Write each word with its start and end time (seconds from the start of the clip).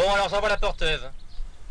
Bon, 0.00 0.10
alors 0.14 0.30
j'envoie 0.30 0.48
la 0.48 0.56
porteuse. 0.56 1.02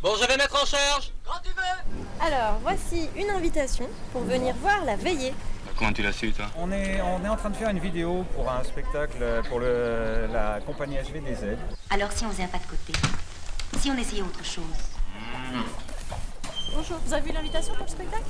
Bon, 0.03 0.15
je 0.21 0.27
vais 0.27 0.37
mettre 0.37 0.61
en 0.61 0.63
charge. 0.63 1.11
Quand 1.25 1.39
tu 1.43 1.49
veux. 1.49 2.23
Alors, 2.23 2.59
voici 2.61 3.09
une 3.15 3.31
invitation 3.31 3.89
pour 4.13 4.21
venir 4.21 4.53
voir 4.57 4.85
la 4.85 4.95
veillée. 4.95 5.33
Comment 5.75 5.91
tu 5.93 6.03
l'as 6.03 6.11
su, 6.11 6.31
toi 6.31 6.45
on 6.55 6.71
est, 6.71 7.01
on 7.01 7.25
est 7.25 7.27
en 7.27 7.35
train 7.35 7.49
de 7.49 7.55
faire 7.55 7.69
une 7.69 7.79
vidéo 7.79 8.23
pour 8.35 8.51
un 8.51 8.63
spectacle 8.63 9.17
pour 9.49 9.59
le, 9.59 10.27
la 10.31 10.59
compagnie 10.63 10.97
HVDZ. 10.97 11.57
Alors, 11.89 12.11
si 12.11 12.23
on 12.23 12.29
faisait 12.29 12.43
un 12.43 12.47
pas 12.49 12.59
de 12.59 12.65
côté 12.65 12.93
Si 13.79 13.89
on 13.89 13.97
essayait 13.97 14.21
autre 14.21 14.45
chose 14.45 14.63
Bonjour, 16.75 16.99
vous 17.03 17.13
avez 17.13 17.23
vu 17.23 17.31
l'invitation 17.31 17.73
pour 17.73 17.85
le 17.85 17.91
spectacle? 17.91 18.25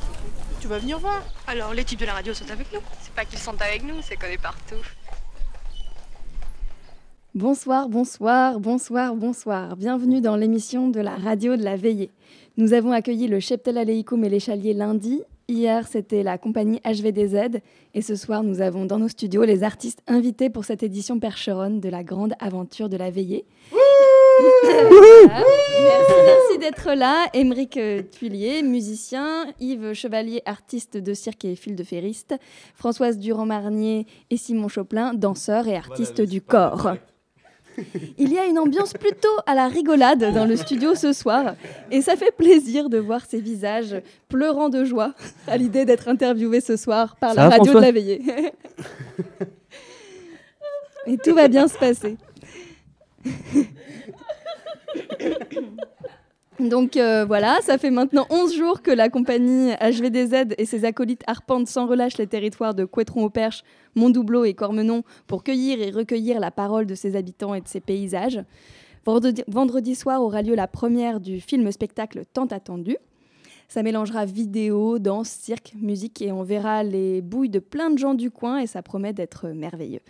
Tu 0.61 0.67
vas 0.67 0.77
venir 0.77 0.97
voir 0.99 1.21
Alors, 1.45 1.73
les 1.73 1.83
types 1.83 1.99
de 1.99 2.05
la 2.05 2.13
radio 2.13 2.33
sont 2.33 2.49
avec 2.49 2.71
nous 2.71 2.79
C'est 3.01 3.13
pas 3.13 3.25
qu'ils 3.25 3.39
sont 3.39 3.61
avec 3.61 3.83
nous, 3.83 4.01
c'est 4.01 4.15
qu'on 4.15 4.27
est 4.27 4.37
partout. 4.37 4.81
Bonsoir, 7.35 7.89
bonsoir, 7.89 8.59
bonsoir, 8.59 9.15
bonsoir. 9.15 9.77
Bienvenue 9.77 10.19
dans 10.19 10.35
l'émission 10.35 10.89
de 10.89 10.99
la 10.99 11.15
radio 11.15 11.57
de 11.57 11.63
la 11.63 11.75
veillée. 11.75 12.09
Nous 12.57 12.73
avons 12.73 12.91
accueilli 12.91 13.27
le 13.27 13.39
Cheptel 13.39 13.77
Aleikum 13.77 14.23
et 14.23 14.29
l'échalier 14.29 14.73
lundi. 14.73 15.21
Hier, 15.47 15.87
c'était 15.87 16.23
la 16.23 16.39
compagnie 16.39 16.81
HVDZ. 16.83 17.59
Et 17.93 18.01
ce 18.01 18.15
soir, 18.15 18.41
nous 18.41 18.61
avons 18.61 18.85
dans 18.85 18.97
nos 18.97 19.09
studios 19.09 19.43
les 19.43 19.61
artistes 19.61 20.01
invités 20.07 20.49
pour 20.49 20.65
cette 20.65 20.81
édition 20.81 21.19
percheronne 21.19 21.79
de 21.79 21.87
la 21.87 22.03
grande 22.03 22.33
aventure 22.39 22.89
de 22.89 22.97
la 22.97 23.11
veillée. 23.11 23.45
Merci, 25.83 26.57
d'être 26.59 26.93
là. 26.93 27.27
Émeric 27.35 27.77
euh, 27.77 28.01
Tuilier, 28.01 28.63
musicien. 28.63 29.45
Yves 29.59 29.93
Chevalier, 29.93 30.41
artiste 30.45 30.97
de 30.97 31.13
cirque 31.13 31.45
et 31.45 31.55
fil 31.55 31.75
de 31.75 31.83
ferriste. 31.83 32.33
Françoise 32.73 33.19
Durand-Marnier 33.19 34.07
et 34.31 34.37
Simon 34.37 34.67
Choplin, 34.67 35.13
danseurs 35.13 35.67
et 35.67 35.75
artistes 35.75 36.21
du 36.21 36.41
corps. 36.41 36.95
Il 38.17 38.31
y 38.33 38.37
a 38.37 38.45
une 38.45 38.59
ambiance 38.59 38.93
plutôt 38.93 39.27
à 39.45 39.55
la 39.55 39.67
rigolade 39.67 40.33
dans 40.33 40.45
le 40.45 40.55
studio 40.55 40.95
ce 40.95 41.13
soir 41.13 41.55
et 41.91 42.01
ça 42.01 42.15
fait 42.15 42.31
plaisir 42.31 42.89
de 42.89 42.97
voir 42.97 43.25
ces 43.25 43.41
visages 43.41 43.95
pleurant 44.27 44.69
de 44.69 44.83
joie 44.85 45.13
à 45.47 45.57
l'idée 45.57 45.85
d'être 45.85 46.07
interviewés 46.07 46.61
ce 46.61 46.77
soir 46.77 47.15
par 47.17 47.33
la 47.33 47.49
radio 47.49 47.73
de 47.73 47.79
la 47.79 47.91
veillée. 47.91 48.21
et 51.07 51.17
tout 51.17 51.33
va 51.33 51.47
bien 51.47 51.67
se 51.67 51.77
passer. 51.77 52.17
Donc 56.59 56.97
euh, 56.97 57.23
voilà, 57.25 57.59
ça 57.61 57.77
fait 57.77 57.89
maintenant 57.89 58.25
11 58.29 58.53
jours 58.53 58.81
que 58.81 58.91
la 58.91 59.09
compagnie 59.09 59.71
HVDZ 59.81 60.55
et 60.57 60.65
ses 60.65 60.83
acolytes 60.83 61.23
arpentent 61.25 61.67
sans 61.67 61.87
relâche 61.87 62.17
les 62.17 62.27
territoires 62.27 62.73
de 62.73 62.83
Couétron-au-Perche, 62.83 63.63
Montdoubleau 63.95 64.43
et 64.43 64.53
Cormenon 64.53 65.03
pour 65.25 65.43
cueillir 65.43 65.81
et 65.81 65.89
recueillir 65.89 66.39
la 66.39 66.51
parole 66.51 66.85
de 66.85 66.95
ses 66.95 67.15
habitants 67.15 67.53
et 67.53 67.61
de 67.61 67.67
ses 67.67 67.79
paysages. 67.79 68.43
Vendredi, 69.05 69.41
vendredi 69.47 69.95
soir 69.95 70.21
aura 70.21 70.41
lieu 70.41 70.55
la 70.55 70.67
première 70.67 71.21
du 71.21 71.39
film-spectacle 71.39 72.23
tant 72.33 72.47
attendu. 72.47 72.97
Ça 73.69 73.81
mélangera 73.81 74.25
vidéo, 74.25 74.99
danse, 74.99 75.29
cirque, 75.29 75.73
musique 75.79 76.21
et 76.21 76.31
on 76.33 76.43
verra 76.43 76.83
les 76.83 77.21
bouilles 77.21 77.49
de 77.49 77.59
plein 77.59 77.89
de 77.89 77.97
gens 77.97 78.15
du 78.15 78.31
coin 78.31 78.57
et 78.57 78.67
ça 78.67 78.81
promet 78.81 79.13
d'être 79.13 79.47
merveilleux. 79.47 80.01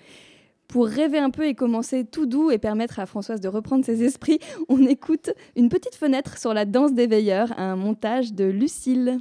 Pour 0.69 0.85
rêver 0.85 1.17
un 1.17 1.31
peu 1.31 1.47
et 1.47 1.55
commencer 1.55 2.05
tout 2.05 2.27
doux 2.27 2.51
et 2.51 2.59
permettre 2.59 2.99
à 2.99 3.07
Françoise 3.07 3.41
de 3.41 3.47
reprendre 3.47 3.83
ses 3.83 4.03
esprits, 4.03 4.37
on 4.69 4.85
écoute 4.85 5.31
Une 5.55 5.67
petite 5.67 5.95
fenêtre 5.95 6.37
sur 6.37 6.53
la 6.53 6.65
danse 6.65 6.93
des 6.93 7.07
veilleurs, 7.07 7.51
un 7.57 7.75
montage 7.75 8.33
de 8.33 8.45
Lucille. 8.45 9.19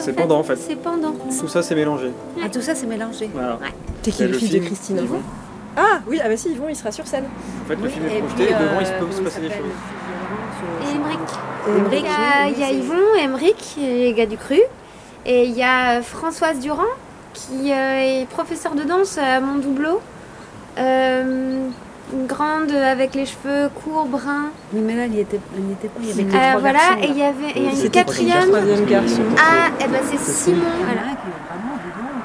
c'est 0.00 0.12
pendant 0.12 0.38
en 0.38 0.42
fait. 0.42 0.56
C'est 0.56 0.76
pendant. 0.76 1.12
Tout 1.12 1.48
ça 1.48 1.62
c'est 1.62 1.74
mélangé. 1.74 2.10
Ah, 2.42 2.48
tout 2.48 2.60
ça 2.60 2.74
c'est 2.74 2.86
mélangé. 2.86 3.30
Voilà. 3.32 3.58
T'es 4.02 4.10
qui 4.10 4.24
le 4.24 4.32
fils 4.32 4.50
de 4.50 4.58
Christine 4.58 4.98
Yvon 4.98 5.20
Ah 5.76 6.00
oui, 6.06 6.20
ah 6.22 6.28
bah 6.28 6.36
si, 6.36 6.50
Yvon 6.50 6.68
il 6.68 6.76
sera 6.76 6.90
sur 6.90 7.06
scène. 7.06 7.24
En 7.64 7.68
fait, 7.68 7.76
le 7.76 7.88
film 7.88 8.06
est 8.06 8.18
projeté 8.18 8.44
et 8.44 8.54
devant 8.54 8.80
il 8.80 8.86
se 8.86 8.92
peut 8.92 9.12
se 9.12 9.20
passer 9.20 9.40
des 9.40 9.48
choses. 9.48 9.56
Et 10.82 10.96
Emmerich. 10.96 12.54
Il 12.54 12.60
y 12.60 12.64
a 12.64 12.70
Yvon, 12.72 13.14
Emmerich, 13.20 13.76
les 13.78 14.12
gars 14.12 14.26
du 14.26 14.36
cru. 14.36 14.60
Et 15.24 15.44
il 15.44 15.52
y 15.52 15.62
a 15.62 16.02
Françoise 16.02 16.58
Durand 16.58 16.82
qui 17.32 17.70
est 17.70 18.28
professeure 18.28 18.74
de 18.74 18.82
danse 18.82 19.18
à 19.18 19.40
Montdoubleau. 19.40 20.00
Euh, 20.78 21.68
une 22.12 22.26
grande 22.26 22.72
avec 22.72 23.14
les 23.14 23.24
cheveux 23.24 23.70
courts, 23.82 24.06
bruns. 24.06 24.50
Oui, 24.72 24.80
mais 24.84 24.96
là, 24.96 25.06
il 25.06 25.12
n'y 25.12 25.20
était, 25.20 25.36
était, 25.36 25.88
pas. 25.88 26.00
Il 26.02 26.08
y 26.08 26.12
avait 26.12 26.24
que 26.24 26.36
euh, 26.36 26.58
voilà, 26.58 26.78
garçons, 26.78 27.02
et 27.02 27.06
il 27.06 27.18
y 27.18 27.22
avait 27.22 27.50
et 27.54 27.84
une 27.84 27.90
quatrième. 27.90 28.48
troisième 28.48 28.84
garçon. 28.84 29.22
Ah, 29.38 29.68
et 29.82 29.88
ben 29.88 30.00
c'est 30.04 30.18
Simon. 30.18 30.60
Voilà. 30.84 31.02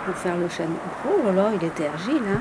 Pour 0.08 0.16
faire 0.16 0.38
le 0.38 0.48
chameau. 0.48 0.78
Oh 1.06 1.26
là 1.26 1.34
là, 1.34 1.50
il 1.54 1.68
était 1.68 1.90
agile, 1.94 2.22
hein. 2.34 2.40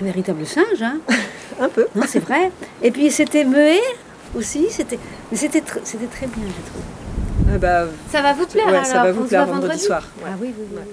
Un 0.00 0.04
véritable 0.04 0.46
singe, 0.46 0.80
hein. 0.80 0.98
Un 1.60 1.68
peu. 1.68 1.88
Non, 1.96 2.04
c'est 2.06 2.20
vrai. 2.20 2.52
Et 2.80 2.92
puis 2.92 3.10
c'était 3.10 3.44
muet 3.44 3.80
aussi. 4.36 4.68
C'était, 4.70 5.00
mais 5.32 5.36
c'était, 5.36 5.60
tr 5.60 5.78
c'était 5.82 6.06
très 6.06 6.28
bien, 6.28 6.44
je 6.46 6.70
trouve. 6.70 6.82
Ah 7.52 7.58
bah, 7.58 7.86
ça 8.12 8.22
va 8.22 8.32
vous 8.32 8.46
plaire 8.46 8.66
ouais, 8.66 8.74
alors. 8.74 8.86
Ça 8.86 9.02
va 9.02 9.10
vous 9.10 9.24
on 9.24 9.26
plaire 9.26 9.42
se 9.42 9.46
voit 9.50 9.58
vendredi, 9.58 9.80
soir. 9.80 10.02
Ouais. 10.18 10.30
Ah 10.32 10.36
oui, 10.40 10.54
oui, 10.56 10.66
oui. 10.70 10.76
Ouais. 10.76 10.84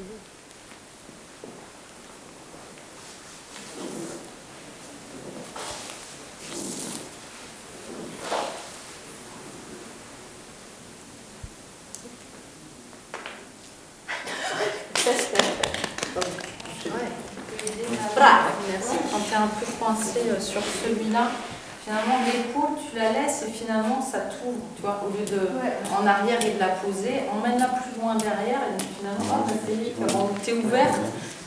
Merci. 18.72 18.98
Quand 19.12 19.20
tu 19.28 19.34
es 19.34 19.38
un 19.38 19.48
peu 19.48 19.66
coincé 19.80 20.20
sur 20.40 20.62
celui-là, 20.62 21.32
finalement 21.84 22.20
l'épaule 22.26 22.78
tu 22.90 22.98
la 22.98 23.12
laisses 23.12 23.44
et 23.48 23.52
finalement 23.52 24.02
ça 24.02 24.20
t'ouvre, 24.32 24.64
tu 24.76 24.82
vois, 24.82 25.02
au 25.06 25.10
lieu 25.10 25.26
de 25.26 25.50
en 25.94 26.06
arrière 26.06 26.40
et 26.46 26.54
de 26.56 26.60
la 26.60 26.70
poser, 26.80 27.24
emmène-la 27.30 27.68
plus 27.68 28.00
loin 28.00 28.16
derrière 28.16 28.62
et 28.66 28.82
finalement 28.98 29.46
c'est 29.46 29.74
vite, 29.74 29.96
quand 30.08 30.30
tu 30.44 30.52
es 30.52 30.54
ouverte, 30.54 31.00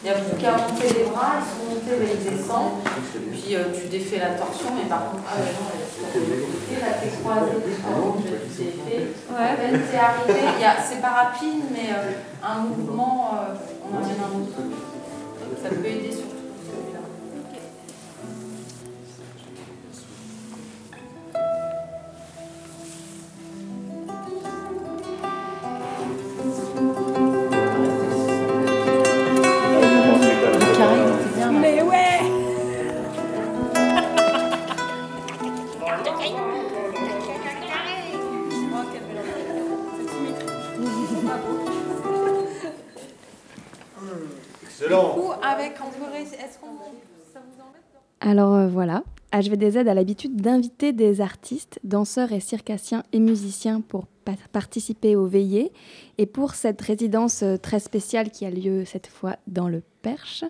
il 0.02 0.10
n'y 0.10 0.16
a 0.16 0.18
plus 0.18 0.36
qu'à 0.36 0.52
monter 0.52 0.88
les 0.98 1.04
bras, 1.10 1.38
ils 1.38 1.46
sont 1.46 1.66
montés, 1.70 1.94
mais 1.98 2.10
ils 2.14 2.36
descendent, 2.36 2.82
puis 3.30 3.54
euh, 3.54 3.70
tu 3.70 3.86
défais 3.86 4.18
la 4.18 4.34
torsion, 4.34 4.74
mais 4.74 4.88
par 4.88 5.10
contre, 5.10 5.22
ah 5.30 5.38
ouais, 5.38 5.54
non, 5.54 5.70
là 6.80 6.92
t'es 6.98 7.10
croisé, 7.22 7.52
tu 7.62 8.58
t'es 8.58 8.72
fait, 8.82 9.06
ouais. 9.30 9.78
t'es 9.90 9.98
arrivé, 9.98 10.42
c'est 10.88 11.00
pas 11.00 11.30
rapide, 11.30 11.70
mais 11.70 11.90
euh, 11.94 12.18
un 12.42 12.62
mouvement, 12.62 13.30
euh, 13.34 13.54
on 13.86 13.96
amène 13.96 14.18
un 14.18 14.38
mouvement, 14.38 14.76
ça 15.62 15.68
peut 15.68 15.86
aider 15.86 16.10
sur 16.10 16.31
Alors 48.20 48.54
euh, 48.54 48.68
voilà, 48.68 49.02
HVDZ 49.32 49.78
a 49.88 49.94
l'habitude 49.94 50.36
d'inviter 50.36 50.92
des 50.92 51.20
artistes, 51.20 51.80
danseurs 51.84 52.32
et 52.32 52.40
circassiens 52.40 53.02
et 53.12 53.18
musiciens 53.18 53.80
pour 53.80 54.06
pa 54.24 54.32
participer 54.52 55.16
aux 55.16 55.26
veillées. 55.26 55.72
Et 56.18 56.26
pour 56.26 56.54
cette 56.54 56.80
résidence 56.80 57.42
euh, 57.42 57.56
très 57.56 57.80
spéciale 57.80 58.30
qui 58.30 58.46
a 58.46 58.50
lieu 58.50 58.84
cette 58.84 59.08
fois 59.08 59.36
dans 59.46 59.68
le 59.68 59.82
Perche, 60.02 60.44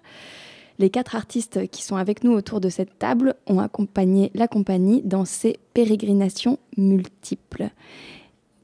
les 0.79 0.91
quatre 0.91 1.17
artistes 1.17 1.69
qui 1.69 1.83
sont 1.83 1.97
avec 1.97 2.25
nous 2.25 2.33
autour 2.33 2.61
de 2.61 2.69
cette 2.69 2.99
table 2.99 3.35
ont 3.47 3.61
accompagné 3.61 4.31
la 4.35 4.49
compagnie 4.49 5.03
dans 5.03 5.25
ses 5.25 5.59
pérégrinations 5.75 6.59
multiples. 6.77 7.71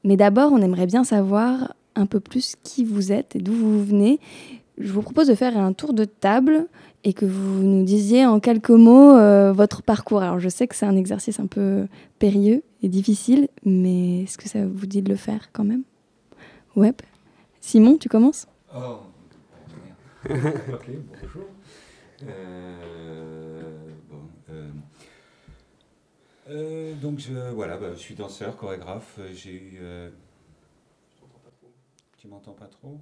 Mais 0.04 0.16
d'abord, 0.16 0.52
on 0.52 0.58
aimerait 0.58 0.86
bien 0.86 1.04
savoir 1.04 1.74
un 1.94 2.06
peu 2.06 2.20
plus 2.20 2.54
qui 2.62 2.84
vous 2.84 3.12
êtes 3.12 3.36
et 3.36 3.40
d'où 3.40 3.52
vous 3.52 3.84
venez. 3.84 4.20
Je 4.78 4.92
vous 4.92 5.02
propose 5.02 5.26
de 5.26 5.34
faire 5.34 5.58
un 5.58 5.72
tour 5.72 5.92
de 5.92 6.04
table 6.04 6.66
et 7.04 7.12
que 7.12 7.26
vous 7.26 7.62
nous 7.62 7.84
disiez 7.84 8.26
en 8.26 8.40
quelques 8.40 8.70
mots 8.70 9.16
euh, 9.16 9.52
votre 9.52 9.82
parcours. 9.82 10.22
Alors 10.22 10.38
je 10.38 10.48
sais 10.48 10.66
que 10.66 10.76
c'est 10.76 10.86
un 10.86 10.96
exercice 10.96 11.40
un 11.40 11.46
peu 11.46 11.86
périlleux 12.18 12.62
et 12.82 12.88
difficile, 12.88 13.48
mais 13.64 14.22
est-ce 14.22 14.38
que 14.38 14.48
ça 14.48 14.60
vous 14.64 14.86
dit 14.86 15.02
de 15.02 15.08
le 15.08 15.16
faire 15.16 15.50
quand 15.52 15.64
même? 15.64 15.82
Ouais. 16.76 16.94
Simon, 17.60 17.96
tu 17.98 18.08
commences? 18.08 18.46
Oh, 18.74 19.00
bonjour. 20.28 21.48
Euh, 22.26 23.60
bon, 24.10 24.20
euh, 26.50 26.94
donc 26.94 27.18
je, 27.18 27.32
voilà, 27.54 27.76
bah, 27.76 27.88
je 27.94 27.98
suis 27.98 28.14
danseur, 28.14 28.56
chorégraphe. 28.56 29.16
euh, 29.18 29.28
J'ai 29.34 29.52
eu. 29.54 29.78
euh, 29.80 30.10
Tu 32.20 32.26
m'entends 32.28 32.52
pas 32.52 32.66
trop? 32.66 32.98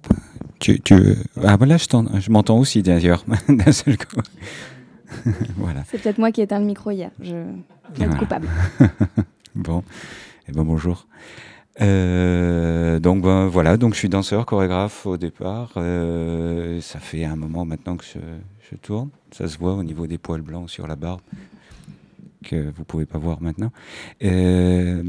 Tu, 0.59 0.79
tu, 0.81 0.95
Ah, 1.43 1.55
voilà, 1.57 1.77
je, 1.77 1.87
t'en- 1.87 2.19
je 2.19 2.29
m'entends 2.31 2.59
aussi 2.59 2.83
d'ailleurs, 2.83 3.23
d'un 3.49 3.71
seul 3.71 3.97
coup. 3.97 4.21
voilà. 5.57 5.83
C'est 5.89 6.01
peut-être 6.01 6.17
moi 6.19 6.31
qui 6.31 6.41
ai 6.41 6.43
éteint 6.43 6.59
le 6.59 6.65
micro 6.65 6.91
hier. 6.91 7.11
Je 7.19 7.31
plaide 7.93 8.09
Voilà. 8.09 8.17
coupable. 8.17 8.47
bon, 9.55 9.83
et 10.47 10.51
ben 10.51 10.63
bonjour. 10.63 11.07
Euh, 11.81 12.99
donc 12.99 13.21
ben, 13.21 13.47
voilà, 13.47 13.77
donc 13.77 13.93
je 13.93 13.99
suis 13.99 14.09
danseur, 14.09 14.45
chorégraphe 14.45 15.05
au 15.05 15.17
départ. 15.17 15.71
Euh, 15.77 16.81
ça 16.81 16.99
fait 16.99 17.23
un 17.23 17.35
moment 17.35 17.65
maintenant 17.65 17.97
que 17.97 18.05
je, 18.05 18.75
tourne. 18.77 19.09
Ça 19.31 19.47
se 19.47 19.57
voit 19.57 19.73
au 19.73 19.83
niveau 19.83 20.07
des 20.07 20.17
poils 20.17 20.41
blancs 20.41 20.69
sur 20.69 20.87
la 20.87 20.95
barbe 20.95 21.21
que 22.43 22.71
vous 22.75 22.83
pouvez 22.83 23.05
pas 23.05 23.17
voir 23.17 23.41
maintenant. 23.41 23.71
Euh, 24.23 25.03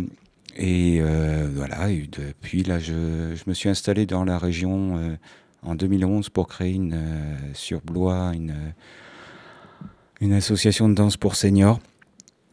et 0.56 0.98
euh, 1.00 1.48
voilà, 1.54 1.90
et 1.90 2.08
depuis 2.10 2.62
là, 2.62 2.78
je, 2.78 3.34
je 3.34 3.42
me 3.46 3.54
suis 3.54 3.68
installé 3.68 4.06
dans 4.06 4.24
la 4.24 4.38
région 4.38 4.96
euh, 4.98 5.16
en 5.62 5.74
2011 5.74 6.28
pour 6.30 6.48
créer 6.48 6.74
une, 6.74 7.00
sur 7.54 7.80
Blois 7.80 8.32
une, 8.34 8.54
une 10.20 10.32
association 10.32 10.88
de 10.88 10.94
danse 10.94 11.16
pour 11.16 11.36
seniors 11.36 11.80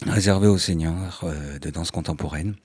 réservée 0.05 0.47
aux 0.47 0.57
seniors 0.57 1.25
de 1.61 1.69
danse 1.69 1.91
contemporaine 1.91 2.55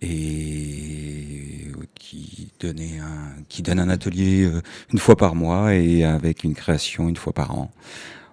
et 0.00 1.66
qui 1.94 2.50
donnait 2.60 2.98
un 2.98 3.42
qui 3.48 3.62
donne 3.62 3.80
un 3.80 3.88
atelier 3.88 4.44
euh, 4.44 4.62
une 4.92 4.98
fois 4.98 5.16
par 5.16 5.34
mois 5.34 5.74
et 5.74 6.04
avec 6.04 6.44
une 6.44 6.54
création 6.54 7.08
une 7.08 7.16
fois 7.16 7.32
par 7.32 7.56
an. 7.56 7.70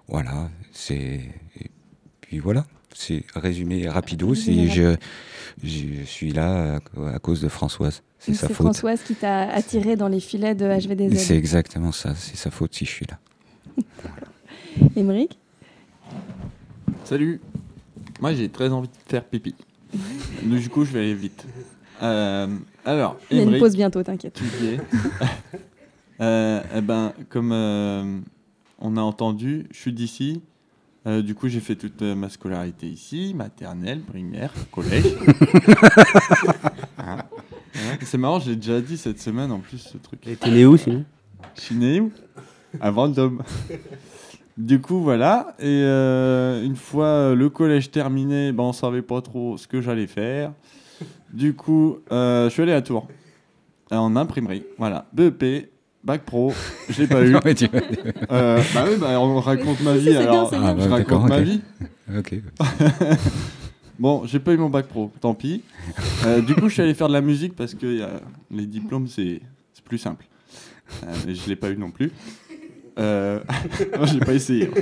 Voilà, 0.08 0.50
c'est 0.72 1.20
et 1.60 1.70
puis 2.20 2.38
voilà, 2.38 2.64
c'est 2.94 3.24
résumé 3.34 3.88
rapido. 3.88 4.34
Et 4.34 4.68
je, 4.68 4.96
je 5.62 6.04
suis 6.04 6.32
là 6.32 6.80
à, 7.12 7.18
cause 7.18 7.40
de 7.40 7.48
Françoise. 7.48 8.02
C'est 8.18 8.34
sa 8.34 8.48
C'est 8.48 8.54
faute. 8.54 8.66
Françoise 8.66 9.02
qui 9.02 9.14
t'a 9.14 9.48
attiré 9.50 9.96
dans 9.96 10.08
les 10.08 10.20
filets 10.20 10.54
de 10.54 10.66
HVDZ. 10.66 11.16
C'est 11.16 11.36
exactement 11.36 11.92
ça. 11.92 12.14
C'est 12.14 12.36
sa 12.36 12.50
faute 12.50 12.74
si 12.74 12.84
je 12.84 12.90
suis 12.90 13.06
là. 13.06 13.18
Émeric? 14.96 15.38
Salut. 17.04 17.40
Moi, 18.20 18.34
j'ai 18.34 18.48
très 18.48 18.70
envie 18.70 18.88
de 18.88 18.94
faire 19.08 19.24
pipi. 19.24 19.54
Du 20.42 20.68
coup, 20.68 20.84
je 20.84 20.92
vais 20.92 21.00
aller 21.00 21.14
vite. 21.14 21.46
Euh, 22.02 22.48
alors, 22.84 23.16
Il 23.30 23.38
y 23.38 23.40
a 23.40 23.44
une 23.44 23.58
pause 23.58 23.74
bientôt, 23.76 24.02
t'inquiète. 24.02 24.34
tu 24.34 24.64
y 24.64 24.68
es. 24.68 24.80
Euh, 26.20 26.62
eh 26.74 26.80
ben, 26.80 27.12
comme 27.28 27.52
euh, 27.52 28.18
on 28.78 28.96
a 28.96 29.02
entendu, 29.02 29.66
je 29.70 29.76
suis 29.78 29.92
d'ici. 29.92 30.40
Euh, 31.06 31.22
du 31.22 31.34
coup, 31.34 31.46
j'ai 31.48 31.60
fait 31.60 31.76
toute 31.76 32.02
euh, 32.02 32.14
ma 32.14 32.28
scolarité 32.30 32.86
ici, 32.86 33.32
maternelle, 33.34 34.00
primaire, 34.00 34.52
collège. 34.72 35.04
Hein 36.98 37.18
Ouais, 37.74 37.98
C'est 38.00 38.16
marrant, 38.18 38.40
je 38.40 38.50
l'ai 38.50 38.56
déjà 38.56 38.80
dit 38.80 38.96
cette 38.96 39.20
semaine 39.20 39.52
en 39.52 39.58
plus 39.58 39.78
ce 39.78 39.98
truc. 39.98 40.26
Et 40.26 40.34
t'es 40.34 40.50
né 40.50 40.64
où 40.64 40.76
sinon? 40.76 41.04
Je 41.54 41.60
suis 41.60 41.74
né 41.74 42.00
où? 42.00 42.10
À 42.80 42.90
Vendôme. 42.90 43.42
Du 44.56 44.80
coup, 44.80 45.00
voilà. 45.02 45.54
Et 45.58 45.64
euh, 45.84 46.64
une 46.64 46.76
fois 46.76 47.34
le 47.34 47.50
collège 47.50 47.90
terminé, 47.90 48.52
ben, 48.52 48.64
on 48.64 48.72
savait 48.72 49.02
pas 49.02 49.20
trop 49.20 49.56
ce 49.58 49.66
que 49.68 49.80
j'allais 49.80 50.06
faire. 50.06 50.52
Du 51.32 51.54
coup, 51.54 51.98
euh, 52.10 52.46
je 52.48 52.52
suis 52.54 52.62
allé 52.62 52.72
à 52.72 52.80
Tours. 52.80 53.06
euh, 53.92 53.96
En 53.96 54.16
imprimerie. 54.16 54.62
Voilà. 54.78 55.06
BEP, 55.12 55.68
bac 56.02 56.22
pro. 56.22 56.54
Je 56.88 57.02
l'ai 57.02 57.06
pas 57.08 57.22
eu. 57.26 57.30
Non, 57.32 57.40
mais 57.44 57.54
tu- 57.54 57.68
Euh, 58.30 58.62
bah 58.74 58.84
oui, 58.88 58.96
bah, 58.98 59.20
on 59.20 59.38
raconte 59.40 59.80
ma 59.82 59.92
vie. 59.94 60.16
alors, 60.16 60.48
c'est 60.48 60.58
bien. 60.58 60.68
Ah, 60.68 60.74
bah, 60.74 60.82
je 60.84 60.88
raconte 60.88 61.28
ma 61.28 61.40
vie. 61.40 61.60
Ok. 62.16 62.36
bon, 63.98 64.22
j'ai 64.26 64.38
pas 64.38 64.52
eu 64.52 64.56
mon 64.56 64.68
bac 64.70 64.86
pro, 64.86 65.10
tant 65.20 65.34
pis. 65.34 65.62
Euh, 66.24 66.40
du 66.40 66.54
coup, 66.54 66.68
je 66.68 66.74
suis 66.74 66.82
allé 66.82 66.94
faire 66.94 67.08
de 67.08 67.12
la 67.12 67.20
musique 67.20 67.56
parce 67.56 67.74
que 67.74 68.00
les 68.50 68.66
diplômes, 68.66 69.08
c'est 69.08 69.40
c'est 69.74 69.84
plus 69.84 69.98
simple. 69.98 70.24
Euh, 71.02 71.12
mais 71.26 71.34
je 71.34 71.48
l'ai 71.48 71.56
pas 71.56 71.68
eu 71.70 71.76
non 71.76 71.90
plus. 71.90 72.12
Euh... 72.98 73.40
non, 73.98 74.06
j'ai 74.06 74.20
pas 74.20 74.34
essayé. 74.34 74.70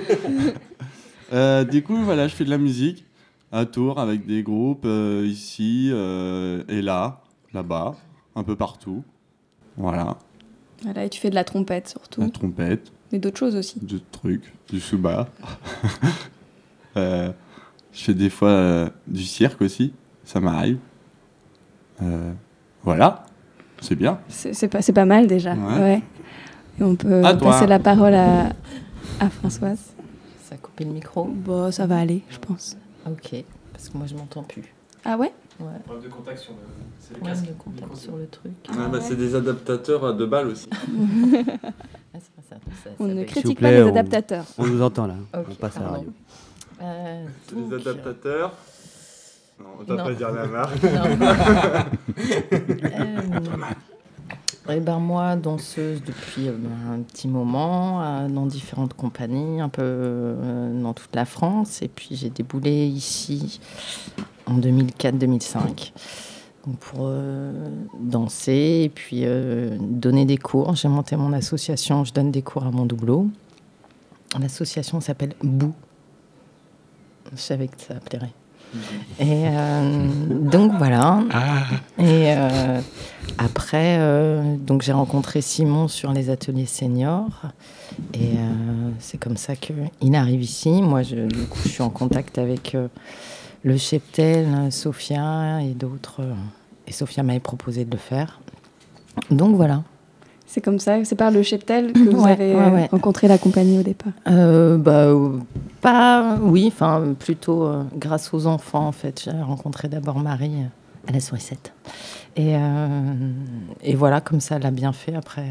Euh, 1.33 1.65
du 1.65 1.83
coup, 1.83 1.97
voilà, 1.97 2.29
je 2.29 2.35
fais 2.35 2.45
de 2.45 2.51
la 2.51 2.59
musique 2.59 3.07
à 3.51 3.65
Tours 3.65 3.99
avec 3.99 4.27
des 4.27 4.43
groupes 4.43 4.85
euh, 4.85 5.25
ici 5.27 5.89
euh, 5.91 6.63
et 6.69 6.83
là, 6.83 7.23
là-bas, 7.55 7.97
un 8.37 8.45
peu 8.45 8.55
partout. 8.55 9.03
Voilà, 9.77 10.19
Voilà, 10.83 11.07
et 11.07 11.09
tu 11.09 11.19
fais 11.19 11.31
de 11.31 11.35
la 11.35 11.43
trompette 11.43 11.89
surtout. 11.89 12.21
la 12.21 12.29
trompette. 12.29 12.93
Mais 13.11 13.19
d'autres 13.19 13.39
choses 13.39 13.57
aussi. 13.57 13.81
de 13.81 13.99
trucs, 14.13 14.53
du. 14.69 14.81
Euh, 16.97 17.33
je 17.93 18.05
fais 18.05 18.15
des 18.15 18.31
fois 18.31 18.51
euh, 18.51 18.89
du 19.09 19.25
cirque 19.25 19.61
aussi, 19.63 19.93
ça 20.23 20.39
m'arrive. 20.39 20.79
Euh, 22.03 22.33
voilà, 22.85 23.27
c'est 23.81 23.97
bien. 23.97 24.21
C'est 24.29 24.55
c'est 24.55 24.69
pas, 24.69 24.81
c'est 24.81 24.93
pas 24.93 25.05
mal 25.05 25.27
déjà. 25.27 25.55
Ouais. 25.55 25.81
Ouais. 25.81 26.03
Et 26.81 26.83
on 26.83 26.97
peut 26.97 27.25
À 27.25 27.35
toi. 27.35 27.51
passer 27.53 27.67
la 27.67 27.79
parole 27.79 28.15
à, 28.15 28.49
à 29.21 29.31
Françoise. 29.31 29.79
Ça 30.43 30.55
a 30.55 30.59
coupé 30.59 30.85
le 30.85 30.91
micro 30.91 31.25
Bon, 31.25 31.71
ça 31.71 31.87
va 31.87 31.99
aller, 31.99 32.23
je 32.31 32.39
pense. 32.39 32.77
Ok, 33.07 33.35
parce 33.73 33.89
que 33.89 33.97
moi 33.99 34.07
je 34.07 34.15
m'entends 34.15 34.43
plus. 34.43 34.75
Ah 35.05 35.17
ouais 35.17 35.33
Ouais. 35.61 35.67
Problème 35.85 36.05
de 36.05 36.09
contact 36.13 36.39
sur 36.41 36.53
le. 36.53 36.59
c'est 36.99 37.11
le 37.13 37.19
Problème 37.21 37.37
casque. 37.37 37.49
de 37.49 37.53
contact 37.63 37.97
sur 37.97 38.17
le 38.17 38.27
truc. 38.27 38.53
Ah, 38.71 38.89
bah, 38.91 38.99
c'est 39.01 39.15
des 39.15 39.37
adaptateurs 39.37 40.05
à 40.05 40.13
deux 40.13 40.27
balles 40.27 40.49
aussi. 40.49 40.69
Ah, 42.17 42.19
c'est 42.21 42.31
pas 42.33 42.43
ça, 42.49 42.57
ça- 42.85 42.91
On 43.01 43.07
ça 43.09 43.15
ne 43.15 43.25
critique 43.25 43.61
pas 43.61 43.71
les 43.73 43.83
on- 43.83 43.89
adaptateurs. 43.89 44.45
On 44.59 44.65
vous 44.65 44.83
entend 44.83 45.07
là. 45.09 45.15
On 45.33 45.55
passe 45.55 45.77
à 45.77 45.81
la 45.81 45.89
radio. 45.89 46.13
Euh, 46.83 47.25
C'est 47.49 47.55
donc, 47.57 47.69
des 47.71 47.75
adaptateurs. 47.77 48.53
Non, 49.61 49.67
on 49.81 49.83
va 49.85 49.95
Non. 49.97 50.05
pas 50.05 50.15
dire 50.15 50.31
la 50.33 50.47
marque. 50.47 50.79
Euh, 52.85 53.21
eh 54.71 54.81
ben 54.81 54.99
moi, 54.99 55.37
danseuse 55.37 56.03
depuis 56.03 56.49
euh, 56.49 56.57
ben, 56.57 56.95
un 56.95 57.01
petit 57.01 57.29
moment, 57.29 58.03
euh, 58.03 58.29
dans 58.29 58.47
différentes 58.47 58.95
compagnies, 58.95 59.61
un 59.61 59.69
peu 59.69 59.83
euh, 59.83 60.83
dans 60.83 60.95
toute 60.95 61.15
la 61.15 61.25
France. 61.25 61.83
Et 61.83 61.89
puis 61.89 62.17
j'ai 62.17 62.31
déboulé 62.31 62.87
ici 62.87 63.61
en 64.47 64.59
2004-2005 64.59 65.93
donc 66.67 66.79
pour 66.79 67.13
danser 68.01 68.85
et 68.85 68.89
puis 68.89 69.27
donner 69.81 70.25
des 70.25 70.39
cours. 70.39 70.75
J'ai 70.75 70.89
monté 70.89 71.15
mon 71.15 71.35
association, 71.35 72.05
je 72.05 72.15
donne 72.15 72.31
des 72.31 72.41
cours 72.41 72.65
à 72.65 72.71
mon 72.71 72.87
doubleau. 72.87 73.29
L'association 74.41 74.99
s'appelle 75.03 75.35
Bou. 75.43 75.75
Je 77.33 77.37
savais 77.37 77.69
que 77.69 77.79
ça 77.79 77.97
plairait. 77.97 78.33
Et 79.19 79.47
euh, 79.49 80.09
donc 80.29 80.73
voilà. 80.79 81.23
Et 81.99 82.33
euh, 82.37 82.81
après, 83.39 83.99
euh, 83.99 84.57
donc 84.57 84.83
j'ai 84.83 84.93
rencontré 84.93 85.41
Simon 85.41 85.89
sur 85.89 86.13
les 86.13 86.31
ateliers 86.31 86.67
seniors. 86.67 87.43
Et 88.13 88.37
c'est 88.99 89.19
comme 89.19 89.37
ça 89.37 89.55
qu'il 89.55 90.15
arrive 90.15 90.43
ici. 90.43 90.83
Moi, 90.83 91.03
je, 91.03 91.27
du 91.27 91.45
coup, 91.47 91.61
je 91.65 91.69
suis 91.69 91.83
en 91.83 91.91
contact 91.91 92.39
avec 92.39 92.77
le 93.63 93.77
cheptel, 93.77 94.73
Sophia 94.73 95.63
et 95.63 95.75
d'autres. 95.75 96.23
et 96.89 96.93
Sophia 96.93 97.23
m'avait 97.23 97.41
proposé 97.41 97.85
de 97.85 97.93
le 97.93 97.99
faire. 97.99 98.41
Donc 99.31 99.55
voilà. 99.55 99.85
C'est 100.55 100.61
comme 100.61 100.79
ça, 100.79 101.05
c'est 101.05 101.17
par 101.17 101.33
le 101.33 101.43
cheptel 101.43 101.93
que 101.93 101.99
vous 101.99 102.23
Ouais, 102.23 102.31
avez 102.31 102.55
ouais, 102.55 102.61
euh, 102.63 102.71
ouais. 102.71 102.87
rencontré 102.87 103.27
la 103.27 103.39
compagnie 103.39 103.77
au 103.81 103.83
départ. 103.83 104.13
Euh, 104.29 104.79
bah, 104.79 105.09
pas, 105.81 106.37
oui, 106.41 106.67
enfin, 106.69 107.13
plutôt 107.19 107.65
euh, 107.65 107.83
grâce 107.97 108.33
aux 108.33 108.47
enfants, 108.47 108.87
en 108.87 108.93
fait. 108.93 109.23
J'ai 109.25 109.33
rencontré 109.33 109.89
d'abord 109.89 110.21
Marie 110.21 110.55
à 111.09 111.13
la 111.13 111.19
sourisette. 111.19 111.73
Et, 112.37 112.55
euh, 112.55 113.33
et 113.83 113.97
voilà, 113.97 114.21
comme 114.21 114.39
ça, 114.39 114.55
elle 114.55 114.67
a 114.67 114.71
bien 114.71 114.93
fait. 114.93 115.17
Après, 115.17 115.45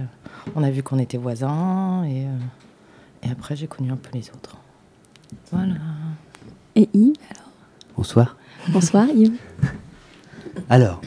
on 0.56 0.64
a 0.64 0.72
vu 0.72 0.84
qu'on 0.84 1.00
était 1.00 1.18
voisins. 1.18 2.06
Et, 2.06 2.24
euh, 2.24 3.28
et 3.28 3.30
après, 3.30 3.58
j'ai 3.58 3.68
connu 3.68 3.92
un 3.92 3.98
peu 3.98 4.10
les 4.14 4.30
autres. 4.30 4.56
Voilà. 5.52 5.74
Et 6.78 6.88
Yves, 6.94 7.16
alors? 7.30 7.50
Bonsoir. 7.98 8.38
Bonsoir 8.70 9.06
Yves. 9.14 9.38
Alors, 10.70 11.02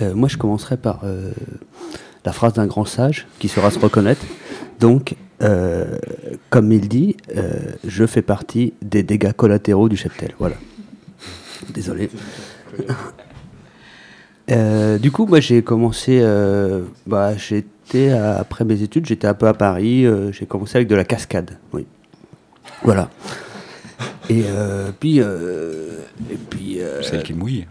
euh, 0.00 0.14
moi 0.16 0.28
je 0.28 0.36
commencerai 0.36 0.76
par 0.76 1.02
euh, 1.04 1.30
la 2.26 2.32
phrase 2.32 2.52
d'un 2.54 2.66
grand 2.66 2.84
sage 2.84 3.26
qui 3.38 3.48
saura 3.48 3.70
se 3.70 3.78
reconnaître. 3.78 4.26
Donc, 4.80 5.14
euh, 5.42 5.96
comme 6.50 6.72
il 6.72 6.88
dit, 6.88 7.16
euh, 7.36 7.52
je 7.86 8.04
fais 8.04 8.20
partie 8.20 8.74
des 8.82 9.02
dégâts 9.02 9.32
collatéraux 9.32 9.88
du 9.88 9.96
cheptel. 9.96 10.34
Voilà. 10.38 10.56
Désolé. 11.72 12.10
Euh, 14.48 14.98
du 14.98 15.10
coup, 15.10 15.26
moi 15.26 15.40
j'ai 15.40 15.62
commencé, 15.62 16.22
bah, 17.04 17.36
j'étais 17.36 18.10
à- 18.10 18.36
après 18.38 18.64
mes 18.64 18.80
études, 18.80 19.04
j'étais 19.04 19.26
un 19.26 19.34
peu 19.34 19.48
à 19.48 19.54
Paris, 19.54 20.06
j'ai 20.30 20.46
commencé 20.46 20.76
avec 20.76 20.86
de 20.86 20.94
la 20.94 21.02
cascade, 21.04 21.58
oui. 21.72 21.84
Voilà. 22.84 23.10
Et 24.30 24.44
puis, 25.00 25.18
et 25.18 26.36
puis. 26.48 26.78
Celle 27.02 27.24
qui 27.24 27.34
mouille. 27.34 27.66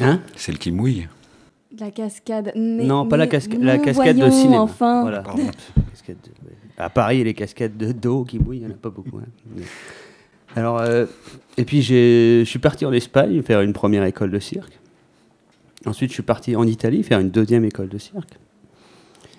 Hein? 0.00 0.20
Celle 0.36 0.58
qui 0.58 0.70
mouille. 0.72 1.08
La 1.80 1.90
cascade. 1.90 2.52
mais- 2.56 2.84
Non, 2.84 3.06
pas 3.08 3.16
la, 3.16 3.26
casca- 3.26 3.58
la 3.58 3.78
cascade 3.78 4.16
de 4.18 4.30
cinéma. 4.30 4.60
Enfin. 4.60 5.00
Voilà. 5.02 5.22
Cascade 5.90 6.16
de- 6.22 6.46
ouais. 6.48 6.54
À 6.78 6.90
Paris, 6.90 7.24
les 7.24 7.34
cascades 7.34 7.76
de- 7.76 7.92
d'eau 7.92 8.24
qui 8.24 8.38
mouillent, 8.38 8.58
il 8.58 8.66
n'y 8.66 8.70
en 8.72 8.74
a 8.74 8.78
pas 8.78 8.90
beaucoup. 8.90 9.18
hein. 9.18 9.62
Alors, 10.56 10.80
euh, 10.80 11.06
et 11.56 11.64
puis 11.64 11.80
je 11.82 12.42
suis 12.44 12.58
parti 12.58 12.84
en 12.84 12.92
Espagne 12.92 13.40
faire 13.42 13.60
une 13.60 13.72
première 13.72 14.04
école 14.04 14.30
de 14.30 14.38
cirque. 14.38 14.78
Ensuite, 15.86 16.10
je 16.10 16.14
suis 16.14 16.22
parti 16.22 16.56
en 16.56 16.66
Italie 16.66 17.02
faire 17.02 17.20
une 17.20 17.30
deuxième 17.30 17.64
école 17.64 17.88
de 17.88 17.98
cirque. 17.98 18.38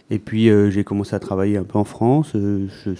Et 0.10 0.20
puis, 0.20 0.50
euh, 0.50 0.70
j'ai 0.72 0.84
commencé 0.84 1.16
à 1.16 1.20
travailler 1.20 1.58
un 1.58 1.64
peu 1.64 1.78
en 1.78 1.84
France. 1.84 2.32
Euh, 2.36 2.68
je 2.86 2.92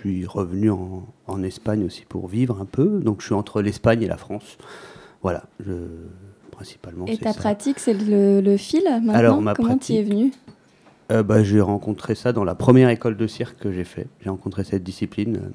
suis 0.00 0.26
revenu 0.26 0.70
en, 0.70 1.06
en 1.26 1.42
Espagne 1.42 1.84
aussi 1.84 2.04
pour 2.08 2.28
vivre 2.28 2.60
un 2.60 2.66
peu. 2.66 3.00
Donc, 3.00 3.20
je 3.20 3.26
suis 3.26 3.34
entre 3.34 3.62
l'Espagne 3.62 4.02
et 4.02 4.06
la 4.08 4.16
France. 4.16 4.58
Voilà, 5.22 5.44
je, 5.64 5.72
principalement. 6.62 7.06
Et 7.06 7.16
ta 7.18 7.32
ça. 7.32 7.38
pratique, 7.40 7.78
c'est 7.78 7.94
le, 7.94 8.40
le 8.40 8.56
fil 8.56 8.82
maintenant 8.84 9.12
Alors, 9.14 9.40
ma 9.42 9.54
Comment 9.54 9.76
tu 9.78 9.92
y 9.92 9.96
es 9.98 10.02
venu 10.02 10.32
Euh, 11.10 11.22
bah, 11.22 11.42
J'ai 11.42 11.60
rencontré 11.60 12.14
ça 12.14 12.32
dans 12.32 12.44
la 12.44 12.54
première 12.54 12.88
école 12.88 13.16
de 13.16 13.26
cirque 13.26 13.58
que 13.58 13.72
j'ai 13.72 13.84
fait. 13.84 14.06
J'ai 14.22 14.30
rencontré 14.30 14.64
cette 14.64 14.82
discipline. 14.82 15.36
euh, 15.36 15.50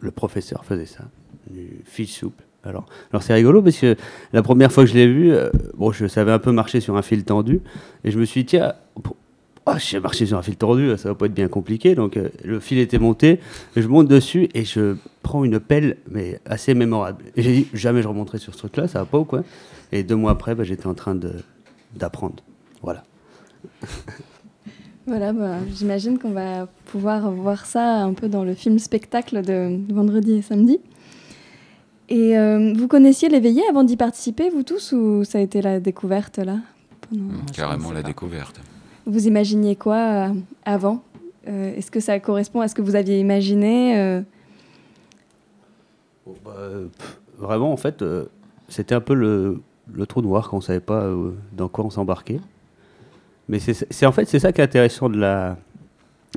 Le 0.00 0.10
professeur 0.10 0.64
faisait 0.64 0.86
ça, 0.86 1.04
du 1.50 1.82
fil 1.84 2.06
souple. 2.08 2.42
Alors, 2.66 2.86
alors 3.12 3.22
c'est 3.22 3.34
rigolo 3.34 3.60
parce 3.60 3.76
que 3.78 3.94
la 4.32 4.42
première 4.42 4.72
fois 4.72 4.84
que 4.84 4.90
je 4.90 4.94
l'ai 4.94 5.06
vu, 5.06 5.32
euh, 5.32 5.50
bon, 5.76 5.92
je 5.92 6.06
savais 6.06 6.32
un 6.32 6.38
peu 6.38 6.50
marcher 6.52 6.80
sur 6.80 6.96
un 6.96 7.02
fil 7.02 7.22
tendu. 7.24 7.60
Et 8.04 8.10
je 8.10 8.18
me 8.18 8.24
suis 8.24 8.40
dit, 8.42 8.46
tiens, 8.46 8.72
oh, 9.66 9.72
je 9.76 9.84
sais 9.84 10.00
marcher 10.00 10.24
sur 10.24 10.38
un 10.38 10.42
fil 10.42 10.56
tendu, 10.56 10.96
ça 10.96 11.10
va 11.10 11.14
pas 11.14 11.26
être 11.26 11.34
bien 11.34 11.48
compliqué. 11.48 11.94
Donc 11.94 12.16
euh, 12.16 12.30
le 12.42 12.60
fil 12.60 12.78
était 12.78 12.98
monté, 12.98 13.38
je 13.76 13.86
monte 13.86 14.08
dessus 14.08 14.48
et 14.54 14.64
je 14.64 14.96
prends 15.22 15.44
une 15.44 15.60
pelle, 15.60 15.98
mais 16.10 16.40
assez 16.46 16.72
mémorable. 16.72 17.22
Et 17.36 17.42
j'ai 17.42 17.52
dit, 17.52 17.66
jamais 17.74 18.00
je 18.00 18.08
remonterai 18.08 18.38
sur 18.38 18.54
ce 18.54 18.58
truc-là, 18.60 18.88
ça 18.88 19.00
va 19.00 19.04
pas 19.04 19.18
ou 19.18 19.24
quoi? 19.26 19.42
Et 19.92 20.02
deux 20.02 20.16
mois 20.16 20.32
après, 20.32 20.54
bah, 20.54 20.64
j'étais 20.64 20.86
en 20.86 20.94
train 20.94 21.18
d'apprendre. 21.94 22.42
Voilà. 22.82 23.04
Voilà, 25.06 25.34
bah, 25.34 25.58
j'imagine 25.74 26.18
qu'on 26.18 26.30
va 26.30 26.66
pouvoir 26.86 27.30
voir 27.30 27.66
ça 27.66 28.02
un 28.02 28.14
peu 28.14 28.26
dans 28.26 28.42
le 28.42 28.54
film 28.54 28.78
spectacle 28.78 29.42
de 29.42 29.78
vendredi 29.92 30.32
et 30.36 30.40
samedi. 30.42 30.80
Et 32.08 32.38
euh, 32.38 32.72
vous 32.74 32.88
connaissiez 32.88 33.28
l'éveillé 33.28 33.60
avant 33.68 33.84
d'y 33.84 33.98
participer, 33.98 34.48
vous 34.48 34.62
tous, 34.62 34.92
ou 34.92 35.22
ça 35.24 35.36
a 35.36 35.40
été 35.42 35.60
la 35.60 35.78
découverte 35.78 36.38
là 36.38 36.56
pendant- 37.02 37.24
Carrément 37.52 37.92
la 37.92 38.02
découverte. 38.02 38.58
Vous 39.04 39.26
imaginiez 39.26 39.76
quoi 39.76 39.96
euh, 39.96 40.28
avant? 40.64 41.02
Euh, 41.48 41.76
Est-ce 41.76 41.90
que 41.90 42.00
ça 42.00 42.18
correspond 42.18 42.62
à 42.62 42.68
ce 42.68 42.74
que 42.74 42.80
vous 42.80 42.94
aviez 42.94 43.20
imaginé 43.20 43.98
euh, 43.98 44.22
Bah, 46.44 46.52
pff, 46.96 47.20
vraiment, 47.36 47.72
en 47.72 47.76
fait, 47.76 48.00
euh, 48.00 48.24
c'était 48.68 48.94
un 48.94 49.02
peu 49.02 49.12
le, 49.12 49.60
le 49.92 50.06
trou 50.06 50.22
noir 50.22 50.48
quand 50.48 50.58
on 50.58 50.60
savait 50.60 50.80
pas 50.80 51.02
euh, 51.02 51.32
dans 51.52 51.68
quoi 51.68 51.84
on 51.84 51.90
s'embarquait. 51.90 52.40
Mais 53.48 53.58
c'est 53.58 54.06
en 54.06 54.12
fait 54.12 54.24
c'est 54.26 54.38
ça 54.38 54.52
qui 54.52 54.60
est 54.60 54.64
intéressant 54.64 55.08
de 55.10 55.18
la 55.18 55.56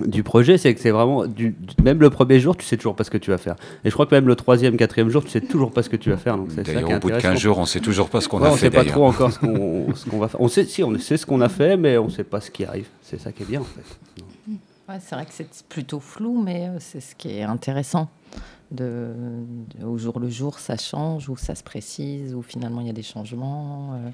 du 0.06 0.22
projet, 0.22 0.60
c'est 0.60 0.76
que 0.76 0.80
c'est 0.80 0.92
vraiment 0.92 1.26
du, 1.26 1.52
du- 1.52 1.84
même 1.84 2.00
le 2.02 2.12
premier 2.12 2.40
jour, 2.40 2.56
tu 2.56 2.64
sais 2.64 2.78
toujours 2.78 2.96
pas 2.96 3.04
ce 3.04 3.10
que 3.10 3.18
tu 3.18 3.32
vas 3.32 3.40
faire. 3.40 3.56
Et 3.84 3.90
je 3.90 3.94
crois 3.96 4.06
que 4.06 4.14
même 4.14 4.28
le 4.28 4.36
troisième, 4.36 4.78
quatrième 4.78 5.10
jour, 5.10 5.24
tu 5.24 5.32
sais 5.32 5.42
toujours 5.42 5.72
pas 5.72 5.82
ce 5.82 5.90
que 5.90 5.96
tu 5.96 6.12
vas 6.12 6.18
faire. 6.18 6.38
Donc 6.38 6.50
c'est 6.52 6.58
ça 6.58 6.64
qui 6.66 6.74
D'ailleurs, 6.74 6.92
est 6.92 6.96
au 6.98 7.00
bout 7.00 7.08
de 7.08 7.14
15 7.14 7.20
intéressant. 7.20 7.42
jours, 7.42 7.58
on 7.58 7.66
sait 7.66 7.80
toujours 7.80 8.10
pas 8.10 8.22
ce 8.22 8.28
qu'on 8.30 8.40
Ouais, 8.40 8.48
a 8.48 8.52
on 8.52 8.54
fait. 8.54 8.60
sait 8.68 8.70
pas 8.70 8.86
trop 8.86 9.06
encore 9.08 9.32
ce 9.32 9.40
qu'on 9.40 10.20
va 10.20 10.28
faire. 10.28 10.40
On 10.40 10.48
sait 10.50 10.66
si 10.66 10.84
on 10.84 10.96
sait 11.00 11.18
ce 11.18 11.26
qu'on 11.26 11.42
a 11.42 11.50
fait, 11.50 11.78
mais 11.78 11.98
on 11.98 12.10
sait 12.10 12.24
pas 12.24 12.42
ce 12.42 12.52
qui 12.52 12.64
arrive. 12.64 12.88
C'est 13.02 13.20
ça 13.20 13.32
qui 13.32 13.42
est 13.42 13.48
bien 13.48 13.62
en 13.62 13.64
fait. 13.64 13.98
Ouais, 14.88 14.98
c'est 15.00 15.16
vrai 15.16 15.26
que 15.26 15.32
c'est 15.34 15.48
plutôt 15.68 16.00
flou, 16.00 16.44
mais 16.44 16.68
euh, 16.68 16.78
c'est 16.80 17.02
ce 17.02 17.16
qui 17.16 17.30
est 17.36 17.44
intéressant. 17.44 18.08
De, 18.70 19.14
de- 19.80 19.86
au 19.86 19.98
jour 19.98 20.20
le 20.20 20.30
jour, 20.30 20.60
ça 20.60 20.76
change, 20.76 21.30
ou 21.30 21.38
ça 21.38 21.56
se 21.56 21.64
précise, 21.64 22.34
ou 22.36 22.42
finalement 22.42 22.82
il 22.82 22.88
y 22.88 22.90
a 22.90 22.94
des 22.94 23.02
changements. 23.04 23.94
euh, 23.94 24.10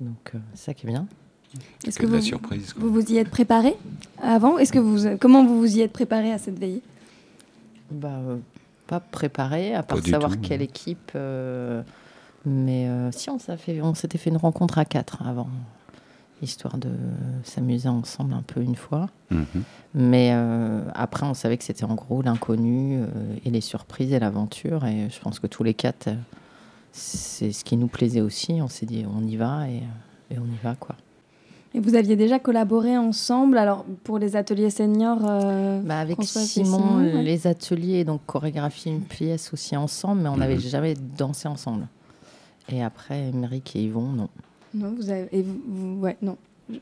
donc 0.00 0.32
euh, 0.34 0.38
c'est 0.54 0.64
ça 0.66 0.74
qui 0.74 0.86
est 0.86 0.90
bien. 0.90 1.06
Est-ce 1.86 1.98
Que 1.98 2.04
que 2.04 2.08
de 2.08 2.14
la 2.14 2.18
vous, 2.20 2.24
surprise, 2.24 2.72
vous 2.76 2.90
vous 2.92 3.12
y 3.12 3.18
êtes 3.18 3.28
préparé 3.30 3.74
avant? 4.22 4.56
Est-ce 4.58 4.72
que 4.72 4.78
vous 4.78 5.18
comment 5.20 5.44
vous 5.44 5.58
vous 5.58 5.76
y 5.76 5.82
êtes 5.82 5.92
préparé 5.92 6.32
à 6.32 6.38
cette 6.38 6.58
veillée 6.58 6.80
Bah, 7.90 8.08
euh, 8.26 8.38
pas 8.86 9.00
préparé, 9.00 9.74
à 9.74 9.82
part 9.82 9.98
savoir 10.04 10.32
tout, 10.32 10.38
quelle 10.40 10.62
équipe. 10.62 11.12
euh, 11.14 11.82
mais 12.46 12.88
euh, 12.88 13.10
si, 13.12 13.28
on, 13.30 13.38
s'est 13.38 13.56
fait- 13.58 13.80
on 13.82 13.94
s'était 13.94 14.18
fait 14.18 14.30
une 14.30 14.36
rencontre 14.38 14.78
à 14.78 14.84
quatre 14.86 15.22
avant, 15.26 15.48
histoire 16.42 16.76
de 16.78 16.90
s'amuser 17.42 17.88
ensemble 17.88 18.34
un 18.34 18.42
peu 18.42 18.60
une 18.60 18.74
fois. 18.76 19.08
Mhm. 19.30 19.46
Mais 19.94 20.30
euh, 20.32 20.82
après, 20.94 21.24
on 21.26 21.34
savait 21.34 21.56
que 21.56 21.64
c'était 21.64 21.84
en 21.84 21.94
gros 21.94 22.22
l'inconnu 22.22 22.98
euh, 23.00 23.06
et 23.44 23.50
les 23.50 23.60
surprises 23.60 24.12
et 24.12 24.18
l'aventure. 24.18 24.84
Et 24.84 25.08
je 25.10 25.20
pense 25.20 25.38
que 25.38 25.46
tous 25.46 25.62
les 25.62 25.74
quatre, 25.74 26.08
c'est 26.92 27.52
ce 27.52 27.64
qui 27.64 27.76
nous 27.76 27.86
plaisait 27.88 28.20
aussi. 28.20 28.60
On 28.60 28.68
s'est 28.68 28.86
dit, 28.86 29.04
on 29.10 29.24
y 29.26 29.36
va 29.36 29.68
et, 29.68 29.82
et 30.30 30.38
on 30.38 30.44
y 30.44 30.58
va, 30.62 30.74
quoi. 30.74 30.96
Et 31.76 31.80
vous 31.80 31.96
aviez 31.96 32.14
déjà 32.14 32.38
collaboré 32.38 32.96
ensemble, 32.96 33.58
alors 33.58 33.84
pour 34.04 34.20
les 34.20 34.36
ateliers 34.36 34.70
seniors 34.70 35.22
euh, 35.28 35.80
Bah, 35.82 35.98
avec 35.98 36.22
Simon, 36.22 36.98
ouais. 36.98 37.22
les 37.22 37.48
ateliers, 37.48 38.04
donc 38.04 38.20
chorégraphie 38.26 38.90
une 38.90 39.00
pièce 39.00 39.52
aussi 39.52 39.76
ensemble, 39.76 40.22
mais 40.22 40.28
on 40.28 40.36
n'avait 40.36 40.54
Mhm. 40.54 40.60
jamais 40.60 40.94
dansé 40.94 41.48
ensemble. 41.48 41.88
Et 42.68 42.80
après, 42.82 43.28
Émeric 43.30 43.74
et 43.74 43.82
Yvon, 43.82 44.02
non. 44.12 44.28
Non, 44.74 44.94
vous 44.96 45.08
avez, 45.10 45.28
et 45.32 45.42
vous, 45.42 45.60
vous- 45.66 46.00
ouais, 46.00 46.16
non. 46.22 46.36
Vous, 46.68 46.76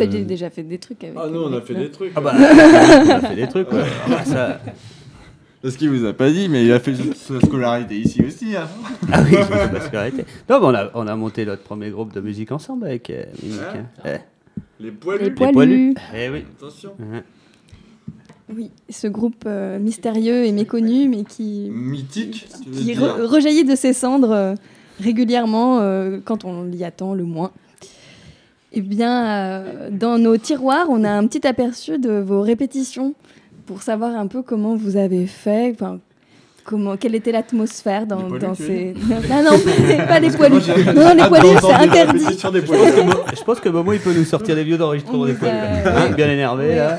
Euh, 0.00 0.02
aviez 0.02 0.24
déjà 0.24 0.50
fait 0.50 0.62
des 0.62 0.78
trucs 0.78 1.02
avec. 1.02 1.16
Ah 1.20 1.28
non, 1.28 1.46
on 1.46 1.52
a 1.54 1.60
fait 1.62 1.74
des 1.74 1.90
trucs. 1.90 2.12
Ah 2.14 2.20
bah, 2.20 2.32
on 2.36 3.10
a 3.10 3.20
fait 3.20 3.34
des 3.36 3.48
trucs. 3.48 3.72
ouais. 3.72 3.82
Ah, 4.10 4.24
ça- 4.24 4.60
Parce 5.62 5.76
qu'il 5.76 5.88
vous 5.90 6.04
a 6.04 6.12
pas 6.12 6.30
dit, 6.30 6.48
mais 6.50 6.64
il 6.66 6.72
a 6.72 6.78
fait 6.78 6.94
sa 7.14 7.40
scolarité 7.40 7.98
ici 7.98 8.22
aussi. 8.24 8.54
Hein. 8.56 8.68
Ah 9.12 9.22
oui, 9.24 9.30
que 9.32 9.96
arrêtez. 9.96 10.24
Non, 10.50 10.60
mais 10.60 10.66
on 10.66 10.74
a, 10.74 10.90
on 10.94 11.06
a 11.06 11.16
monté 11.16 11.44
notre 11.46 11.62
premier 11.62 11.90
groupe 11.90 12.12
de 12.12 12.20
musique 12.20 12.52
ensemble 12.52 12.86
avec 12.86 13.08
euh, 13.10 13.24
Ouais. 13.42 13.80
hein. 14.04 14.20
Eh, 14.80 14.84
Les 14.84 14.90
poilus. 14.90 15.18
Les 15.22 15.28
les 15.30 15.34
poilus. 15.34 15.52
poilus. 15.54 15.94
Eh 16.14 16.28
oui. 16.28 16.44
Attention. 16.58 16.92
Oui, 18.54 18.70
ce 18.90 19.08
groupe 19.08 19.42
euh, 19.46 19.78
mystérieux 19.80 20.44
et 20.44 20.52
méconnu, 20.52 21.08
mais 21.08 21.24
qui, 21.24 21.68
Mythique. 21.72 22.46
tu 22.62 22.70
veux 22.70 22.76
qui 22.76 22.84
dire. 22.84 23.00
re- 23.00 23.22
rejaillit 23.22 23.64
de 23.64 23.74
ses 23.74 23.92
cendres 23.92 24.30
euh, 24.30 24.54
régulièrement 25.00 25.78
euh, 25.80 26.18
quand 26.24 26.44
on 26.44 26.64
l'y 26.64 26.84
attend 26.84 27.14
le 27.14 27.24
moins. 27.24 27.50
Eh 28.72 28.80
bien, 28.82 29.26
euh, 29.26 29.88
dans 29.90 30.18
nos 30.18 30.36
tiroirs, 30.36 30.86
on 30.90 31.02
a 31.04 31.10
un 31.10 31.26
petit 31.26 31.46
aperçu 31.46 31.98
de 31.98 32.12
vos 32.18 32.42
répétitions 32.42 33.14
pour 33.66 33.82
savoir 33.82 34.14
un 34.16 34.26
peu 34.26 34.42
comment 34.42 34.76
vous 34.76 34.96
avez 34.96 35.26
fait, 35.26 35.74
comment, 36.64 36.96
quelle 36.96 37.14
était 37.14 37.32
l'atmosphère 37.32 38.06
dans, 38.06 38.28
ces. 38.54 38.92
dire? 38.92 39.16
Non, 39.30 39.42
non, 39.52 39.58
pas 40.08 40.20
les 40.20 40.30
poilus. 40.30 40.56
Non, 40.94 40.94
non, 40.94 41.14
les 41.14 41.20
hâte 41.22 41.28
poilus, 41.28 41.58
c'est 41.62 41.72
interdit. 41.72 42.24
Je 43.34 43.44
pense 43.44 43.60
que 43.60 43.68
Momo, 43.68 43.92
il 43.92 44.00
peut 44.00 44.12
nous 44.12 44.24
sortir 44.24 44.54
des 44.56 44.64
vieux 44.64 44.76
d'enregistrement 44.76 45.24
des 45.26 45.34
poilus. 45.34 45.54
a- 45.54 46.02
Hein, 46.04 46.10
bien 46.10 46.28
énervé, 46.30 46.76
là. 46.76 46.98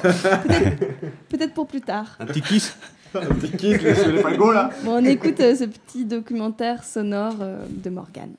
Peut-être 1.30 1.54
pour 1.54 1.68
plus 1.68 1.82
tard. 1.82 2.18
Un 2.20 2.26
petit 2.26 2.42
kiss. 2.42 2.76
Les 3.62 4.54
là. 4.54 4.70
Bon, 4.84 5.02
on 5.02 5.06
écoute 5.06 5.40
euh, 5.40 5.56
ce 5.56 5.66
petit 5.66 6.06
documentaire 6.06 6.84
sonore 6.84 7.36
euh, 7.42 7.66
de 7.70 7.90
Morgane. 7.90 8.34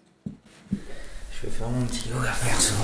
Je 0.70 1.46
vais 1.46 1.52
faire 1.52 1.68
mon 1.68 1.84
petit 1.86 2.08
yoga 2.08 2.32
perso. 2.44 2.74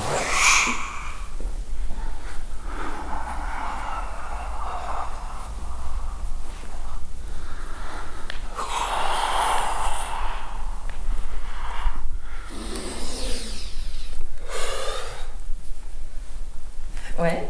Ouais. 17.19 17.49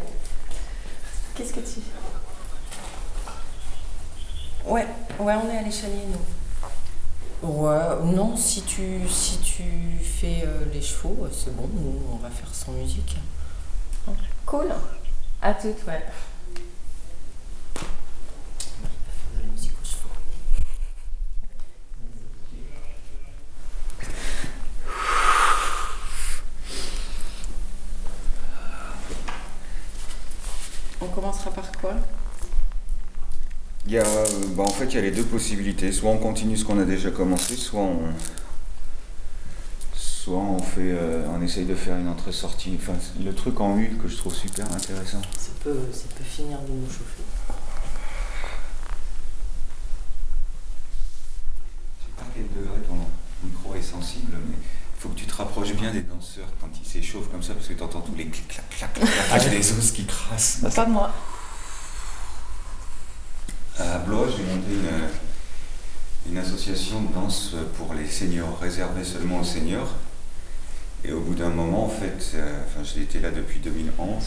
Qu'est-ce 1.35 1.53
que 1.53 1.61
tu 1.61 1.81
Ouais, 4.67 4.87
nous. 5.83 7.49
Ouais, 7.49 7.97
non, 8.05 8.37
si 8.37 8.63
tu, 8.63 9.01
si 9.09 9.39
tu 9.39 9.65
fais 10.03 10.45
euh, 10.47 10.65
les 10.73 10.81
chevaux, 10.81 11.17
euh, 11.25 11.29
c'est 11.33 11.55
bon, 11.55 11.69
nous, 11.75 12.01
on 12.13 12.17
va 12.17 12.31
faire 12.31 12.55
sans 12.55 12.73
musique. 12.73 13.17
Cool. 14.47 14.69
À 15.43 15.53
toutes, 15.53 15.85
ouais. 15.87 16.05
De 19.35 19.41
la 19.43 19.47
musique 19.51 19.73
aux 19.73 19.85
chevaux. 19.85 20.09
On 31.01 31.07
commencera 31.07 31.51
par 31.51 31.73
quoi 31.73 31.95
Il 33.84 33.84
y 33.95 33.99
a, 33.99 34.07
euh, 34.07 34.25
bah, 34.57 34.65
en 34.65 34.71
fait, 34.71 34.87
il 34.87 34.95
y 34.95 34.99
a 34.99 35.03
les 35.03 35.11
deux 35.11 35.25
possibilités. 35.25 35.93
Soit 35.93 36.11
on 36.11 36.19
continue 36.19 36.57
ce 36.57 36.65
qu'on 36.65 36.79
a 36.79 36.85
déjà 36.85 37.11
commencé, 37.11 37.57
soit 37.57 37.81
on, 37.81 38.01
soit 39.95 40.37
on 40.37 40.61
fait, 40.61 40.93
euh, 40.93 41.27
on 41.35 41.43
essaye 41.43 41.65
de 41.65 41.75
faire 41.75 41.97
une 41.97 42.09
entrée-sortie. 42.09 42.79
Enfin, 42.81 42.95
le 43.23 43.35
truc 43.35 43.61
en 43.61 43.79
U 43.79 43.97
que 44.03 44.09
je 44.09 44.17
trouve 44.17 44.35
super 44.35 44.71
intéressant. 44.73 45.23
ça 45.39 45.51
peut, 45.63 45.79
ça 45.93 46.05
peut 46.17 46.25
finir 46.25 46.59
de 46.61 46.73
nous 46.73 46.87
chauffer. 46.87 47.23
Je 51.99 52.05
sais 52.05 52.11
pas 52.17 52.23
à 52.23 52.27
quel 52.35 52.49
degré 52.49 52.81
ton 52.87 52.97
micro 53.47 53.75
est 53.75 53.83
sensible, 53.83 54.33
mais 54.49 54.57
il 54.57 55.01
faut 55.01 55.09
que 55.11 55.19
tu 55.19 55.27
te 55.27 55.35
rapproches 55.35 55.75
bien 55.75 55.93
des 55.93 56.03
danseurs 56.03 56.49
quand 56.61 56.71
ils 56.83 56.89
s'échauffent 56.89 57.31
comme 57.31 57.43
ça, 57.43 57.55
parce 57.55 57.69
que 57.69 57.75
tu 57.75 57.83
entends 57.83 58.01
tous 58.01 58.15
les 58.15 58.27
clics, 58.27 58.49
clac, 58.49 58.69
clac, 58.71 58.93
clac, 58.95 59.09
clac, 59.29 59.51
des 59.51 59.73
os 59.73 59.93
qui 59.93 60.05
crassent. 60.07 60.61
Pas 60.75 60.87
moi. 60.87 61.13
À 63.77 63.99
Blois, 63.99 64.29
j'ai 64.29 64.45
monté 64.45 64.71
une, 66.31 66.39
association 66.39 67.03
de 67.03 67.13
danse 67.13 67.57
pour 67.77 67.93
les 67.95 68.07
seniors, 68.07 68.57
réservée 68.61 69.03
seulement 69.03 69.41
aux 69.41 69.45
seniors. 69.45 69.93
Et 71.05 71.11
au 71.13 71.21
bout 71.21 71.35
d'un 71.35 71.49
moment, 71.49 71.87
en 71.87 71.89
fait, 71.89 72.37
euh, 72.37 72.61
enfin, 72.65 72.85
j'étais 72.85 73.19
là 73.19 73.33
depuis 73.33 73.59
2011, 73.59 74.23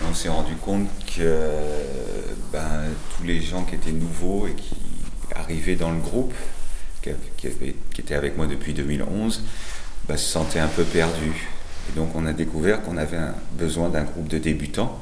et 0.00 0.04
on 0.08 0.14
s'est 0.14 0.28
rendu 0.28 0.54
compte 0.54 0.88
que 1.16 1.48
ben, 2.52 2.84
tous 3.16 3.24
les 3.24 3.42
gens 3.42 3.64
qui 3.64 3.74
étaient 3.74 3.90
nouveaux 3.90 4.46
et 4.46 4.54
qui 4.54 4.76
arrivaient 5.34 5.74
dans 5.74 5.90
le 5.90 6.00
groupe, 6.00 6.32
qui, 7.02 7.10
étaient 7.98 8.14
avec 8.14 8.36
moi 8.36 8.46
depuis 8.46 8.74
2011, 8.74 9.42
ben, 10.08 10.16
se 10.16 10.24
sentaient 10.24 10.60
un 10.60 10.68
peu 10.68 10.84
perdus. 10.84 11.48
Et 11.88 11.96
donc 11.96 12.14
on 12.14 12.24
a 12.26 12.32
découvert 12.32 12.80
qu'on 12.82 12.96
avait 12.96 13.18
besoin 13.52 13.88
d'un 13.88 14.04
groupe 14.04 14.28
de 14.28 14.38
débutants. 14.38 15.00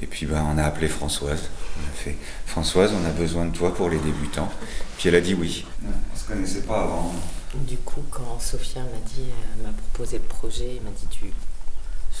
Et 0.00 0.06
puis 0.06 0.26
ben, 0.26 0.44
on 0.52 0.58
a 0.58 0.64
appelé 0.64 0.88
Françoise. 0.88 1.48
On 1.78 1.88
a 1.88 1.92
fait 1.94 2.16
Françoise, 2.46 2.92
on 2.94 3.04
a 3.06 3.10
besoin 3.10 3.46
de 3.46 3.56
toi 3.56 3.74
pour 3.74 3.88
les 3.90 3.98
débutants. 3.98 4.50
Puis 4.98 5.08
elle 5.08 5.14
a 5.16 5.20
dit 5.20 5.34
oui. 5.34 5.66
On 5.84 6.16
se 6.18 6.24
connaissait 6.24 6.62
pas 6.62 6.82
avant. 6.82 7.14
Du 7.54 7.76
coup, 7.78 8.02
quand 8.10 8.38
Sophia 8.40 8.82
m'a 8.82 8.98
dit, 9.06 9.22
euh, 9.60 9.62
m'a 9.66 9.72
proposé 9.72 10.18
le 10.18 10.24
projet, 10.24 10.76
elle 10.76 10.82
m'a 10.82 10.90
dit 10.90 11.06
tu 11.10 11.32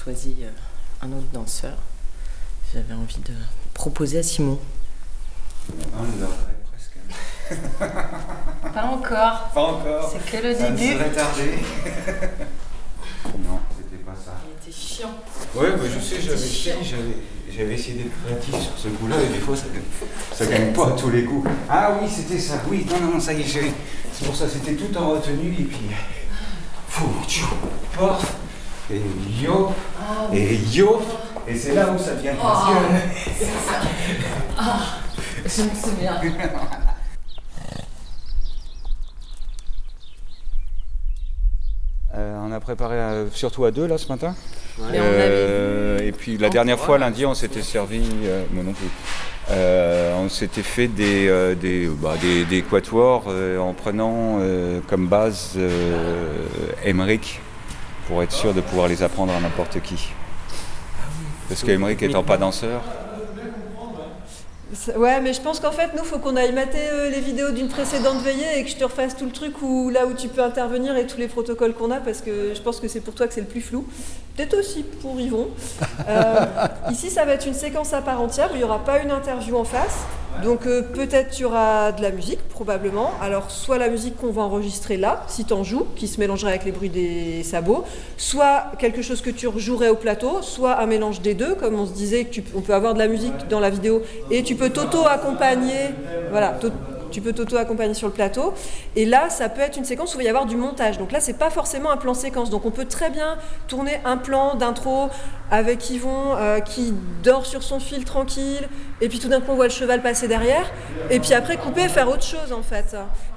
choisis 0.02 0.34
euh, 0.40 0.50
un 1.02 1.08
autre 1.12 1.26
danseur, 1.32 1.76
j'avais 2.72 2.94
envie 2.94 3.18
de 3.18 3.34
proposer 3.74 4.18
à 4.18 4.22
Simon. 4.22 4.58
On 5.68 6.02
l'aurait 6.20 6.56
presque. 6.70 6.96
Pas 8.72 8.84
encore. 8.84 9.50
Pas 9.52 9.62
encore. 9.62 10.10
C'est 10.12 10.30
que 10.30 10.46
le 10.46 10.54
Ça 10.54 10.70
ne 10.70 10.76
début. 10.76 10.92
serait 10.94 11.12
tardé. 11.12 11.42
non, 13.38 13.60
c'était 13.76 14.02
pas 14.04 14.14
ça. 14.14 14.34
Il 14.46 14.52
était 14.70 14.76
chiant. 14.78 15.14
Ouais, 15.54 15.72
bah, 15.72 15.82
je 15.92 16.00
sais, 16.00 16.20
j'avais 16.20 17.16
j'avais- 17.56 17.74
essayé 17.74 18.02
d'être 18.02 18.24
créatif 18.24 18.54
sur 18.54 18.78
ce 18.78 18.88
coup-là, 18.88 19.16
et 19.22 19.32
des 19.32 19.38
fois, 19.40 19.56
ça 19.56 19.66
gagne, 19.72 19.82
ça 20.32 20.46
gagne 20.46 20.72
pas 20.72 20.88
à 20.88 20.90
tous 20.92 21.10
les 21.10 21.24
coups. 21.24 21.48
Ah 21.68 21.96
oui, 22.00 22.08
c'était 22.08 22.38
ça, 22.38 22.54
oui, 22.68 22.86
non, 22.90 23.12
non, 23.14 23.20
ça 23.20 23.32
y 23.32 23.40
est, 23.40 23.44
j'ai- 23.44 23.72
c'est 24.12 24.24
pour 24.26 24.36
ça, 24.36 24.46
c'était 24.48 24.74
tout 24.74 24.96
en 24.96 25.10
retenue, 25.10 25.54
et 25.58 25.64
puis... 25.64 25.78
Fou, 26.88 27.06
tchou, 27.26 27.46
paf, 27.98 28.36
et 28.90 29.00
yo, 29.42 29.70
Ah 30.00 30.28
et 30.34 30.54
yo, 30.72 31.02
et 31.46 31.54
c'est 31.54 31.74
là 31.74 31.90
où 31.92 31.98
ça 31.98 32.14
devient 32.14 32.30
parce 32.40 32.68
Oh, 32.70 32.72
que... 32.72 33.30
c'est 33.38 33.44
ça. 33.44 33.80
Ah, 34.56 34.80
je 35.44 35.62
me 35.62 35.68
souviens. 35.74 36.20
Euh, 42.14 42.38
on 42.42 42.52
a 42.52 42.60
préparé 42.60 42.96
euh, 42.96 43.30
surtout 43.30 43.64
à 43.64 43.70
deux 43.70 43.86
là 43.86 43.98
ce 43.98 44.08
matin? 44.08 44.34
Euh, 44.80 45.98
et 46.00 46.12
puis 46.12 46.36
la 46.38 46.48
dernière 46.48 46.78
fois, 46.78 46.98
lundi, 46.98 47.24
on 47.24 47.34
s'était 47.34 47.62
servi, 47.62 48.02
euh, 48.24 48.42
moi 48.52 48.62
non 48.64 48.72
plus. 48.72 48.88
Euh, 49.50 50.14
on 50.18 50.28
s'était 50.28 50.62
fait 50.62 50.88
des, 50.88 51.28
euh, 51.28 51.54
des, 51.54 51.86
bah, 51.86 52.14
des, 52.20 52.44
des 52.44 52.62
quatuors 52.62 53.24
euh, 53.28 53.58
en 53.58 53.74
prenant 53.74 54.38
euh, 54.40 54.80
comme 54.88 55.06
base 55.06 55.52
euh, 55.56 56.44
Emmerich 56.84 57.40
pour 58.08 58.22
être 58.22 58.32
sûr 58.32 58.54
de 58.54 58.60
pouvoir 58.60 58.88
les 58.88 59.02
apprendre 59.02 59.32
à 59.32 59.40
n'importe 59.40 59.80
qui. 59.80 60.08
Parce 61.48 61.62
qu'Emmerich 61.62 62.02
étant 62.02 62.24
pas 62.24 62.36
danseur, 62.36 62.82
Ouais, 64.96 65.20
mais 65.20 65.32
je 65.32 65.40
pense 65.40 65.60
qu'en 65.60 65.70
fait, 65.70 65.90
nous, 65.96 66.04
faut 66.04 66.18
qu'on 66.18 66.34
aille 66.36 66.52
mater 66.52 66.78
euh, 66.78 67.08
les 67.08 67.20
vidéos 67.20 67.50
d'une 67.52 67.68
précédente 67.68 68.20
veillée 68.22 68.58
et 68.58 68.64
que 68.64 68.68
je 68.70 68.76
te 68.76 68.84
refasse 68.84 69.16
tout 69.16 69.24
le 69.24 69.30
truc 69.30 69.62
où, 69.62 69.90
là 69.90 70.06
où 70.06 70.12
tu 70.12 70.28
peux 70.28 70.42
intervenir 70.42 70.96
et 70.96 71.06
tous 71.06 71.18
les 71.18 71.28
protocoles 71.28 71.72
qu'on 71.72 71.90
a, 71.92 71.96
parce 71.96 72.20
que 72.20 72.52
je 72.54 72.60
pense 72.60 72.80
que 72.80 72.88
c'est 72.88 73.00
pour 73.00 73.14
toi 73.14 73.28
que 73.28 73.34
c'est 73.34 73.40
le 73.40 73.46
plus 73.46 73.60
flou. 73.60 73.86
Peut-être 74.36 74.58
aussi 74.58 74.82
pour 74.82 75.18
Yvon. 75.18 75.48
Euh, 76.08 76.44
ici, 76.90 77.08
ça 77.10 77.24
va 77.24 77.32
être 77.32 77.46
une 77.46 77.54
séquence 77.54 77.92
à 77.94 78.02
part 78.02 78.20
entière 78.20 78.48
où 78.50 78.54
il 78.54 78.58
n'y 78.58 78.64
aura 78.64 78.80
pas 78.84 78.98
une 78.98 79.10
interview 79.10 79.56
en 79.56 79.64
face. 79.64 79.96
Donc 80.44 80.66
euh, 80.66 80.82
peut-être 80.82 81.30
tu 81.34 81.46
auras 81.46 81.92
de 81.92 82.02
la 82.02 82.10
musique, 82.10 82.46
probablement. 82.50 83.12
Alors 83.22 83.50
soit 83.50 83.78
la 83.78 83.88
musique 83.88 84.18
qu'on 84.18 84.30
va 84.32 84.42
enregistrer 84.42 84.98
là, 84.98 85.24
si 85.28 85.46
tu 85.46 85.54
en 85.54 85.64
joues, 85.64 85.86
qui 85.96 86.06
se 86.08 86.20
mélangerait 86.20 86.50
avec 86.50 86.64
les 86.66 86.72
bruits 86.72 86.90
des 86.90 87.42
sabots, 87.42 87.84
soit 88.18 88.64
quelque 88.78 89.00
chose 89.00 89.22
que 89.22 89.30
tu 89.30 89.48
rejouerais 89.48 89.88
au 89.88 89.94
plateau, 89.94 90.42
soit 90.42 90.78
un 90.78 90.84
mélange 90.86 91.22
des 91.22 91.32
deux, 91.32 91.54
comme 91.54 91.80
on 91.80 91.86
se 91.86 91.92
disait, 91.92 92.24
que 92.24 92.30
tu- 92.34 92.44
on 92.54 92.60
peut 92.60 92.74
avoir 92.74 92.92
de 92.92 92.98
la 92.98 93.08
musique 93.08 93.48
dans 93.48 93.60
la 93.60 93.70
vidéo 93.70 94.02
et 94.30 94.42
tu 94.42 94.56
peux 94.56 94.68
t'auto-accompagner. 94.68 95.94
Voilà, 96.30 96.54
tu 97.10 97.20
peux 97.20 97.32
t'auto-accompagner 97.32 97.94
sur 97.94 98.08
le 98.08 98.12
plateau. 98.12 98.54
Et 98.94 99.04
là, 99.04 99.30
ça 99.30 99.48
peut 99.48 99.60
être 99.60 99.76
une 99.76 99.84
séquence 99.84 100.14
où 100.14 100.20
il 100.20 100.22
va 100.22 100.24
y 100.24 100.28
avoir 100.28 100.46
du 100.46 100.56
montage. 100.56 100.98
Donc 100.98 101.12
là, 101.12 101.20
c'est 101.20 101.38
pas 101.38 101.50
forcément 101.50 101.90
un 101.90 101.96
plan 101.96 102.14
séquence. 102.14 102.50
Donc 102.50 102.64
on 102.66 102.70
peut 102.70 102.86
très 102.86 103.10
bien 103.10 103.36
tourner 103.68 104.00
un 104.04 104.16
plan 104.16 104.54
d'intro 104.54 105.08
avec 105.50 105.90
Yvon 105.90 106.34
euh, 106.36 106.60
qui 106.60 106.92
dort 107.22 107.46
sur 107.46 107.62
son 107.62 107.78
fil 107.78 108.04
tranquille, 108.04 108.68
et 109.00 109.08
puis 109.08 109.18
tout 109.18 109.28
d'un 109.28 109.40
coup 109.40 109.52
on 109.52 109.54
voit 109.54 109.66
le 109.66 109.72
cheval 109.72 110.02
passer 110.02 110.26
derrière, 110.26 110.70
et 111.10 111.20
puis 111.20 111.34
après 111.34 111.56
couper 111.56 111.88
faire 111.88 112.08
autre 112.08 112.24
chose 112.24 112.52
en 112.52 112.62
fait. 112.62 112.96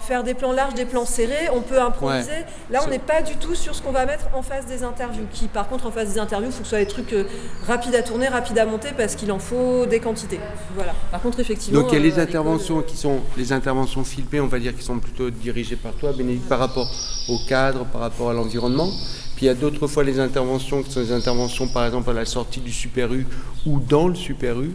Faire 0.10 0.24
des 0.24 0.34
plans 0.34 0.54
larges, 0.54 0.74
des 0.74 0.86
plans 0.86 1.06
serrés, 1.06 1.50
on 1.54 1.62
peut 1.62 1.80
improviser. 1.80 2.32
Ouais. 2.32 2.46
Là, 2.72 2.80
on 2.84 2.90
n'est 2.90 2.98
pas 2.98 3.22
du 3.22 3.36
tout 3.36 3.54
sur 3.54 3.76
ce 3.76 3.82
qu'on 3.84 3.92
va 3.92 4.08
mettre 4.08 4.26
en 4.34 4.42
face 4.42 4.66
des 4.66 4.82
interviews. 4.84 5.26
Qui, 5.32 5.46
par 5.46 5.68
contre, 5.68 5.86
en 5.86 5.92
face 5.92 6.14
des 6.14 6.20
interviews, 6.20 6.48
il 6.50 6.52
faut 6.52 6.62
que 6.62 6.64
ce 6.64 6.70
soit 6.72 6.80
des 6.80 6.88
trucs 6.88 7.14
euh, 7.14 7.26
rapides 7.68 7.94
à 7.94 8.02
tourner, 8.02 8.28
rapides 8.28 8.58
à 8.58 8.66
monter, 8.66 8.88
parce 8.98 9.14
qu'il 9.14 9.32
en 9.32 9.38
faut 9.38 9.86
des 9.86 10.00
quantités. 10.00 10.40
Voilà. 10.74 10.96
Par 11.12 11.22
contre, 11.22 11.40
effectivement. 11.42 11.80
Donc 11.82 11.92
il 11.92 12.00
y 12.00 12.02
a 12.02 12.04
les 12.04 12.18
euh, 12.18 12.24
interventions 12.24 12.82
qui 12.82 12.98
sont 12.98 13.20
les 13.38 13.54
interventions 13.54 14.04
filmées, 14.04 14.40
on 14.40 14.48
va 14.48 14.58
dire, 14.58 14.76
qui 14.76 14.82
sont 14.82 14.98
plutôt 14.98 15.30
dirigées 15.30 15.76
par 15.76 15.94
toi, 15.94 16.12
Bénédicte, 16.12 16.50
par 16.50 16.58
rapport 16.58 16.90
au 17.30 17.38
cadre, 17.48 17.86
par 17.86 18.02
rapport 18.02 18.32
à 18.32 18.34
l'environnement. 18.34 18.88
Puis 19.36 19.46
il 19.46 19.46
y 19.46 19.50
a 19.50 19.54
d'autres 19.54 19.86
fois 19.86 20.04
les 20.04 20.20
interventions 20.20 20.82
qui 20.82 20.92
sont 20.92 21.02
des 21.02 21.12
interventions, 21.12 21.68
par 21.68 21.86
exemple, 21.86 22.10
à 22.10 22.14
la 22.14 22.26
sortie 22.26 22.62
du 22.62 22.72
Super 22.72 23.14
U 23.14 23.28
ou 23.68 23.80
dans 23.80 24.08
le 24.08 24.16
Super 24.16 24.60
U, 24.60 24.72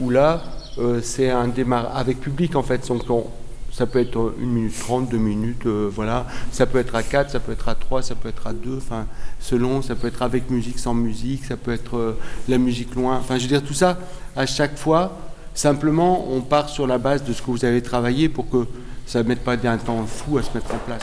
où 0.00 0.10
là, 0.10 0.42
euh, 0.78 0.98
c'est 1.04 1.30
un 1.30 1.46
démarrage 1.46 1.92
avec 1.94 2.18
public 2.20 2.56
en 2.56 2.64
fait. 2.64 2.88
Donc 2.88 3.08
on- 3.08 3.26
ça 3.72 3.86
peut 3.86 3.98
être 3.98 4.18
euh, 4.18 4.36
1 4.40 4.46
minute 4.46 4.78
30, 4.78 5.08
2 5.08 5.16
minutes, 5.16 5.66
euh, 5.66 5.90
voilà. 5.92 6.26
Ça 6.52 6.66
peut 6.66 6.78
être 6.78 6.94
à 6.94 7.02
4, 7.02 7.30
ça 7.30 7.40
peut 7.40 7.52
être 7.52 7.68
à 7.68 7.74
3, 7.74 8.02
ça 8.02 8.14
peut 8.14 8.28
être 8.28 8.46
à 8.46 8.52
2, 8.52 8.76
enfin, 8.76 9.06
selon, 9.40 9.82
ça 9.82 9.94
peut 9.94 10.06
être 10.08 10.22
avec 10.22 10.50
musique, 10.50 10.78
sans 10.78 10.94
musique, 10.94 11.46
ça 11.46 11.56
peut 11.56 11.72
être 11.72 11.96
euh, 11.96 12.18
la 12.48 12.58
musique 12.58 12.94
loin. 12.94 13.16
Enfin, 13.16 13.38
je 13.38 13.42
veux 13.42 13.48
dire, 13.48 13.62
tout 13.62 13.74
ça, 13.74 13.98
à 14.36 14.46
chaque 14.46 14.76
fois, 14.76 15.16
simplement, 15.54 16.28
on 16.30 16.42
part 16.42 16.68
sur 16.68 16.86
la 16.86 16.98
base 16.98 17.24
de 17.24 17.32
ce 17.32 17.40
que 17.40 17.50
vous 17.50 17.64
avez 17.64 17.82
travaillé 17.82 18.28
pour 18.28 18.48
que 18.48 18.66
ça 19.06 19.22
ne 19.22 19.28
mette 19.28 19.42
pas 19.42 19.56
un 19.64 19.78
temps 19.78 20.04
fou 20.06 20.38
à 20.38 20.42
se 20.42 20.50
mettre 20.54 20.74
en 20.74 20.78
place. 20.78 21.02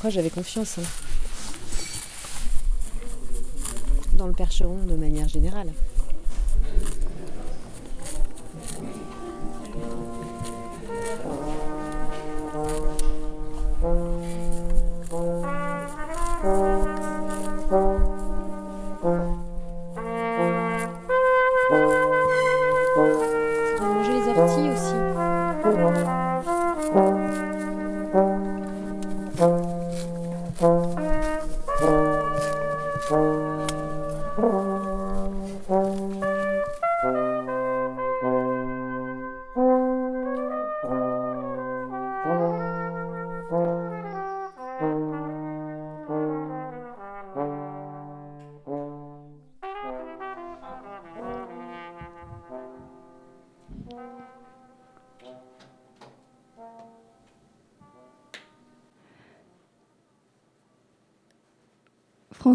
Après, 0.00 0.10
j'avais 0.10 0.30
confiance 0.30 0.78
hein. 0.78 0.82
dans 4.14 4.28
le 4.28 4.32
percheron 4.32 4.78
de 4.86 4.94
manière 4.96 5.28
générale. 5.28 5.74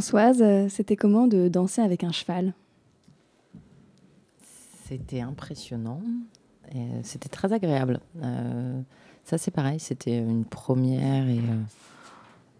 Françoise, 0.05 0.43
euh, 0.43 0.69
c'était 0.69 0.95
comment 0.95 1.25
de 1.25 1.47
danser 1.47 1.81
avec 1.81 2.03
un 2.03 2.11
cheval? 2.11 2.53
C'était 4.87 5.21
impressionnant. 5.21 5.99
euh, 6.75 6.99
C'était 7.01 7.27
très 7.27 7.51
agréable. 7.53 7.99
Euh, 8.21 8.79
ça, 9.23 9.39
c'est 9.39 9.49
pareil. 9.49 9.79
C'était 9.79 10.19
une 10.19 10.45
première 10.45 11.27
et 11.27 11.39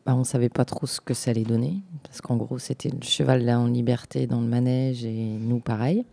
bah, 0.07 0.15
on 0.15 0.23
savait 0.23 0.49
pas 0.49 0.65
trop 0.65 0.87
ce 0.87 0.99
que 0.99 1.13
ça 1.13 1.29
allait 1.29 1.43
donner. 1.43 1.83
Parce 2.01 2.19
qu'en 2.19 2.35
gros, 2.35 2.57
c'était 2.57 2.89
le 2.89 3.03
cheval 3.03 3.45
là 3.45 3.59
en 3.59 3.67
liberté 3.67 4.25
dans 4.25 4.41
le 4.41 4.47
manège 4.47 5.05
et 5.05 5.13
nous, 5.39 5.59
pareil. 5.59 6.03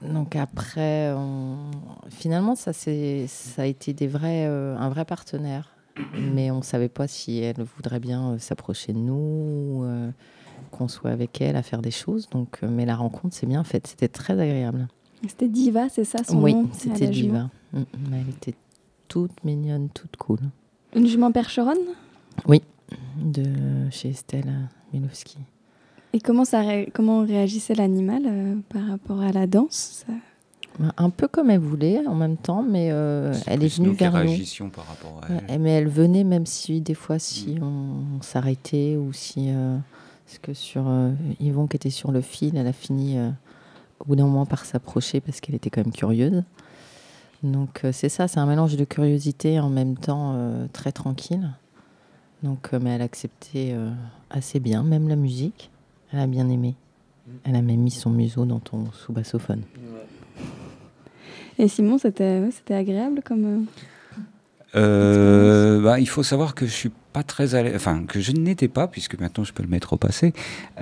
Donc 0.00 0.34
après, 0.34 1.12
on- 1.12 1.70
finalement, 2.08 2.54
ça, 2.54 2.72
ça 2.72 2.90
a 3.58 3.66
été 3.66 3.92
des 3.92 4.06
vrais, 4.06 4.46
un 4.46 4.88
vrai 4.88 5.04
partenaire. 5.04 5.73
Mais 6.34 6.50
on 6.50 6.58
ne 6.58 6.62
savait 6.62 6.88
pas 6.88 7.06
si 7.08 7.38
elle 7.38 7.62
voudrait 7.62 8.00
bien 8.00 8.32
euh, 8.32 8.38
s'approcher 8.38 8.92
de 8.92 8.98
nous, 8.98 9.14
ou, 9.14 9.84
euh, 9.84 10.10
qu'on 10.70 10.88
soit 10.88 11.10
avec 11.10 11.40
elle 11.40 11.56
à 11.56 11.62
faire 11.62 11.82
des 11.82 11.90
choses. 11.90 12.28
Donc, 12.30 12.58
euh, 12.62 12.68
mais 12.68 12.84
la 12.84 12.96
rencontre 12.96 13.34
s'est 13.34 13.46
bien 13.46 13.62
faite. 13.64 13.86
C'était 13.86 14.08
très 14.08 14.38
agréable. 14.40 14.88
C'était 15.28 15.48
Diva, 15.48 15.88
c'est 15.88 16.04
ça 16.04 16.18
son 16.24 16.42
oui, 16.42 16.54
nom? 16.54 16.64
à 16.64 16.68
c'était 16.72 17.06
Diva. 17.06 17.48
Mm, 17.72 17.78
mm, 17.80 17.84
Elle 18.12 18.28
était 18.30 18.54
toute 19.08 19.44
mignonne, 19.44 19.88
toute 19.90 20.16
cool. 20.16 20.38
Une 20.96 21.06
jument 21.06 21.30
percheronne? 21.32 21.78
Oui, 22.46 22.60
de 23.22 23.44
chez 23.90 24.10
Estelle 24.10 24.68
Milowski. 24.92 25.38
Et 26.12 26.20
comment, 26.20 26.44
ça 26.44 26.60
ré- 26.60 26.90
comment 26.94 27.24
réagissait 27.24 27.74
l'animal 27.74 28.22
euh, 28.26 28.54
par 28.68 28.86
rapport 28.86 29.20
à 29.20 29.32
la 29.32 29.46
danse? 29.46 30.04
Ça- 30.06 30.12
Un 30.96 31.10
peu 31.10 31.28
comme 31.28 31.50
elle 31.50 31.60
voulait 31.60 32.04
en 32.06 32.14
même 32.16 32.36
temps, 32.36 32.62
mais 32.62 32.88
euh, 32.90 33.32
elle 33.46 33.62
est 33.62 33.76
venue 33.76 33.88
nous 33.88 33.94
vers 33.94 34.10
nous. 34.12 34.18
réagissions 34.18 34.70
par 34.70 34.86
rapport 34.88 35.20
à 35.22 35.32
Ouais, 35.32 35.40
elle. 35.48 35.60
mais 35.60 35.70
elle 35.70 35.88
venait 35.88 36.24
même 36.24 36.46
si 36.46 36.80
des 36.80 36.94
fois 36.94 37.18
si 37.20 37.58
on, 37.62 38.18
on 38.18 38.22
s'arrêtait 38.22 38.96
ou 38.96 39.12
si 39.12 39.50
euh, 39.50 39.76
parce 40.26 40.38
que 40.38 40.52
sur 40.52 40.88
euh, 40.88 41.12
Yvon 41.38 41.68
qui 41.68 41.76
était 41.76 41.90
sur 41.90 42.10
le 42.10 42.20
fil, 42.20 42.56
elle 42.56 42.66
a 42.66 42.72
fini 42.72 43.16
euh, 43.18 43.30
au 44.00 44.04
bout 44.06 44.16
d'un 44.16 44.24
moment 44.26 44.46
par 44.46 44.64
s'approcher 44.64 45.20
parce 45.20 45.40
qu'elle 45.40 45.54
était 45.54 45.70
quand 45.70 45.84
même 45.84 45.92
curieuse. 45.92 46.42
Donc 47.44 47.82
euh, 47.84 47.92
c'est 47.92 48.08
ça, 48.08 48.26
c'est 48.26 48.40
un 48.40 48.46
mélange 48.46 48.76
de 48.76 48.84
curiosité 48.84 49.60
en 49.60 49.68
même 49.70 49.96
temps 49.96 50.32
euh, 50.34 50.66
très 50.72 50.90
tranquille. 50.90 51.50
Donc 52.42 52.70
euh, 52.74 52.80
mais 52.82 52.90
elle 52.90 53.02
acceptait 53.02 53.70
euh, 53.74 53.90
assez 54.30 54.58
bien, 54.58 54.82
même 54.82 55.08
la 55.08 55.16
musique. 55.16 55.70
Elle 56.12 56.18
a 56.18 56.26
bien 56.26 56.48
aimé. 56.48 56.74
Elle 57.44 57.54
a 57.56 57.62
même 57.62 57.80
mis 57.80 57.90
son 57.90 58.10
museau 58.10 58.44
dans 58.44 58.58
ton 58.58 58.84
sous-bassophone. 58.92 59.62
Et 61.58 61.68
Simon, 61.68 61.98
c'était 61.98 62.40
ouais, 62.40 62.50
c'était 62.50 62.74
agréable 62.74 63.20
comme. 63.24 63.44
euh, 63.44 63.64
Euh, 64.76 65.80
bah, 65.80 66.00
il 66.00 66.08
faut 66.08 66.24
savoir 66.24 66.56
que 66.56 66.66
je 66.66 66.72
suis 66.72 66.90
pas 67.12 67.22
très 67.22 67.54
l'aise, 67.62 67.76
enfin 67.76 68.02
que 68.08 68.18
je 68.20 68.32
n'étais 68.32 68.66
pas, 68.66 68.88
puisque 68.88 69.16
maintenant 69.20 69.44
je 69.44 69.52
peux 69.52 69.62
le 69.62 69.68
mettre 69.68 69.92
au 69.92 69.96
passé. 69.96 70.32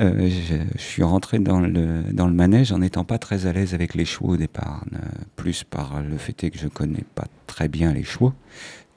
euh, 0.01 0.31
je, 0.31 0.57
je 0.79 0.83
suis 0.83 1.03
rentré 1.03 1.39
dans 1.39 1.61
le, 1.61 2.03
dans 2.11 2.27
le 2.27 2.33
manège 2.33 2.73
en 2.73 2.79
n'étant 2.79 3.05
pas 3.05 3.19
très 3.19 3.45
à 3.45 3.53
l'aise 3.53 3.75
avec 3.75 3.95
les 3.95 4.07
chevaux 4.07 4.31
au 4.31 4.37
départ, 4.39 4.85
euh, 4.95 4.97
plus 5.37 5.63
par 5.63 6.03
le 6.03 6.17
fait 6.17 6.33
que 6.33 6.57
je 6.59 6.69
connais 6.69 7.05
pas 7.15 7.27
très 7.47 7.69
bien 7.69 7.93
les 7.93 8.03
chevaux 8.03 8.33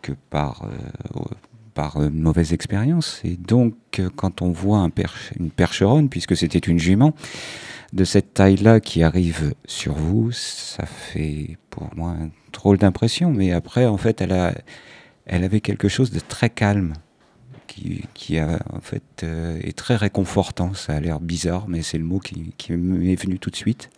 que 0.01 0.13
par, 0.29 0.65
par 1.73 2.01
une 2.01 2.21
mauvaise 2.21 2.53
expérience. 2.53 3.19
Et 3.25 3.35
donc, 3.35 3.73
quand 4.15 4.41
on 4.41 4.51
voit 4.51 4.77
un 4.77 4.89
perche, 4.89 5.33
une 5.37 5.51
percheronne, 5.51 6.07
puisque 6.07 6.37
c'était 6.37 6.59
une 6.59 6.79
jument, 6.79 7.13
de 7.95 8.03
cette 8.03 8.33
taille-là 8.33 8.81
qui 8.81 9.03
arrive 9.03 9.53
sur 9.65 9.93
vous, 9.93 10.31
ça 10.33 10.85
fait 10.85 11.57
pour 11.69 11.89
moi 11.95 12.11
un 12.11 12.29
drôle 12.51 12.77
d'impression. 12.77 13.31
Mais 13.31 13.53
après, 13.53 13.85
en 13.85 13.97
fait, 13.97 14.19
elle, 14.19 14.33
a, 14.33 14.53
elle 15.25 15.45
avait 15.45 15.61
quelque 15.61 15.87
chose 15.87 16.11
de 16.11 16.19
très 16.19 16.49
calme 16.49 16.93
qui, 17.67 18.03
qui 18.13 18.37
a, 18.37 18.59
en 18.73 18.81
fait, 18.81 19.23
euh, 19.23 19.57
est 19.63 19.77
très 19.77 19.95
réconfortant. 19.95 20.73
Ça 20.73 20.93
a 20.93 20.99
l'air 20.99 21.21
bizarre, 21.21 21.69
mais 21.69 21.81
c'est 21.83 21.97
le 21.97 22.03
mot 22.03 22.19
qui, 22.19 22.53
m'est 22.73 23.15
venu 23.15 23.39
tout 23.39 23.49
de 23.49 23.55
suite. 23.55 23.89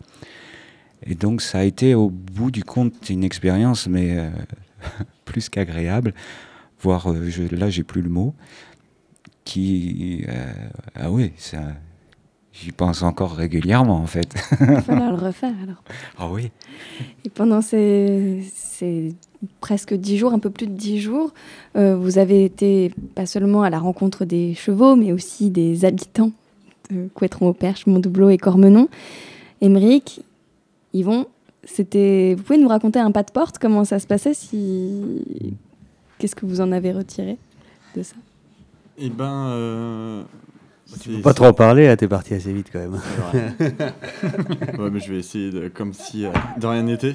Et 1.04 1.16
donc, 1.16 1.42
ça 1.42 1.58
a 1.58 1.64
été 1.64 1.96
au 1.96 2.08
bout 2.08 2.52
du 2.52 2.62
compte 2.62 3.10
une 3.10 3.24
expérience, 3.24 3.88
mais 3.88 4.16
euh, 4.16 4.30
plus 5.24 5.48
qu'agréable. 5.48 6.14
Voire, 6.80 7.10
euh, 7.10 7.28
là, 7.50 7.68
j'ai 7.68 7.82
plus 7.82 8.02
le 8.02 8.10
mot. 8.10 8.32
Qui. 9.44 10.26
ah 10.94 11.10
oui, 11.10 11.32
ça. 11.38 11.58
J'y 12.60 12.72
pense 12.72 13.02
encore 13.02 13.32
régulièrement, 13.34 13.98
en 13.98 14.06
fait. 14.06 14.34
Il 14.60 14.66
va 14.66 14.82
falloir 14.82 15.10
le 15.12 15.18
refaire 15.26 15.54
alors. 15.62 15.82
Ah 16.18 16.28
oui. 16.28 16.50
Et 17.24 17.30
pendant 17.30 17.60
ces, 17.60 18.42
ces 18.52 19.14
presque 19.60 19.94
dix 19.94 20.18
jours, 20.18 20.32
un 20.32 20.40
peu 20.40 20.50
plus 20.50 20.66
de 20.66 20.72
dix 20.72 20.98
jours, 21.00 21.32
euh, 21.76 21.96
vous 21.96 22.18
avez 22.18 22.44
été 22.44 22.92
pas 23.14 23.26
seulement 23.26 23.62
à 23.62 23.70
la 23.70 23.78
rencontre 23.78 24.24
des 24.24 24.54
chevaux, 24.54 24.96
mais 24.96 25.12
aussi 25.12 25.50
des 25.50 25.84
habitants 25.84 26.32
de 26.90 27.08
Couëtron-au-Perche, 27.14 27.86
Montdoubleau 27.86 28.30
et 28.30 28.38
Cormenon. 28.38 28.88
Émeric, 29.60 30.22
Yvon, 30.94 31.26
c'était. 31.62 32.34
Vous 32.36 32.42
pouvez 32.42 32.58
nous 32.58 32.68
raconter 32.68 32.98
un 32.98 33.12
pas 33.12 33.22
de 33.22 33.30
porte 33.30 33.58
Comment 33.58 33.84
ça 33.84 33.98
se 34.00 34.06
passait 34.06 34.34
si... 34.34 35.54
Qu'est-ce 36.18 36.34
que 36.34 36.46
vous 36.46 36.60
en 36.60 36.72
avez 36.72 36.92
retiré 36.92 37.38
de 37.94 38.02
ça? 38.02 38.16
Eh 38.98 39.10
ben. 39.10 39.46
euh, 39.50 40.22
Tu 41.02 41.10
peux 41.10 41.20
pas 41.20 41.34
trop 41.34 41.46
en 41.46 41.52
parler, 41.52 41.94
t'es 41.98 42.08
parti 42.08 42.34
assez 42.34 42.52
vite 42.52 42.70
quand 42.72 42.78
même. 42.78 43.00
Ouais, 44.78 44.90
mais 44.90 45.00
je 45.00 45.12
vais 45.12 45.18
essayer 45.18 45.50
de, 45.50 45.68
comme 45.68 45.92
si 45.92 46.24
euh, 46.24 46.32
de 46.58 46.66
rien 46.66 46.82
n'était. 46.82 47.14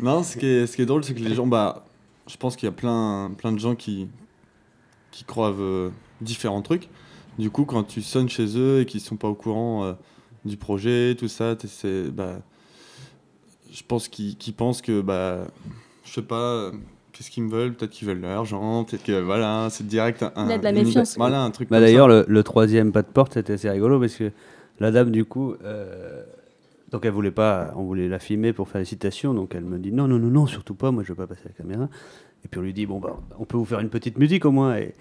Non, 0.00 0.22
ce 0.22 0.36
qui 0.36 0.46
est, 0.46 0.66
ce 0.66 0.76
qui 0.76 0.82
est 0.82 0.86
drôle, 0.86 1.02
c'est 1.02 1.14
que 1.14 1.20
les 1.20 1.34
gens, 1.34 1.46
bah, 1.46 1.86
je 2.26 2.36
pense 2.36 2.56
qu'il 2.56 2.66
y 2.66 2.68
a 2.68 2.72
plein, 2.72 3.30
plein 3.38 3.52
de 3.52 3.58
gens 3.58 3.74
qui, 3.74 4.08
qui 5.12 5.24
croient 5.24 5.54
euh, 5.58 5.90
différents 6.20 6.60
trucs. 6.60 6.88
Du 7.38 7.50
coup, 7.50 7.64
quand 7.64 7.84
tu 7.84 8.02
sonnes 8.02 8.28
chez 8.28 8.58
eux 8.58 8.80
et 8.80 8.86
qu'ils 8.86 9.00
sont 9.00 9.16
pas 9.16 9.28
au 9.28 9.34
courant 9.34 9.84
euh, 9.84 9.92
du 10.44 10.56
projet, 10.56 11.14
tout 11.18 11.28
ça, 11.28 11.56
bah, 12.12 12.40
je 13.72 13.82
pense 13.86 14.08
qu'ils 14.08 14.54
pensent 14.54 14.82
que, 14.82 15.00
bah, 15.00 15.46
je 16.04 16.12
sais 16.12 16.22
pas, 16.22 16.70
qu'est-ce 17.16 17.30
qu'ils 17.30 17.42
me 17.44 17.50
veulent 17.50 17.72
Peut-être 17.74 17.90
qu'ils 17.90 18.06
veulent 18.08 18.20
de 18.20 18.26
l'argent, 18.26 18.84
peut-être 18.84 19.02
que, 19.04 19.20
voilà, 19.20 19.68
c'est 19.70 19.86
direct 19.86 20.22
un. 20.22 20.32
Il 20.44 20.50
y 20.50 20.52
a 20.52 20.58
de 20.58 20.64
la 20.64 20.70
une- 20.70 20.76
méfiance. 20.84 21.16
Voilà, 21.16 21.42
un 21.42 21.50
truc 21.50 21.68
Bah. 21.70 21.80
D'ailleurs, 21.80 22.08
le, 22.08 22.24
le 22.28 22.42
troisième 22.42 22.92
pas 22.92 23.02
de 23.02 23.08
porte, 23.08 23.34
c'était 23.34 23.54
assez 23.54 23.70
rigolo 23.70 23.98
parce 24.00 24.14
que 24.16 24.30
la 24.80 24.90
dame, 24.90 25.10
du 25.10 25.24
coup, 25.24 25.54
euh, 25.64 26.22
donc 26.90 27.04
elle 27.06 27.12
voulait 27.12 27.30
pas, 27.30 27.72
on 27.76 27.84
voulait 27.84 28.08
la 28.08 28.18
filmer 28.18 28.52
pour 28.52 28.68
faire 28.68 28.78
les 28.80 28.84
citations, 28.84 29.34
donc 29.34 29.54
elle 29.54 29.64
me 29.64 29.78
dit 29.78 29.92
non, 29.92 30.06
non, 30.06 30.18
non, 30.18 30.28
non, 30.28 30.46
surtout 30.46 30.74
pas, 30.74 30.90
moi 30.90 31.02
je 31.02 31.08
veux 31.08 31.14
pas 31.14 31.26
passer 31.26 31.42
la 31.46 31.52
caméra. 31.52 31.88
Et 32.44 32.48
puis 32.48 32.60
on 32.60 32.62
lui 32.62 32.72
dit 32.72 32.86
bon, 32.86 33.00
bah, 33.00 33.16
on 33.38 33.44
peut 33.44 33.56
vous 33.56 33.64
faire 33.64 33.80
une 33.80 33.88
petite 33.88 34.18
musique 34.18 34.44
au 34.44 34.52
moins. 34.52 34.76
Et, 34.76 34.94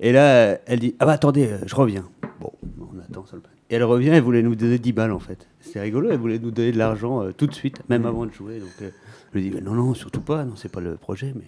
et 0.00 0.12
là, 0.12 0.58
elle 0.66 0.80
dit 0.80 0.94
ah 0.98 1.06
bah 1.06 1.12
attendez, 1.12 1.46
euh, 1.52 1.58
je 1.66 1.74
reviens. 1.74 2.08
Bon, 2.40 2.52
on 2.80 2.98
attend 3.00 3.24
ça. 3.26 3.36
le 3.36 3.42
passe. 3.42 3.52
Et 3.70 3.74
elle 3.74 3.84
revient, 3.84 4.08
elle 4.08 4.22
voulait 4.22 4.42
nous 4.42 4.54
donner 4.54 4.78
10 4.78 4.92
balles 4.92 5.12
en 5.12 5.18
fait. 5.18 5.46
C'était 5.60 5.80
rigolo, 5.80 6.08
elle 6.10 6.18
voulait 6.18 6.38
nous 6.38 6.50
donner 6.50 6.72
de 6.72 6.78
l'argent 6.78 7.22
euh, 7.22 7.32
tout 7.36 7.46
de 7.46 7.54
suite, 7.54 7.82
même 7.90 8.06
avant 8.06 8.24
de 8.24 8.32
jouer. 8.32 8.58
Donc 8.60 8.70
euh, 8.82 8.88
je 9.34 9.38
lui 9.38 9.50
dis 9.50 9.56
non, 9.62 9.72
non, 9.74 9.92
surtout 9.94 10.22
pas, 10.22 10.44
non, 10.44 10.54
c'est 10.56 10.72
pas 10.72 10.80
le 10.80 10.96
projet, 10.96 11.32
mais. 11.36 11.44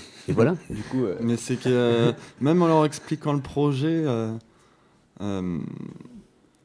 Et 0.28 0.32
voilà, 0.32 0.56
du 0.70 0.82
coup. 0.82 1.04
euh, 1.04 1.16
Mais 1.20 1.36
c'est 1.36 1.56
que 1.56 1.68
euh, 1.68 2.12
même 2.40 2.62
en 2.62 2.66
leur 2.68 2.84
expliquant 2.84 3.32
le 3.32 3.40
projet, 3.40 4.02
euh, 4.06 4.32
euh, 5.20 5.58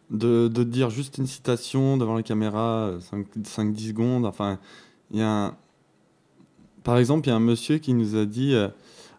de, 0.09 0.47
de 0.47 0.63
dire 0.63 0.89
juste 0.89 1.17
une 1.17 1.27
citation 1.27 1.97
devant 1.97 2.15
la 2.15 2.23
caméra, 2.23 2.93
5-10 3.11 3.87
secondes, 3.89 4.25
enfin, 4.25 4.59
il 5.11 5.19
y 5.19 5.21
a 5.21 5.29
un... 5.47 5.55
Par 6.83 6.97
exemple, 6.97 7.27
il 7.27 7.31
y 7.31 7.33
a 7.33 7.35
un 7.35 7.41
monsieur 7.41 7.79
qui 7.79 7.93
nous 7.93 8.15
a 8.15 8.25
dit, 8.25 8.53
euh, 8.53 8.69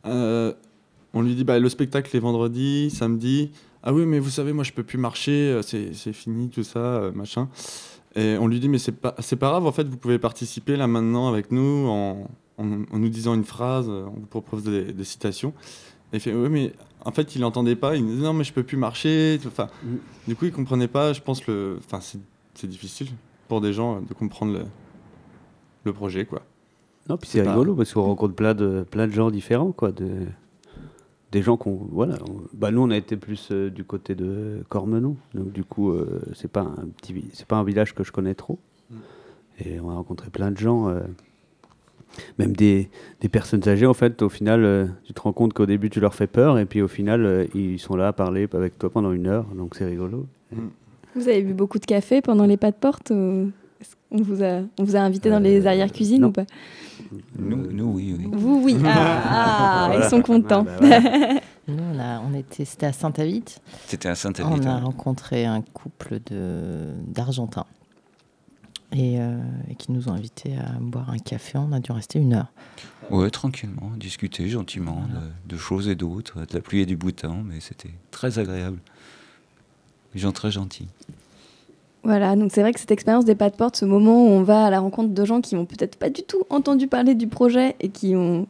euh, 0.07 0.55
on 1.13 1.21
lui 1.23 1.35
dit, 1.35 1.45
bah, 1.45 1.59
le 1.59 1.69
spectacle 1.69 2.17
est 2.17 2.21
vendredi, 2.21 2.91
samedi, 2.91 3.51
ah 3.83 3.93
oui, 3.93 4.07
mais 4.07 4.19
vous 4.19 4.31
savez, 4.31 4.53
moi 4.53 4.65
je 4.65 4.73
peux 4.73 4.83
plus 4.83 4.99
marcher, 4.99 5.61
c'est 5.63 5.93
c'est 5.95 6.13
fini, 6.13 6.49
tout 6.49 6.63
ça, 6.65 6.79
euh, 6.79 7.13
machin. 7.13 7.49
Et 8.17 8.37
on 8.41 8.47
lui 8.49 8.59
dit, 8.59 8.69
mais 8.69 8.79
c'est 8.79 8.93
pas, 8.93 9.15
c'est 9.19 9.37
pas 9.37 9.51
grave, 9.51 9.67
en 9.67 9.73
fait, 9.73 9.87
vous 9.87 9.99
pouvez 9.99 10.19
participer 10.19 10.77
là 10.77 10.87
maintenant 10.87 11.29
avec 11.29 11.53
nous 11.53 11.87
en, 11.89 12.29
en, 12.59 12.83
en 12.93 12.99
nous 12.99 13.09
disant 13.09 13.35
une 13.35 13.45
phrase, 13.45 13.87
euh, 13.89 14.05
on 14.07 14.21
vous 14.21 14.27
propose 14.27 14.65
des, 14.65 14.93
des 14.93 15.05
citations. 15.05 15.53
Et 16.13 16.17
il 16.17 16.21
fait, 16.21 16.35
oui, 16.35 16.49
mais 16.51 16.73
en 17.05 17.13
fait, 17.13 17.35
il 17.37 17.41
n'entendait 17.43 17.77
pas, 17.77 17.97
il 17.97 18.05
nous 18.05 18.15
dit, 18.17 18.23
non, 18.23 18.33
mais 18.33 18.45
je 18.45 18.53
peux 18.53 18.63
plus 18.63 18.77
marcher. 18.77 19.39
Enfin, 19.47 19.69
Du 20.27 20.35
coup, 20.37 20.45
il 20.47 20.53
comprenait 20.53 20.89
pas, 20.89 21.13
je 21.13 21.21
pense, 21.21 21.47
le. 21.47 21.79
Enfin, 21.85 22.01
c'est 22.55 22.67
difficile 22.67 23.09
pour 23.47 23.61
des 23.61 23.73
gens 23.73 23.97
euh, 23.97 24.01
de 24.01 24.13
comprendre 24.15 24.53
le, 24.53 24.65
le 25.85 25.93
projet, 25.93 26.25
quoi. 26.25 26.43
Non, 27.09 27.17
puis 27.17 27.29
c'est 27.31 27.43
pas- 27.43 27.53
rigolo 27.53 27.75
parce 27.75 27.93
qu'on 27.95 28.03
rencontre 28.03 28.35
plein 28.35 28.55
de, 28.55 28.85
plein 28.91 29.07
de 29.07 29.13
gens 29.13 29.31
différents, 29.31 29.73
quoi. 29.73 29.93
De, 29.93 30.09
des 31.31 31.43
gens 31.43 31.57
qu'on. 31.59 31.75
Voilà. 31.93 32.17
on- 32.29 32.43
bah, 32.55 32.71
nous, 32.71 32.81
on 32.81 32.91
a 32.91 32.97
été 32.97 33.17
plus 33.17 33.49
euh, 33.53 33.71
du 33.71 33.85
côté 33.85 34.15
de 34.15 34.65
Cormenon. 34.71 35.17
Donc, 35.35 35.53
du 35.53 35.63
coup, 35.65 35.91
euh, 35.93 36.21
c'est 36.35 36.51
pas 36.51 36.63
un 36.63 36.87
petit 36.97 37.15
pas 37.47 37.57
un 37.57 37.65
village 37.65 37.95
que 37.95 38.03
je 38.03 38.13
connais 38.13 38.35
trop. 38.35 38.59
Et 39.65 39.79
on 39.81 39.91
a 39.91 39.95
rencontré 39.95 40.31
plein 40.31 40.51
de 40.51 40.57
gens. 40.57 40.89
euh, 40.89 41.01
même 42.39 42.55
des, 42.55 42.91
des 43.21 43.29
personnes 43.29 43.67
âgées, 43.69 43.87
en 43.87 43.95
fait, 43.95 44.23
au 44.23 44.29
final, 44.29 44.65
euh, 44.65 44.87
tu 45.05 45.13
te 45.13 45.21
rends 45.21 45.33
compte 45.33 45.53
qu'au 45.53 45.67
début, 45.67 45.91
tu 45.91 46.01
leur 46.01 46.15
fais 46.15 46.27
peur, 46.27 46.59
et 46.59 46.67
puis 46.67 46.83
au 46.83 46.89
final, 46.89 47.25
euh, 47.25 47.47
ils 47.55 47.79
sont 47.79 47.97
là 47.97 48.09
à 48.09 48.13
parler 48.13 48.49
avec 48.53 48.79
toi 48.79 48.91
pendant 48.91 49.13
une 49.13 49.27
heure, 49.27 49.47
donc 49.57 49.75
c'est 49.77 49.85
rigolo. 49.85 50.27
Vous 51.15 51.29
avez 51.29 51.43
bu 51.43 51.55
beaucoup 51.55 51.79
de 51.79 51.87
café 51.87 52.21
pendant 52.23 52.45
les 52.47 52.57
pas 52.57 52.71
de 52.71 52.77
porte 52.77 53.11
ou 53.11 53.51
qu'on 54.11 54.23
vous 54.23 54.43
a, 54.43 54.63
on 54.79 54.85
vous 54.85 54.97
a 54.97 55.01
invité 55.01 55.31
dans 55.31 55.39
les 55.39 55.67
arrières-cuisines 55.67 56.25
ou 56.25 56.33
pas 56.33 56.45
Nous, 57.39 57.71
nous, 57.71 57.93
oui, 57.95 58.15
oui. 58.19 58.29
Vous, 58.33 58.63
oui. 58.65 58.77
Ah, 58.85 59.23
ah, 59.25 59.87
Voilà. 59.89 60.05
ils 60.05 60.09
sont 60.09 60.23
contents. 60.23 60.65
Ah, 60.69 60.81
bah, 60.81 61.01
voilà. 61.01 61.35
Nous, 61.69 61.77
on 61.79 61.97
on 61.97 62.01
a, 62.01 62.21
on 62.21 62.35
était, 62.35 62.65
c'était 62.65 62.87
à 62.87 62.93
Saint-Avit. 62.93 63.45
C'était 63.87 64.09
à 64.09 64.15
Saint-Avit. 64.15 64.49
On 64.51 64.67
a 64.67 64.79
rencontré 64.79 65.45
un 65.45 65.61
couple 65.61 66.19
de 66.31 66.87
d'Argentins 67.07 67.67
et, 68.93 69.21
euh, 69.21 69.39
et 69.71 69.75
qui 69.75 69.93
nous 69.93 70.09
ont 70.09 70.13
invités 70.13 70.57
à 70.57 70.79
boire 70.81 71.11
un 71.11 71.19
café. 71.19 71.59
On 71.59 71.73
a 71.73 71.81
dû 71.81 71.93
rester 71.93 72.19
une 72.19 72.35
heure. 72.35 72.53
Ouais, 73.11 73.31
tranquillement, 73.31 73.93
discuter 73.97 74.49
gentiment 74.49 75.03
de, 75.13 75.55
de 75.55 75.59
choses 75.59 75.89
et 75.89 75.95
d'autres, 75.95 76.41
de 76.41 76.55
la 76.55 76.61
pluie 76.61 76.81
et 76.81 76.87
du 76.87 76.97
beau 76.97 77.11
temps, 77.11 77.43
mais 77.45 77.61
c'était 77.61 77.95
très 78.11 78.39
agréable. 78.39 78.79
Les 80.15 80.21
gens 80.21 80.33
très 80.33 80.51
gentils. 80.51 80.89
Voilà, 82.05 82.37
donc 82.37 82.53
c'est 82.53 82.61
vrai 82.63 82.73
que 82.73 82.81
cette 82.81 82.91
expérience 82.91 83.25
des 83.25 83.35
pas 83.35 83.51
de 83.51 83.57
porte, 83.57 83.77
ce 83.77 83.85
moment 83.85 84.25
où 84.25 84.29
on 84.29 84.43
va 84.43 84.67
à 84.67 84.71
la 84.71 84.81
rencontre 84.81 85.13
de 85.13 85.25
gens 85.25 85.41
qui 85.41 85.57
ont 85.57 85.67
peut-être 85.67 85.97
pas 85.97 86.11
du 86.11 86.23
tout 86.23 86.45
entendu 86.49 86.87
parler 86.87 87.15
du 87.15 87.27
projet 87.27 87.77
et 87.81 87.89
qui 87.89 88.15
ont 88.17 88.47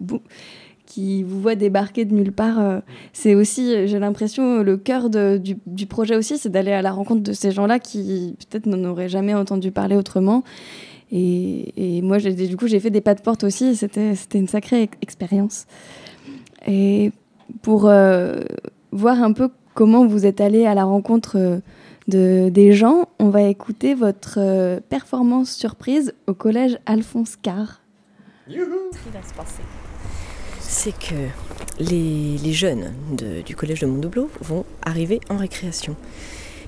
qui 0.89 1.23
vous 1.23 1.41
voient 1.43 1.55
débarquer 1.55 2.07
de 2.07 2.15
nulle 2.15 2.33
part, 2.33 2.59
euh, 2.59 2.81
c'est 3.13 3.35
aussi, 3.35 3.75
euh, 3.75 3.87
j'ai 3.87 3.99
l'impression, 3.99 4.63
le 4.63 4.77
cœur 4.79 5.11
de- 5.11 5.37
du, 5.37 5.59
du 5.67 5.85
projet 5.87 6.17
aussi, 6.17 6.39
c'est 6.39 6.49
d'aller 6.49 6.73
à 6.73 6.81
la 6.81 6.93
rencontre 6.93 7.23
de 7.23 7.35
ces 7.35 7.51
gens-là 7.51 7.79
qui 7.79 8.37
peut-être 8.49 8.65
n'en 8.67 8.83
auraient 8.89 9.11
jamais 9.11 9.35
entendu 9.35 9.71
parler 9.71 9.97
autrement. 9.97 10.43
Et, 11.13 11.99
et 11.99 12.01
moi, 12.03 12.19
du 12.19 12.57
coup, 12.57 12.67
j'ai 12.69 12.81
fait 12.81 12.91
des 12.91 13.03
pas 13.03 13.15
de 13.15 13.21
porte 13.21 13.45
aussi, 13.45 13.67
et 13.67 13.75
c'était 13.75 14.15
c'était 14.15 14.39
une 14.39 14.49
sacrée 14.49 14.83
ex- 14.85 14.97
expérience. 15.03 15.67
Et 16.67 17.13
pour 17.63 17.87
euh, 17.87 18.41
voir 18.91 19.23
un 19.23 19.33
peu 19.33 19.51
comment 19.75 20.07
vous 20.07 20.25
êtes 20.25 20.41
allé 20.41 20.65
à 20.67 20.75
la 20.75 20.85
rencontre 20.85 21.37
euh, 21.37 21.59
de, 22.09 22.49
des 22.49 22.73
gens, 22.73 23.09
on 23.19 23.29
va 23.29 23.43
écouter 23.43 23.95
votre 23.95 24.39
euh, 24.39 24.81
performance 24.89 25.51
surprise 25.51 26.15
au 26.27 26.35
collège 26.35 26.79
Alphonse 26.87 27.37
Carr. 27.37 27.83
Ce 28.49 28.53
qui 28.55 28.59
va 29.13 29.23
se 29.23 29.35
passer, 29.35 29.63
c'est 30.69 30.93
que 30.93 31.29
les, 31.81 32.53
jeunes 32.53 32.95
du 33.45 33.57
collège 33.57 33.81
de 33.81 33.87
Mondoubleau 33.87 34.31
vont 34.41 34.65
arriver 34.83 35.19
en 35.31 35.39
récréation. 35.39 35.97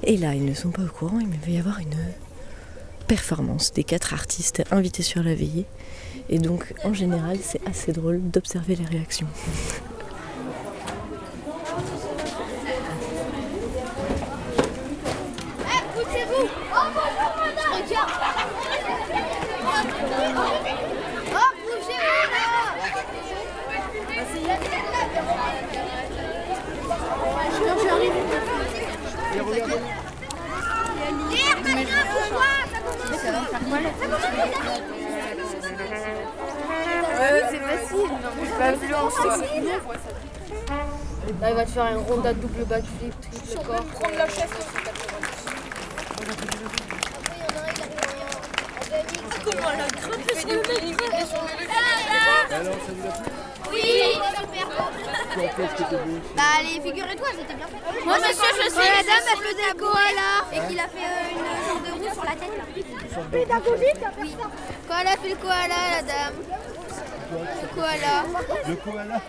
Et 0.02 0.16
là, 0.16 0.34
ils 0.34 0.44
ne 0.44 0.54
sont 0.54 0.70
pas 0.70 0.82
au 0.82 0.86
courant, 0.86 1.20
il 1.20 1.28
va 1.28 1.50
y 1.50 1.58
avoir 1.58 1.78
une 1.78 1.94
performance 3.06 3.72
des 3.72 3.84
quatre 3.84 4.12
artistes 4.14 4.64
invités 4.70 5.02
sur 5.02 5.22
la 5.22 5.34
veillée. 5.34 5.66
Et 6.30 6.38
donc, 6.38 6.72
en 6.82 6.94
général, 6.94 7.38
c'est 7.42 7.60
assez 7.68 7.92
drôle 7.92 8.22
d'observer 8.22 8.76
les 8.76 8.86
réactions. 8.86 9.26
Poussez-vous 15.94 16.48
Oh 16.72 16.86
bonjour 16.94 17.32
madame 17.36 17.82
Regarde 17.82 18.10
Oh 21.32 21.50
bougez-vous 21.66 22.20
là 29.68 29.76
Hier, 31.30 31.56
maintenant, 31.62 32.04
pourquoi 32.12 32.50
Ça 33.16 33.30
Ouais, 33.70 33.78
c'est 37.50 37.59
facile. 37.59 38.09
Non, 38.11 38.30
mais 38.40 38.48
pas 38.59 38.72
violent, 38.72 39.09
quoi. 39.14 39.37
Là, 41.40 41.50
il 41.50 41.54
va 41.54 41.64
te 41.64 41.70
faire 41.70 41.85
un 41.85 41.98
ronda 41.98 42.33
double 42.33 42.64
backflip, 42.64 43.14
triple 43.20 43.64
corps. 43.64 43.85
prendre 43.85 44.16
la 44.16 44.26
chaise. 44.26 44.50
Comment 49.44 49.70
elle 49.74 49.81
a 49.81 49.88
grimpé 49.88 50.35
sur 50.37 50.48
le 50.48 51.53
Alors, 52.55 52.74
ça 52.74 52.92
vous 52.92 53.09
a 53.09 53.12
plu 53.12 53.31
Oui, 53.72 54.03
super 54.37 54.66
Bah 56.37 56.42
allez, 56.59 56.81
figurez-toi, 56.81 57.29
c'était 57.38 57.55
bien 57.55 57.66
fait. 57.66 58.05
Moi, 58.05 58.16
monsieur, 58.18 58.50
je 58.57 58.68
suis. 58.70 58.79
la 58.79 59.03
dame, 59.03 59.26
elle 59.33 59.42
faisait 59.46 59.68
le 59.72 59.79
koala. 59.79 60.31
Et 60.53 60.68
qu'il 60.68 60.79
a 60.81 60.88
fait 60.88 61.07
euh, 61.07 61.31
une 61.33 61.44
genre 61.66 61.81
de 61.81 61.90
roue 61.92 62.12
sur 62.14 62.24
la 62.24 62.31
tête. 62.33 62.55
là. 62.59 63.22
Pédagogique 63.33 64.05
Oui. 64.20 64.37
Quand 64.88 64.94
elle 65.00 65.07
a 65.09 65.16
fait 65.16 65.29
le 65.31 65.37
koala, 65.37 65.79
la 65.96 66.03
dame. 66.03 66.35
Le 67.30 67.66
koala. 67.74 68.24
Le 68.68 68.74
koala 68.76 69.20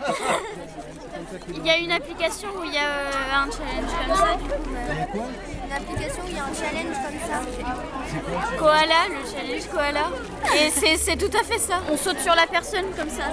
Il 1.54 1.66
y 1.66 1.70
a 1.70 1.76
une 1.78 1.92
application 1.92 2.48
où 2.58 2.64
il 2.64 2.72
y 2.74 2.76
a 2.78 2.80
euh, 2.80 3.10
un 3.34 3.48
challenge 3.50 3.92
comme 4.06 4.16
ça, 4.16 4.34
du 4.34 4.48
coup. 4.48 4.64
bah, 4.72 5.22
Une 5.66 5.72
application 5.72 6.22
où 6.24 6.28
il 6.28 6.34
y 6.36 6.38
a 6.38 6.44
un 6.44 6.54
challenge 6.54 6.96
comme 7.04 7.20
ça. 7.28 8.56
Koala, 8.58 9.00
le 9.10 9.22
challenge 9.30 9.66
koala. 9.68 10.10
Et 10.56 10.70
c'est 10.70 10.96
c'est 10.96 11.16
tout 11.16 11.30
à 11.38 11.42
fait 11.44 11.58
ça. 11.58 11.76
On 11.90 11.96
saute 11.96 12.18
sur 12.20 12.34
la 12.34 12.46
personne 12.46 12.86
comme 12.96 13.10
ça. 13.10 13.24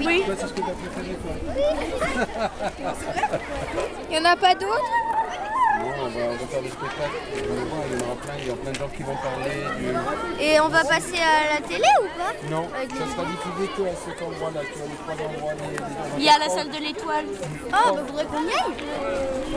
Oui. 0.00 0.22
Toi, 0.24 0.34
c'est 0.38 0.46
ce 0.46 0.52
que 0.52 0.60
t'as 0.60 0.72
préféré, 0.72 1.16
toi 1.22 1.32
Il 4.10 4.16
y 4.16 4.18
en 4.20 4.24
a 4.24 4.36
pas 4.36 4.54
d'autres? 4.54 4.92
On 5.88 6.08
va, 6.08 6.20
on 6.30 6.32
va 6.32 6.46
faire 6.46 6.62
des 6.62 6.68
spectacles. 6.70 7.18
On 7.34 7.54
va 7.54 7.64
voir, 7.64 7.80
il 7.90 7.98
y 7.98 8.02
en 8.02 8.06
aura 8.06 8.16
plein, 8.16 8.34
il 8.40 8.46
y 8.48 8.50
a 8.50 8.54
plein 8.54 8.70
de 8.72 8.76
gens 8.76 8.88
qui 8.88 9.02
vont 9.02 9.16
parler 9.16 9.56
du... 9.78 10.42
Et 10.44 10.60
on 10.60 10.68
va 10.68 10.84
passer 10.84 11.16
à 11.18 11.54
la 11.54 11.60
télé 11.66 11.88
ou 12.02 12.06
pas? 12.18 12.32
Non, 12.50 12.68
Avec 12.76 12.90
ça 12.90 13.04
les- 13.04 13.10
sera 13.12 13.24
diffusé 13.24 13.68
que 13.76 13.82
à 13.82 13.94
cet 13.96 14.22
endroit-là, 14.22 14.60
tu 14.72 14.78
vois, 14.78 14.88
les 14.88 14.96
trois 15.02 15.26
endroits. 15.26 15.52
Les, 15.54 15.72
les 15.72 15.78
endroits 15.82 16.18
Il 16.18 16.24
y 16.24 16.28
a 16.28 16.38
la 16.38 16.48
salle 16.48 16.68
de 16.70 16.78
l'étoile. 16.78 17.24
Oh, 17.68 17.94
bah 17.94 18.02
faudrait 18.06 18.24
qu'on 18.26 18.42
y 18.44 18.52
aille? 18.52 18.76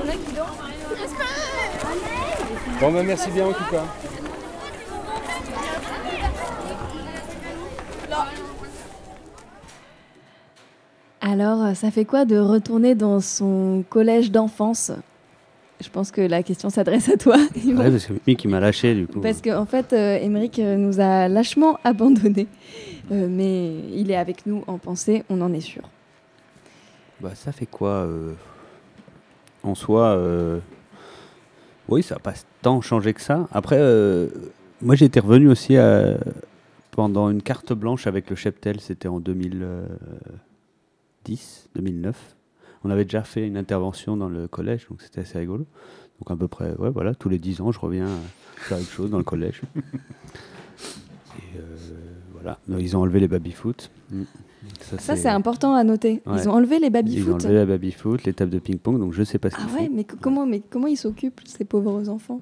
On 0.03 0.09
a 0.09 0.11
qui 0.13 0.31
dort 0.33 0.55
Bon, 2.79 2.91
bah 2.91 3.03
merci 3.03 3.29
bien 3.31 3.47
en 3.47 3.53
tout 3.53 3.69
cas. 3.71 3.83
Alors, 11.21 11.75
ça 11.75 11.91
fait 11.91 12.05
quoi 12.05 12.25
de 12.25 12.37
retourner 12.37 12.95
dans 12.95 13.19
son 13.19 13.83
collège 13.89 14.31
d'enfance? 14.31 14.91
Je 15.81 15.89
pense 15.89 16.11
que 16.11 16.21
la 16.21 16.43
question 16.43 16.69
s'adresse 16.69 17.09
à 17.09 17.17
toi. 17.17 17.37
Ouais, 17.65 17.89
parce 17.89 18.05
que 18.05 18.13
Mick, 18.27 18.45
m'a 18.45 18.59
lâché, 18.59 18.93
du 18.93 19.07
coup. 19.07 19.21
Parce 19.21 19.41
qu'en 19.41 19.61
en 19.61 19.65
fait, 19.65 19.93
euh, 19.93 20.17
Émeric 20.17 20.59
euh, 20.59 20.77
nous 20.77 20.99
a 20.99 21.27
lâchement 21.27 21.79
abandonnés. 21.83 22.47
Euh, 23.11 23.27
mais 23.29 23.73
il 23.93 24.11
est 24.11 24.15
avec 24.15 24.45
nous 24.45 24.63
en 24.67 24.77
pensée, 24.77 25.23
on 25.29 25.41
en 25.41 25.51
est 25.53 25.61
sûr. 25.61 25.81
Bah, 27.21 27.31
ça 27.35 27.51
fait 27.51 27.67
quoi 27.67 28.05
euh, 28.05 28.33
En 29.63 29.75
soi, 29.75 30.15
euh, 30.15 30.59
oui, 31.87 32.01
ça 32.01 32.15
n'a 32.15 32.19
pas 32.19 32.33
tant 32.61 32.81
changé 32.81 33.13
que 33.13 33.21
ça. 33.21 33.47
Après, 33.51 33.77
euh, 33.79 34.27
moi, 34.81 34.95
été 34.99 35.19
revenu 35.19 35.47
aussi 35.49 35.75
pendant 36.91 37.29
une 37.29 37.43
carte 37.43 37.73
blanche 37.73 38.07
avec 38.07 38.29
le 38.29 38.35
cheptel, 38.35 38.81
c'était 38.81 39.07
en 39.07 39.19
2010, 39.19 41.69
2009. 41.75 42.35
On 42.83 42.89
avait 42.89 43.03
déjà 43.05 43.23
fait 43.23 43.45
une 43.47 43.57
intervention 43.57 44.17
dans 44.17 44.29
le 44.29 44.47
collège, 44.47 44.87
donc 44.89 45.01
c'était 45.01 45.21
assez 45.21 45.37
rigolo. 45.39 45.65
Donc 46.19 46.31
à 46.31 46.35
peu 46.35 46.47
près, 46.47 46.75
ouais, 46.77 46.89
voilà, 46.89 47.13
tous 47.15 47.29
les 47.29 47.39
10 47.39 47.61
ans, 47.61 47.71
je 47.71 47.79
reviens 47.79 48.07
euh, 48.07 48.17
faire 48.55 48.77
quelque 48.77 48.91
chose 48.91 49.09
dans 49.11 49.17
le 49.17 49.23
collège. 49.23 49.61
Et 51.37 51.57
euh, 51.57 51.61
voilà, 52.33 52.57
Donc, 52.67 52.79
ils 52.81 52.95
ont 52.97 53.01
enlevé 53.01 53.19
les 53.19 53.27
baby-foot. 53.27 53.89
Mm. 54.11 54.23
Ça, 54.99 55.15
c'est 55.15 55.29
important 55.29 55.73
à 55.73 55.83
noter. 55.83 56.21
Ils 56.27 56.47
ont 56.49 56.53
enlevé 56.53 56.77
les 56.79 56.85
Ils 56.87 56.89
ont 56.89 56.91
baby-foot. 56.91 57.45
enlevé 57.45 57.53
la 57.55 57.65
baby-foot, 57.65 58.23
les 58.25 58.33
tables 58.33 58.51
de 58.51 58.59
ping-pong, 58.59 58.99
donc 58.99 59.13
je 59.13 59.23
sais 59.23 59.39
pas 59.39 59.49
ce 59.49 59.55
Ah 59.59 59.63
qu'ils 59.65 59.73
ouais, 59.75 59.87
font. 59.87 59.93
mais 59.95 60.03
co- 60.03 60.17
comment, 60.21 60.45
mais 60.45 60.61
comment 60.69 60.87
ils 60.87 60.97
s'occupent, 60.97 61.41
ces 61.45 61.65
pauvres 61.65 62.07
enfants? 62.09 62.41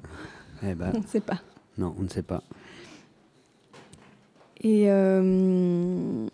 Eh 0.64 0.74
ben, 0.76 0.92
On 0.96 1.00
ne 1.00 1.06
sait 1.06 1.22
pas. 1.22 1.40
Non, 1.78 1.96
on 1.98 2.04
ne 2.04 2.10
sait 2.10 2.24
pas. 2.24 2.44
Et 4.62 4.90
euh, 4.92 6.28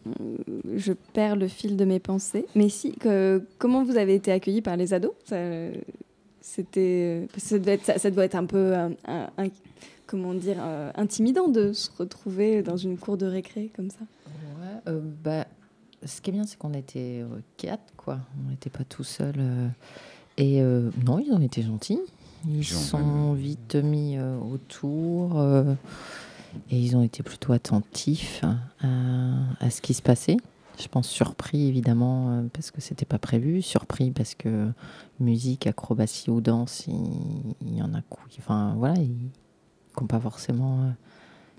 je 0.75 0.93
perds 1.13 1.35
le 1.35 1.47
fil 1.47 1.77
de 1.77 1.85
mes 1.85 1.99
pensées. 1.99 2.45
Mais 2.55 2.69
si, 2.69 2.93
que, 2.93 3.43
comment 3.59 3.83
vous 3.83 3.97
avez 3.97 4.15
été 4.15 4.31
accueillis 4.31 4.61
par 4.61 4.77
les 4.77 4.93
ados? 4.93 5.11
Ça, 5.25 5.37
C'était, 6.41 7.27
ça, 7.37 7.57
devait 7.59 7.73
être, 7.73 7.85
ça, 7.85 7.97
ça 7.99 8.11
doit 8.11 8.25
être 8.25 8.35
un 8.35 8.45
peu, 8.45 8.73
un- 8.75 8.91
un- 9.07 9.29
un- 9.37 9.47
comment 10.07 10.33
dire, 10.33 10.57
euh, 10.59 10.91
intimidant 10.95 11.47
de 11.47 11.73
se 11.73 11.89
retrouver 11.97 12.61
dans 12.61 12.77
une 12.77 12.97
cour 12.97 13.17
de 13.17 13.25
récré 13.25 13.71
comme 13.75 13.89
ça. 13.89 13.99
Ouais, 14.59 14.91
euh, 14.91 15.01
bah, 15.23 15.45
ce 16.05 16.21
qui 16.21 16.29
est 16.29 16.33
bien, 16.33 16.45
c'est 16.45 16.57
qu'on 16.57 16.73
était 16.73 17.21
euh, 17.23 17.27
quatre, 17.57 17.93
quoi. 17.97 18.19
On 18.45 18.49
n'était 18.51 18.69
pas 18.69 18.83
tout 18.83 19.03
seul. 19.03 19.35
euh, 19.37 19.67
et 20.37 20.61
euh, 20.61 20.89
non, 21.05 21.19
ils 21.19 21.31
ont 21.31 21.41
été 21.41 21.61
gentils. 21.61 21.99
Ils 22.47 22.57
Ils 22.59 22.75
ont 22.75 22.79
sont 22.79 23.33
vite 23.33 23.75
mis 23.75 24.17
euh, 24.17 24.37
autour. 24.39 25.39
Euh, 26.55 26.59
et 26.71 26.79
ils 26.79 26.95
ont 26.95 27.03
été 27.03 27.23
plutôt 27.23 27.53
attentifs 27.53 28.43
à, 28.81 28.87
à 29.59 29.69
ce 29.69 29.81
qui 29.81 29.93
se 29.93 30.01
passait. 30.01 30.37
Je 30.79 30.87
pense 30.89 31.07
surpris, 31.07 31.67
évidemment, 31.67 32.29
euh, 32.31 32.41
parce 32.51 32.69
que 32.71 32.81
c'était 32.81 33.05
pas 33.05 33.19
prévu. 33.19 33.61
Surpris 33.61 34.11
parce 34.11 34.35
que 34.35 34.71
musique, 35.19 35.67
acrobatie 35.67 36.29
ou 36.29 36.41
danse, 36.41 36.85
il, 36.87 37.75
y 37.77 37.81
en 37.81 37.93
a. 37.93 37.99
Enfin, 38.39 38.73
voilà, 38.77 38.95
ils 38.99 39.15
n'ont 39.99 40.07
pas 40.07 40.19
forcément. 40.19 40.81
euh, 40.83 40.89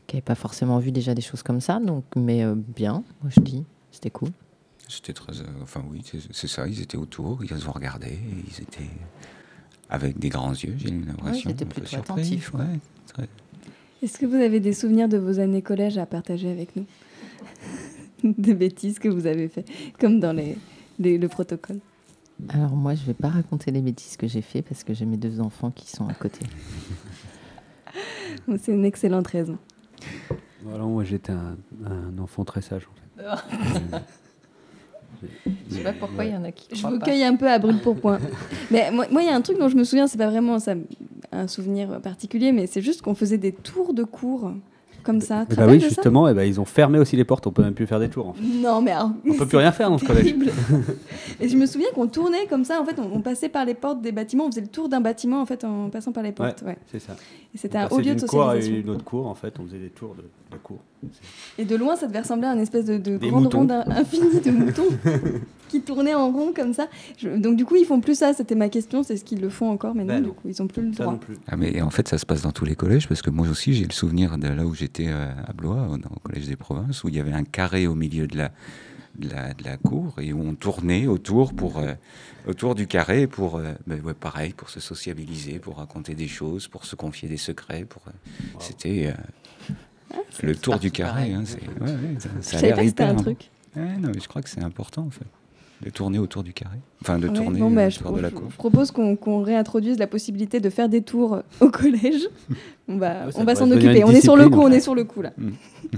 qui 0.07 0.15
n'avaient 0.15 0.23
pas 0.25 0.35
forcément 0.37 0.79
vu 0.79 0.93
déjà 0.93 1.15
des 1.15 1.23
choses 1.23 1.43
comme 1.43 1.61
ça. 1.61 1.81
Donc, 1.81 2.05
mais 2.15 2.45
euh, 2.45 2.55
bien, 2.55 3.03
moi 3.23 3.31
je 3.35 3.41
dis, 3.41 3.65
c'était 3.91 4.11
cool. 4.11 4.29
C'était 4.89 5.13
très. 5.13 5.41
euh, 5.41 5.45
enfin, 5.63 5.83
oui, 5.91 6.03
c'est 6.31 6.47
ça. 6.47 6.69
Ils 6.69 6.81
étaient 6.81 6.97
autour, 6.99 7.43
ils 7.45 7.69
ont 7.69 7.73
regardé, 7.73 8.09
et 8.11 8.45
ils 8.47 8.63
étaient 8.63 8.89
avec 9.89 10.19
des 10.19 10.29
grands 10.29 10.53
yeux, 10.53 10.75
j'ai 10.79 10.91
l'impression. 10.91 11.51
ils 11.51 11.53
étaient 11.53 11.65
plutôt 11.65 11.87
surpris, 11.89 12.13
attentifs, 12.13 12.55
ouais, 12.55 12.61
ouais. 12.61 12.81
très- 13.09 13.29
Est-ce 14.03 14.19
que 14.19 14.27
vous 14.27 14.35
avez 14.37 14.61
des 14.61 14.73
souvenirs 14.73 15.09
de 15.09 15.17
vos 15.17 15.39
années 15.41 15.63
collège 15.63 15.99
à 15.99 16.07
partager 16.07 16.51
avec 16.51 16.77
nous 16.77 16.85
des 18.25 18.55
bêtises 18.55 18.99
que 18.99 19.09
vous 19.09 19.27
avez 19.27 19.49
fait, 19.49 19.65
comme 19.99 20.21
dans 20.21 20.33
les, 20.33 20.57
les- 20.99 21.19
le 21.19 21.29
protocole 21.29 21.79
Alors 22.49 22.77
moi, 22.77 22.95
je 22.95 23.05
vais 23.05 23.15
pas 23.15 23.29
raconter 23.29 23.71
les 23.71 23.81
bêtises 23.81 24.17
que 24.17 24.27
j'ai 24.27 24.43
fait 24.43 24.63
parce 24.63 24.85
que 24.85 24.93
j'ai 24.95 25.05
mes 25.07 25.17
deux 25.17 25.41
enfants 25.41 25.71
qui 25.71 25.89
sont 25.91 26.07
à 26.09 26.15
côté. 26.15 26.41
Bon, 28.47 28.59
C'est 28.63 28.73
une 28.73 28.85
excellente 28.85 29.27
raison. 29.29 29.59
Voilà, 30.63 30.85
moi 30.85 31.05
j'étais 31.05 31.33
un, 31.33 31.57
un 31.87 32.19
enfant 32.19 32.45
très 32.45 32.61
sage 32.63 32.87
en 32.91 33.23
fait. 33.23 34.01
Je 35.71 35.75
sais 35.77 35.83
pas 35.83 35.95
pourquoi 35.95 36.25
il 36.27 36.33
y 36.33 36.37
en 36.37 36.45
a 36.45 36.53
qui. 36.53 36.69
Je 36.77 36.87
vous 36.87 36.99
pas. 36.99 37.07
cueille 37.07 37.25
un 37.25 37.37
peu 37.37 37.49
à 37.51 37.59
brûle 37.59 37.79
pour 37.81 37.97
point. 37.99 38.19
mais 38.71 38.91
moi, 38.91 39.07
moi, 39.11 39.23
il 39.23 39.27
y 39.27 39.31
a 39.31 39.35
un 39.35 39.41
truc 39.41 39.59
dont 39.59 39.69
je 39.69 39.77
me 39.77 39.83
souviens, 39.85 40.07
c'est 40.07 40.19
pas 40.19 40.29
vraiment 40.29 40.59
ça, 40.59 40.75
un 41.33 41.47
souvenir 41.49 42.01
particulier, 42.01 42.53
mais 42.53 42.67
c'est 42.67 42.83
juste 42.83 43.03
qu'on 43.03 43.15
faisait 43.15 43.39
des 43.39 43.53
tours 43.53 43.95
de 43.95 44.05
cours 44.05 44.53
comme 45.03 45.21
ça. 45.21 45.45
Bah 45.57 45.67
oui, 45.69 45.79
justement, 45.79 46.27
eh 46.29 46.35
ben, 46.35 46.43
ils 46.43 46.61
ont 46.61 46.65
fermé 46.65 46.99
aussi 46.99 47.15
les 47.15 47.23
portes, 47.25 47.47
on 47.47 47.53
peut 47.53 47.63
même 47.63 47.75
plus 47.75 47.87
faire 47.87 48.01
des 48.01 48.09
tours. 48.09 48.29
En 48.31 48.33
fait. 48.33 48.43
Non, 48.43 48.83
mais 48.83 48.91
alors, 48.91 49.13
On 49.29 49.35
peut 49.35 49.47
plus 49.47 49.59
rien 49.59 49.71
faire 49.71 49.89
dans 49.89 49.99
ce 49.99 50.05
collège. 50.05 50.35
Et 51.41 51.49
je 51.49 51.57
me 51.57 51.67
souviens 51.67 51.87
qu'on 51.95 52.09
tournait 52.09 52.47
comme 52.49 52.65
ça, 52.65 52.81
en 52.81 52.85
fait, 52.85 52.99
on, 52.99 53.09
on 53.15 53.21
passait 53.21 53.49
par 53.49 53.65
les 53.65 53.75
portes 53.75 54.01
des 54.03 54.11
bâtiments, 54.11 54.47
on 54.47 54.51
faisait 54.51 54.63
le 54.63 54.67
tour 54.67 54.89
d'un 54.89 55.01
bâtiment 55.01 55.41
en 55.41 55.47
fait 55.47 55.63
en 55.63 55.91
passant 55.91 56.11
par 56.11 56.25
les 56.25 56.33
portes. 56.33 56.63
Ouais. 56.67 56.77
c'est 56.91 56.99
ça. 56.99 57.15
Et 57.55 57.59
c'était 57.59 57.79
un 57.79 57.87
haut 57.89 57.99
lieu 57.99 58.15
de 58.15 58.19
d'une 58.19 58.27
cour 58.27 58.43
à 58.49 58.55
socialisation. 58.57 58.83
une 58.83 58.91
autre 58.91 59.05
cour, 59.05 59.27
en 59.29 59.35
fait, 59.37 59.55
on 59.61 59.65
faisait 59.65 59.79
des 59.79 59.91
tours 59.91 60.17
de, 60.17 60.23
de 60.23 60.61
cour. 60.61 60.79
Et 61.57 61.65
de 61.65 61.77
loin, 61.77 61.95
ça 61.95 62.09
devait 62.09 62.21
ressembler 62.21 62.49
à 62.49 62.55
une 62.55 62.61
espèce 62.61 62.87
de, 62.87 62.99
de 62.99 63.17
grande 63.17 63.55
ronde 63.55 63.71
in- 63.71 63.85
infinie 63.89 64.41
de 64.41 64.51
moutons 64.51 64.89
qui 65.79 65.83
tournaient 65.83 66.15
en 66.15 66.31
rond 66.31 66.53
comme 66.55 66.73
ça. 66.73 66.89
Je- 67.19 67.29
donc 67.29 67.57
du 67.57 67.65
coup, 67.65 67.77
ils 67.77 67.85
font 67.85 68.01
plus 68.01 68.17
ça. 68.19 68.33
C'était 68.33 68.55
ma 68.55 68.69
question. 68.69 69.03
C'est 69.03 69.17
ce 69.17 69.25
qu'ils 69.25 69.41
le 69.41 69.49
font 69.49 69.71
encore, 69.71 69.95
mais 69.95 70.05
non, 70.05 70.15
Ben 70.15 70.23
du 70.25 70.31
coup, 70.31 70.49
ils 70.49 70.61
ont 70.63 70.67
plus 70.67 70.83
le 70.83 70.91
droit. 70.91 71.19
Ah, 71.49 71.57
mais 71.57 71.81
en 71.83 71.91
fait, 71.91 72.09
ça 72.09 72.19
se 72.19 72.27
passe 72.27 72.43
dans 72.43 72.53
tous 72.53 72.65
les 72.65 72.75
collèges, 72.77 73.09
parce 73.09 73.23
que 73.23 73.31
moi 73.31 73.49
aussi, 73.49 73.75
j'ai 73.75 73.85
le 73.85 73.93
souvenir 73.93 74.39
de 74.39 74.49
là 74.49 74.65
où 74.67 74.75
j'étais 74.75 75.07
euh, 75.09 75.29
à 75.47 75.53
Blois, 75.53 75.89
au, 75.91 75.95
au 75.97 76.19
collège 76.23 76.47
des 76.47 76.57
provinces, 76.57 77.05
où 77.05 77.09
il 77.09 77.17
y 77.17 77.21
avait 77.21 77.33
un 77.33 77.45
carré 77.45 77.87
au 77.87 77.95
milieu 77.95 78.27
de 78.27 78.37
la, 78.37 78.51
de 79.19 79.29
la, 79.31 79.55
de 79.55 79.65
la 79.65 79.77
cour, 79.77 80.15
et 80.21 80.33
où 80.33 80.41
on 80.43 80.55
tournait 80.55 81.07
autour, 81.07 81.55
pour, 81.55 81.79
euh, 81.79 81.93
autour 82.47 82.75
du 82.75 82.87
carré, 82.87 83.27
pour, 83.27 83.57
euh, 83.57 83.73
ben 83.87 84.01
ouais, 84.03 84.15
pareil, 84.15 84.53
pour 84.55 84.69
se 84.71 84.81
sociabiliser, 84.81 85.59
pour 85.59 85.77
raconter 85.79 86.15
des 86.15 86.29
choses, 86.29 86.69
pour 86.69 86.85
se 86.85 86.97
confier 86.97 87.29
des 87.29 87.37
secrets. 87.39 87.85
Pour, 87.85 88.03
euh, 88.09 88.11
C'était 88.59 89.07
euh, 89.09 90.17
le 90.43 90.55
tour 90.55 90.79
du 90.79 90.91
carré. 90.91 91.33
hein, 91.33 91.43
c'est- 91.45 91.57
ouais, 91.83 91.91
ouais, 91.91 92.17
ça, 92.41 92.59
a 92.59 92.61
l'air 92.63 92.83
hyper 92.83 93.09
un 93.09 93.15
truc. 93.17 93.51
Ouais, 93.75 93.97
non, 93.99 94.11
mais 94.15 94.21
je 94.21 94.29
crois 94.29 94.43
que 94.43 94.49
c'est 94.49 94.63
important, 94.63 95.03
en 95.07 95.11
fait, 95.11 95.27
de 95.83 95.91
tourner 95.91 96.19
autour 96.19 96.43
du 96.43 96.53
carré. 96.53 96.79
Enfin, 97.03 97.19
de 97.19 97.29
Ouais, 97.29 97.35
tourner 97.35 97.61
bon, 97.61 97.71
bah, 97.71 97.83
euh, 97.83 97.91
je, 97.91 98.01
autour 98.01 98.17
de 98.17 98.23
la 98.23 98.31
cour. 98.31 98.49
je 98.51 98.57
propose 98.57 98.91
qu'on 98.91 99.43
réintroduise 99.43 99.99
la 99.99 100.07
possibilité 100.07 100.59
de 100.61 100.71
faire 100.71 100.89
des 100.89 101.03
tours 101.03 101.43
au 101.61 101.69
collège. 101.71 102.29
On 102.89 102.97
va, 102.99 103.27
Ouais, 103.27 103.33
ça 103.33 103.41
on 103.41 103.45
va 103.45 103.55
s'en 103.55 103.71
occuper. 103.71 104.05
On 104.05 104.11
est 104.11 104.21
sur 104.21 104.37
le 104.37 104.49
coup. 104.49 104.61
On 104.61 104.71
est 104.71 104.81
sur 104.81 104.95
le 104.95 105.05
coup 105.05 105.23
là. 105.23 105.33
Mm. 105.37 105.51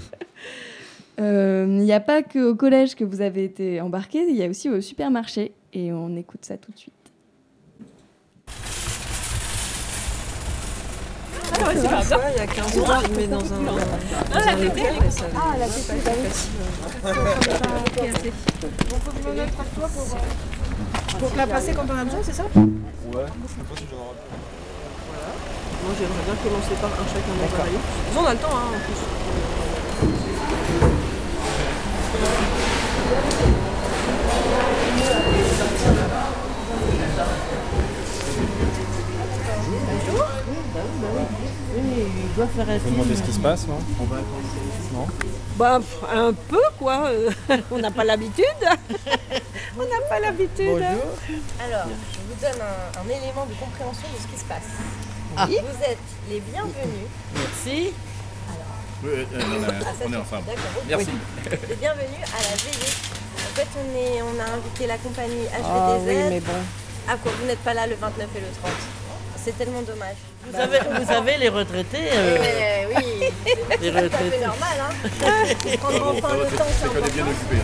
Euh, 1.21 1.67
Il 1.69 1.83
n'y 1.85 1.93
a 1.93 1.99
pas 1.99 2.23
que 2.23 2.51
au 2.51 2.55
collège 2.55 2.95
que 2.95 3.03
vous 3.03 3.21
avez 3.21 3.43
été 3.43 3.81
embarqué. 3.81 4.25
Il 4.29 4.37
y 4.37 4.43
a 4.45 4.49
aussi 4.49 4.69
au 4.71 4.81
supermarché. 4.81 5.51
Et 5.73 5.93
on 5.93 6.17
écoute 6.17 6.45
ça 6.45 6.57
tout 6.57 6.71
de 6.71 6.79
suite. 6.79 6.95
Ah 11.61 11.69
ouais, 11.69 11.75
c'est 11.81 11.89
parfois, 11.89 12.21
il 12.35 12.39
y 12.39 12.41
a 12.41 12.47
15 12.47 12.79
ans, 12.79 13.01
je 13.03 13.11
mets 13.17 13.27
dans 13.27 13.39
un, 13.39 13.61
local 13.63 14.95
et 15.07 15.11
ça 15.11 15.25
Ah, 15.37 15.57
la 15.59 15.67
c'est 15.67 15.87
pas 16.05 16.11
bah 16.11 16.17
oui. 16.17 16.29
facile. 16.29 16.51
Bon, 18.91 18.97
faut 19.05 19.13
me 19.29 19.35
mette 19.35 19.41
avec 19.41 19.75
toi 19.75 19.89
pour. 19.95 20.07
euh, 20.15 21.19
Pour 21.19 21.31
te 21.33 21.37
la 21.37 21.47
passer 21.47 21.73
quand 21.75 21.87
on 21.93 21.99
a 21.99 22.05
besoin, 22.05 22.21
c'est 22.23 22.33
ça? 22.35 22.43
Ouais, 22.45 22.51
je 22.55 23.49
sais 23.49 23.65
pas 23.69 23.77
si 23.77 23.85
j'en 23.91 23.97
aurai 23.97 24.23
Moi 25.83 25.93
j'aimerais 25.99 26.25
bien 26.27 26.37
commencer 26.45 26.75
par 26.81 26.91
un 26.91 27.07
chacun 27.09 27.35
dans 27.39 27.51
un 27.59 27.63
rayon. 27.65 27.81
On 28.17 28.25
a 28.27 28.33
le 28.33 28.39
temps 28.39 28.55
hein, 28.55 28.69
en 28.75 28.79
plus. 28.85 29.01
Bonjour. 34.95 35.28
Oui, 41.83 42.05
il 42.29 42.35
doit 42.35 42.47
faire 42.49 42.69
un 42.69 42.77
On 42.77 42.79
peut 42.81 42.91
demander 42.91 43.17
ce 43.17 43.23
qui 43.23 43.33
se 43.33 43.41
passe, 43.41 43.67
non 43.67 43.79
Non 44.93 45.07
Bah, 45.57 45.81
un 46.13 46.33
peu 46.33 46.61
quoi. 46.79 47.07
euh, 47.07 47.31
on 47.71 47.79
n'a 47.79 47.91
pas 47.91 48.05
l'habitude. 48.05 48.45
on 49.79 49.83
n'a 49.83 50.01
pas 50.09 50.21
l'habitude. 50.21 50.83
Alors, 50.83 51.87
je 52.13 52.19
vous 52.21 52.41
donne 52.41 52.61
un, 52.61 53.01
un 53.01 53.05
élément 53.09 53.47
de 53.47 53.55
compréhension 53.55 54.09
de 54.15 54.23
ce 54.23 54.27
qui 54.33 54.39
se 54.41 54.45
passe. 54.45 54.69
Ah. 55.37 55.47
Vous 55.47 55.55
êtes 55.85 55.99
les 56.31 56.41
bienvenus. 56.41 57.09
Merci. 57.35 57.93
Oui, 59.05 59.11
euh, 59.15 59.25
on, 59.33 59.63
est- 59.63 59.85
Ah, 59.87 59.93
on 60.05 60.13
est 60.13 60.17
ensemble. 60.17 60.45
d'accord. 60.47 60.83
Merci. 60.89 61.09
Les 61.69 61.77
bienvenus 61.77 62.25
à 62.27 62.43
la 62.43 62.57
veillée. 62.57 62.93
En 63.39 63.55
fait, 63.55 63.69
on, 63.79 63.97
est, 63.97 64.23
on 64.23 64.41
a 64.41 64.57
invité 64.57 64.87
la 64.89 64.99
compagnie 64.99 65.45
HVDZ. 65.47 65.65
Ah 65.65 65.97
oui, 66.05 66.15
mais 66.31 66.41
bon. 66.41 66.53
Ah 67.09 67.17
quoi, 67.23 67.33
vous 67.41 67.47
n'êtes 67.47 67.61
pas 67.61 67.75
là 67.75 67.87
le 67.87 67.95
29 67.95 68.29
et 68.37 68.41
le 68.41 68.47
30 68.63 68.73
C'est 69.49 69.57
tellement 69.65 69.81
dommage. 69.81 70.17
Vous 70.47 70.61
avez, 70.61 70.79
vous 71.05 71.11
avez 71.11 71.39
les 71.39 71.49
retraités. 71.49 72.11
euh, 72.13 72.85
oui, 72.95 73.05
Les 73.21 73.31
c'est 73.81 73.91
tout 73.93 73.97
à 73.97 74.01
fait 74.01 74.01
retraités. 74.03 74.45
normal. 74.45 74.79
Hein. 74.79 75.09
Prendre 75.81 76.15
enfin 76.19 76.35
le 76.37 76.45
temps, 76.55 76.65
c'est 76.69 76.87
C'est 76.87 76.89
qu'on 76.89 77.07
est 77.07 77.13
bien 77.15 77.25
important. 77.25 77.47
occupé. 77.49 77.57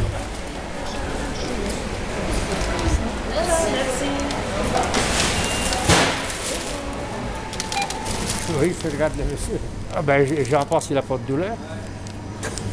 Oui, 8.61 8.75
je 8.83 8.89
regarde 8.91 9.13
le 9.19 9.25
monsieur. 9.25 9.59
Ah 9.95 10.03
ben, 10.03 10.27
je, 10.27 10.45
je 10.45 10.55
rapporte 10.57 10.85
s'il 10.85 10.95
n'a 10.97 11.03
pas 11.03 11.17
de 11.17 11.23
douleur. 11.27 11.57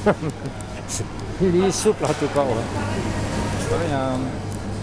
Il 1.41 1.63
est 1.65 1.71
souple 1.71 2.03
en 2.05 2.13
tout 2.13 2.27
cas. 2.33 2.41
ouais. 2.41 2.47
Ouais, 3.71 3.77
Il 3.87 3.91
y 3.91 3.93
a 3.93 4.09
un, 4.09 4.19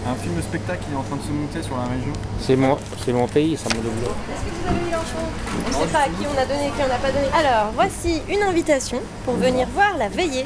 un 0.07 0.15
film 0.15 0.41
spectacle 0.41 0.83
qui 0.87 0.93
est 0.93 0.97
en 0.97 1.03
train 1.03 1.17
de 1.17 1.21
se 1.21 1.31
monter 1.31 1.61
sur 1.63 1.77
la 1.77 1.83
région. 1.83 2.13
C'est 2.39 2.55
mon, 2.55 2.77
c'est 3.03 3.13
mon 3.13 3.27
pays, 3.27 3.57
ça 3.57 3.65
mon 3.75 3.81
double. 3.81 3.97
Est-ce 3.99 4.43
que 4.43 4.51
vous 4.61 4.67
avez 4.69 4.87
eu 4.87 4.91
l'info 4.91 5.17
On 5.65 5.69
ne 5.69 5.85
sait 5.85 5.91
pas 5.93 5.99
à 5.99 6.05
qui 6.07 6.25
on 6.25 6.37
a 6.37 6.45
donné 6.45 6.67
et 6.67 6.71
qui 6.71 6.81
on 6.83 6.87
n'a 6.87 6.95
pas 6.97 7.11
donné. 7.11 7.27
Alors, 7.33 7.71
voici 7.75 8.21
une 8.29 8.41
invitation 8.43 9.01
pour 9.25 9.35
venir 9.35 9.67
voir 9.73 9.97
la 9.97 10.09
veillée. 10.09 10.45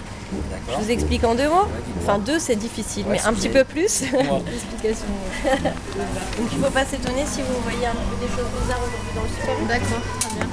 Je 0.67 0.83
vous 0.83 0.91
explique 0.91 1.23
en 1.23 1.35
deux 1.35 1.47
mots. 1.47 1.67
Enfin, 2.01 2.17
deux, 2.17 2.39
c'est 2.39 2.55
difficile, 2.55 3.05
mais 3.07 3.21
un 3.21 3.33
petit 3.33 3.49
peu 3.49 3.63
plus. 3.63 4.01
L'explication. 4.01 5.05
Donc, 5.53 6.47
il 6.51 6.59
ne 6.59 6.63
faut 6.65 6.71
pas 6.71 6.85
s'étonner 6.85 7.23
si 7.27 7.41
vous 7.41 7.61
voyez 7.63 7.85
un 7.85 7.91
peu 7.93 8.15
des 8.19 8.31
choses 8.33 8.49
bizarres 8.59 8.79
aujourd'hui 8.81 9.13
dans 9.15 9.21
le 9.21 9.29
super. 9.29 9.55
D'accord, 9.67 10.01
très 10.19 10.35
bien. 10.35 10.47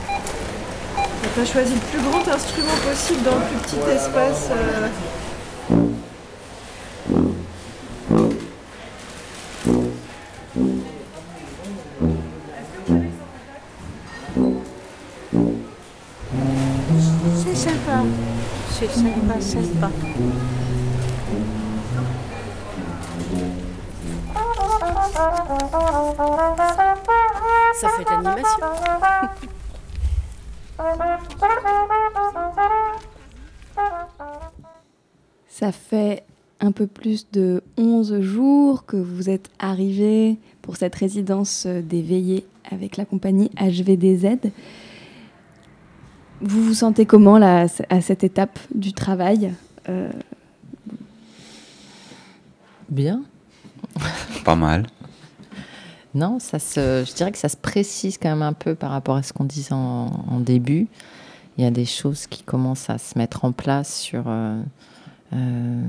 On 1.37 1.43
a 1.43 1.45
choisi 1.47 1.73
le 1.75 1.81
plus 1.81 2.01
grand 2.11 2.29
instrument 2.35 2.77
possible 2.85 3.23
dans 3.23 3.37
le 3.37 3.45
plus 3.47 3.59
petit 3.65 3.91
espace. 3.91 4.49
euh, 4.51 4.89
Ça 19.81 19.89
fait 27.89 28.05
de 28.05 28.11
l'animation. 28.11 28.67
Ça 35.49 35.73
fait 35.73 36.25
un 36.61 36.73
peu 36.73 36.87
plus 36.87 37.31
de 37.33 37.63
11 37.79 38.21
jours 38.21 38.85
que 38.85 38.97
vous 38.97 39.31
êtes 39.31 39.49
arrivé 39.59 40.39
pour 40.61 40.77
cette 40.77 40.95
résidence 40.95 41.67
des 41.67 42.03
veillées 42.03 42.45
avec 42.71 42.99
la 42.99 43.07
compagnie 43.07 43.51
HVDZ. 43.59 44.51
Vous 46.43 46.65
vous 46.65 46.75
sentez 46.75 47.07
comment 47.07 47.39
là, 47.39 47.67
à 47.89 48.01
cette 48.01 48.25
étape 48.25 48.59
du 48.75 48.93
travail? 48.93 49.55
Bien. 52.89 53.23
Pas 54.45 54.57
mal. 54.57 54.87
Non, 56.15 56.41
ça 56.41 56.59
se, 56.59 57.05
je 57.07 57.15
dirais 57.15 57.31
que 57.31 57.39
ça 57.39 57.49
se 57.49 57.57
précise 57.57 58.19
quand 58.19 58.31
même 58.31 58.43
un 58.43 58.53
peu 58.53 58.75
par 58.75 58.91
rapport 58.91 59.15
à 59.17 59.23
ce 59.23 59.33
qu'on 59.33 59.45
disait 59.45 59.73
en, 59.73 60.07
en 60.29 60.41
début. 60.41 60.89
Il 61.57 61.65
y 61.65 61.67
a 61.67 61.71
des 61.71 61.85
choses 61.85 62.27
qui 62.27 62.43
commencent 62.43 62.91
à 62.91 62.99
se 62.99 63.17
mettre 63.17 63.45
en 63.45 63.53
place 63.53 64.01
sur 64.01 64.25
euh, 64.27 64.61
euh, 65.35 65.83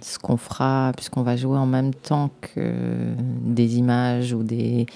ce 0.00 0.18
qu'on 0.18 0.38
fera, 0.38 0.92
puisqu'on 0.96 1.22
va 1.22 1.36
jouer 1.36 1.58
en 1.58 1.66
même 1.66 1.92
temps 1.92 2.30
que 2.40 2.72
des 3.42 3.76
images 3.76 4.32
ou 4.32 4.42
des, 4.42 4.86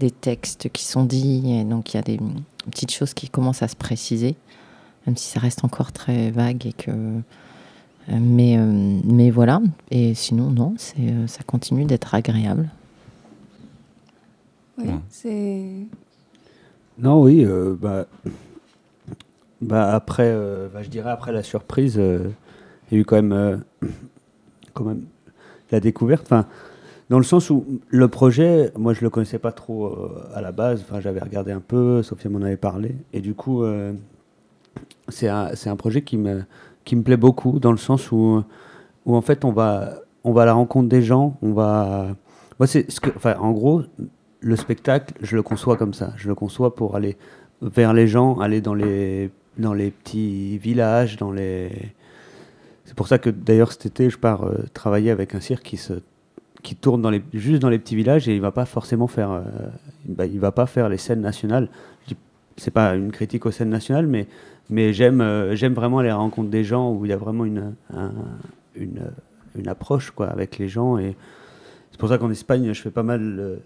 des 0.00 0.10
textes 0.10 0.70
qui 0.70 0.84
sont 0.84 1.04
dits. 1.04 1.60
Et 1.60 1.64
donc 1.64 1.92
il 1.92 1.98
y 1.98 2.00
a 2.00 2.02
des 2.02 2.18
petites 2.70 2.92
choses 2.92 3.12
qui 3.12 3.28
commencent 3.28 3.62
à 3.62 3.68
se 3.68 3.76
préciser, 3.76 4.36
même 5.06 5.16
si 5.16 5.28
ça 5.28 5.40
reste 5.40 5.64
encore 5.64 5.92
très 5.92 6.30
vague 6.30 6.66
et 6.66 6.72
que. 6.72 6.90
Mais, 8.08 8.58
euh, 8.58 9.00
mais 9.04 9.30
voilà, 9.30 9.62
et 9.90 10.14
sinon, 10.14 10.50
non, 10.50 10.74
c'est, 10.76 11.00
euh, 11.00 11.26
ça 11.26 11.42
continue 11.42 11.84
d'être 11.84 12.14
agréable. 12.14 12.68
oui, 14.78 14.90
c'est. 15.08 15.86
Non, 16.98 17.22
oui, 17.22 17.44
euh, 17.44 17.74
bah, 17.80 18.06
bah 19.60 19.94
après, 19.94 20.26
euh, 20.26 20.68
bah, 20.72 20.82
je 20.82 20.90
dirais 20.90 21.10
après 21.10 21.32
la 21.32 21.42
surprise, 21.42 21.96
euh, 21.98 22.28
il 22.90 22.94
y 22.94 22.98
a 22.98 23.00
eu 23.00 23.04
quand 23.04 23.16
même 23.16 23.32
euh, 23.32 23.56
quand 24.74 24.84
même 24.84 25.04
la 25.70 25.80
découverte. 25.80 26.24
Enfin, 26.26 26.46
dans 27.08 27.18
le 27.18 27.24
sens 27.24 27.50
où 27.50 27.64
le 27.88 28.08
projet, 28.08 28.70
moi 28.76 28.92
je 28.92 29.00
le 29.00 29.10
connaissais 29.10 29.38
pas 29.38 29.52
trop 29.52 29.86
euh, 29.86 30.28
à 30.34 30.40
la 30.40 30.52
base. 30.52 30.82
Enfin, 30.82 31.00
j'avais 31.00 31.20
regardé 31.20 31.52
un 31.52 31.60
peu, 31.60 32.02
Sophia 32.02 32.30
m'en 32.30 32.42
avait 32.42 32.56
parlé, 32.58 32.96
et 33.12 33.20
du 33.20 33.34
coup, 33.34 33.62
euh, 33.62 33.92
c'est 35.08 35.28
un, 35.28 35.54
c'est 35.54 35.70
un 35.70 35.76
projet 35.76 36.02
qui 36.02 36.16
me 36.16 36.42
qui 36.84 36.96
me 36.96 37.02
plaît 37.02 37.16
beaucoup 37.16 37.58
dans 37.58 37.72
le 37.72 37.78
sens 37.78 38.12
où 38.12 38.42
où 39.06 39.16
en 39.16 39.22
fait 39.22 39.44
on 39.44 39.52
va 39.52 39.94
on 40.24 40.32
va 40.32 40.42
à 40.42 40.46
la 40.46 40.54
rencontre 40.54 40.88
des 40.88 41.02
gens, 41.02 41.36
on 41.42 41.52
va 41.52 42.08
moi 42.58 42.66
c'est 42.66 42.90
ce 42.90 43.00
que 43.00 43.10
enfin 43.16 43.36
en 43.38 43.52
gros 43.52 43.82
le 44.40 44.56
spectacle, 44.56 45.14
je 45.22 45.36
le 45.36 45.42
conçois 45.42 45.76
comme 45.76 45.94
ça. 45.94 46.12
Je 46.16 46.28
le 46.28 46.34
conçois 46.34 46.74
pour 46.74 46.96
aller 46.96 47.16
vers 47.62 47.94
les 47.94 48.06
gens, 48.06 48.38
aller 48.40 48.60
dans 48.60 48.74
les 48.74 49.30
dans 49.58 49.72
les 49.72 49.90
petits 49.90 50.58
villages, 50.58 51.16
dans 51.16 51.32
les 51.32 51.70
c'est 52.84 52.94
pour 52.94 53.08
ça 53.08 53.18
que 53.18 53.30
d'ailleurs 53.30 53.72
cet 53.72 53.86
été 53.86 54.10
je 54.10 54.18
pars 54.18 54.44
euh, 54.44 54.64
travailler 54.74 55.10
avec 55.10 55.34
un 55.34 55.40
cirque 55.40 55.62
qui 55.62 55.76
se 55.76 55.94
qui 56.64 56.74
tourne 56.74 57.02
dans 57.02 57.10
les, 57.10 57.22
juste 57.32 57.62
dans 57.62 57.68
les 57.68 57.78
petits 57.78 57.94
villages 57.94 58.28
et 58.28 58.34
il 58.34 58.40
va 58.40 58.50
pas 58.50 58.64
forcément 58.64 59.06
faire, 59.06 59.30
euh, 59.30 59.42
bah, 60.06 60.26
il 60.26 60.40
va 60.40 60.50
pas 60.50 60.66
faire 60.66 60.88
les 60.88 60.96
scènes 60.96 61.20
nationales. 61.20 61.68
C'est 62.56 62.70
pas 62.70 62.94
une 62.94 63.12
critique 63.12 63.46
aux 63.46 63.50
scènes 63.50 63.68
nationales, 63.68 64.06
mais, 64.06 64.26
mais 64.70 64.92
j'aime, 64.92 65.20
euh, 65.20 65.54
j'aime 65.54 65.74
vraiment 65.74 66.00
les 66.00 66.12
rencontres 66.12 66.50
des 66.50 66.64
gens 66.64 66.92
où 66.92 67.04
il 67.04 67.10
y 67.10 67.12
a 67.12 67.16
vraiment 67.16 67.44
une, 67.44 67.74
un- 67.92 68.12
une, 68.74 69.68
approche 69.68 70.10
quoi 70.10 70.26
avec 70.26 70.58
les 70.58 70.68
gens 70.68 70.98
et 70.98 71.16
c'est 71.90 71.98
pour 71.98 72.08
ça 72.08 72.18
qu'en 72.18 72.30
Espagne 72.30 72.72
je 72.72 72.82
fais 72.82 72.90
pas 72.90 73.04
mal 73.04 73.60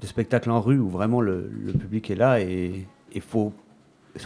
de 0.00 0.06
spectacles 0.06 0.50
en 0.50 0.60
rue 0.60 0.78
où 0.78 0.88
vraiment 0.88 1.20
le, 1.20 1.50
le 1.64 1.72
public 1.72 2.10
est 2.10 2.14
là 2.14 2.40
et 2.40 2.86
il 3.14 3.20
faut, 3.20 3.52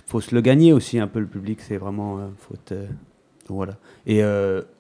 faut 0.07 0.21
se 0.21 0.35
le 0.35 0.41
gagner 0.41 0.73
aussi 0.73 0.99
un 0.99 1.07
peu 1.09 1.19
le 1.19 1.27
public. 1.27 1.61
C'est 1.61 1.77
vraiment, 1.77 2.19
euh, 2.19 2.29
faut 2.39 2.55
euh, 2.73 2.87
voilà. 3.49 3.75
Et, 4.07 4.21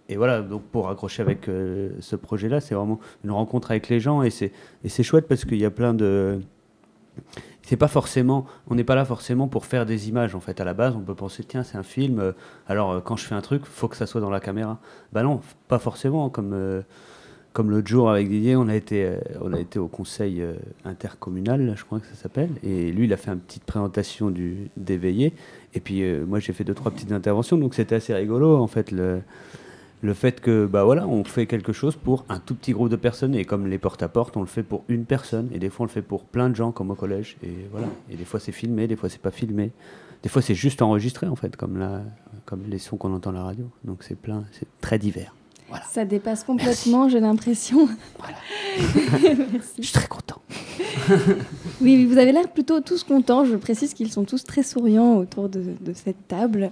et 0.09 0.17
voilà, 0.17 0.43
donc 0.43 0.63
pour 0.65 0.89
accrocher 0.89 1.23
avec 1.23 1.47
ce 1.47 2.17
projet-là, 2.17 2.61
c'est 2.61 2.75
vraiment 2.75 3.01
une 3.25 3.31
rencontre 3.31 3.71
avec 3.73 3.89
les 3.89 3.99
gens 4.01 4.23
et 4.23 4.31
c'est 4.31 5.03
chouette 5.03 5.27
parce 5.27 5.45
qu'il 5.45 5.59
y 5.59 5.65
a 5.65 5.71
plein 5.71 5.93
de 5.95 6.41
c'est 7.69 7.77
pas 7.77 7.89
forcément 7.89 8.47
on 8.69 8.75
n'est 8.77 8.85
pas 8.85 8.95
là 8.95 9.05
forcément 9.05 9.47
pour 9.47 9.67
faire 9.67 9.85
des 9.85 10.09
images 10.09 10.35
en 10.35 10.41
fait. 10.41 10.59
À 10.59 10.65
la 10.65 10.73
base 10.73 10.97
on 10.97 11.01
peut 11.01 11.15
penser 11.15 11.45
tiens 11.45 11.63
c'est 11.63 11.77
un 11.77 11.83
film 11.83 12.19
euh, 12.19 12.33
alors 12.67 12.93
euh, 12.93 13.01
quand 13.01 13.17
je 13.17 13.27
fais 13.27 13.35
un 13.35 13.43
truc 13.43 13.67
faut 13.67 13.89
que 13.89 13.97
ça 13.97 14.07
soit 14.07 14.23
dans 14.23 14.31
la 14.31 14.41
caméra. 14.41 14.79
Bah 15.13 15.23
non 15.23 15.43
pas 15.69 15.79
forcément 15.79 16.31
comme 16.31 16.55
euh, 16.55 16.81
comme 17.53 17.71
l'autre 17.71 17.87
jour 17.87 18.09
avec 18.09 18.31
Didier 18.31 18.57
on 18.57 18.69
a 18.69 18.75
été 18.75 19.19
on 19.43 19.53
a 19.53 19.61
été 19.61 19.79
au 19.79 19.89
conseil 19.89 20.43
intercommunal 20.87 21.75
je 21.77 21.85
crois 21.85 22.01
que 22.01 22.07
ça 22.07 22.15
s'appelle 22.15 22.51
et 22.63 22.91
lui 22.91 23.05
il 23.05 23.13
a 23.13 23.17
fait 23.19 23.31
une 23.31 23.41
petite 23.41 23.65
présentation 23.65 24.31
du 24.31 24.71
d'éveillé 24.77 25.35
et 25.75 25.81
puis 25.81 26.03
moi 26.27 26.39
j'ai 26.39 26.53
fait 26.53 26.65
deux 26.65 26.75
trois 26.75 26.93
petites 26.93 27.11
interventions 27.11 27.59
donc 27.59 27.75
c'était 27.75 27.97
assez 27.97 28.15
rigolo 28.15 28.57
en 28.57 28.67
fait 28.69 28.95
le 30.01 30.15
fait 30.15 30.41
que 30.41 30.67
bah 30.67 30.85
voilà 30.85 31.07
on 31.07 31.25
fait 31.25 31.47
quelque 31.47 31.73
chose 31.73 31.97
pour 31.97 32.25
un 32.29 32.39
tout 32.39 32.55
petit 32.55 32.73
groupe 32.73 32.89
de 32.89 32.97
personnes 32.97 33.35
et 33.35 33.45
comme 33.45 33.67
les 33.67 33.79
porte 33.79 34.03
à 34.03 34.09
porte 34.09 34.37
on 34.37 34.41
le 34.41 34.47
fait 34.47 34.63
pour 34.63 34.85
une 34.89 35.05
personne 35.05 35.49
et 35.53 35.59
des 35.59 35.71
fois 35.71 35.85
on 35.85 35.87
le 35.87 35.93
fait 35.93 36.03
pour 36.03 36.25
plein 36.25 36.49
de 36.49 36.57
gens 36.57 36.71
comme 36.73 36.91
au 36.91 36.95
collège 36.95 37.37
et 37.43 37.53
voilà 37.73 37.89
et 38.11 38.17
des 38.17 38.25
fois 38.25 38.39
c'est 38.39 38.53
filmé 38.53 38.87
des 38.87 38.97
fois 38.97 39.09
c'est 39.09 39.21
pas 39.21 39.31
filmé 39.31 39.73
des 40.23 40.29
fois 40.29 40.43
c'est 40.43 40.55
juste 40.55 40.83
enregistré 40.83 41.27
en 41.27 41.37
fait 41.37 41.57
comme 41.57 41.79
la 41.79 42.03
comme 42.45 42.63
les 42.69 42.79
sons 42.79 42.97
qu'on 42.97 43.13
entend 43.13 43.31
à 43.31 43.35
la 43.35 43.43
radio 43.43 43.69
donc 43.85 44.03
c'est 44.03 44.17
plein 44.17 44.45
c'est 44.53 44.69
très 44.81 44.99
divers 44.99 45.35
Ça 45.91 46.05
dépasse 46.07 46.45
complètement, 46.45 47.11
j'ai 47.11 47.21
l'impression. 47.21 47.89
Merci. 49.53 49.75
Je 49.79 49.83
suis 49.83 49.93
très 49.93 50.09
content. 50.09 50.41
oui, 51.11 51.97
oui, 51.97 52.05
vous 52.07 52.17
avez 52.17 52.33
l'air 52.33 52.49
plutôt 52.51 52.81
tous 52.81 53.05
contents. 53.05 53.45
Je 53.45 53.55
précise 53.57 53.93
qu'ils 53.93 54.11
sont 54.11 54.25
tous 54.25 54.45
très 54.45 54.63
souriants 54.63 55.17
autour 55.17 55.51
de, 55.51 55.63
de 55.79 55.93
cette 55.93 56.27
table. 56.27 56.71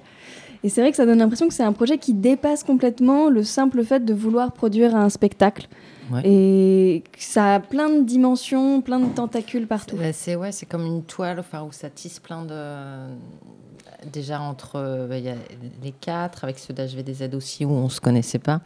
Et 0.67 0.69
c'est 0.69 0.81
vrai 0.81 0.91
que 0.91 0.97
ça 0.97 1.07
donne 1.07 1.19
l'impression 1.19 1.47
que 1.47 1.55
c'est 1.55 1.63
un 1.63 1.73
projet 1.73 1.97
qui 1.97 2.13
dépasse 2.13 2.65
complètement 2.65 3.29
le 3.29 3.45
simple 3.45 3.85
fait 3.85 4.05
de 4.05 4.13
vouloir 4.13 4.51
produire 4.51 4.97
un 4.97 5.09
spectacle. 5.11 5.69
Ouais. 6.11 6.23
Et 6.25 7.05
ça 7.17 7.55
a 7.55 7.61
plein 7.61 7.89
de 7.89 8.03
dimensions, 8.03 8.81
plein 8.81 8.99
de 8.99 9.07
tentacules 9.07 9.69
partout. 9.69 9.95
Bah, 9.95 10.13
c'est 10.13 10.35
ouais, 10.35 10.51
c'est 10.51 10.67
comme 10.67 10.85
une 10.85 11.05
toile 11.05 11.39
enfin, 11.39 11.63
où 11.63 11.71
ça 11.71 11.89
tisse 11.89 12.19
plein 12.19 12.45
de. 12.45 12.53
Déjà 14.13 14.41
entre 14.41 14.77
euh, 14.77 15.07
bah, 15.09 15.17
les 15.83 15.93
quatre, 15.93 16.45
avec 16.45 16.59
ceux 16.59 16.73
d'HVDZ 16.73 17.35
aussi 17.35 17.65
où 17.65 17.71
on 17.71 17.89
se 17.89 18.01
connaissait 18.01 18.39
pas, 18.39 18.61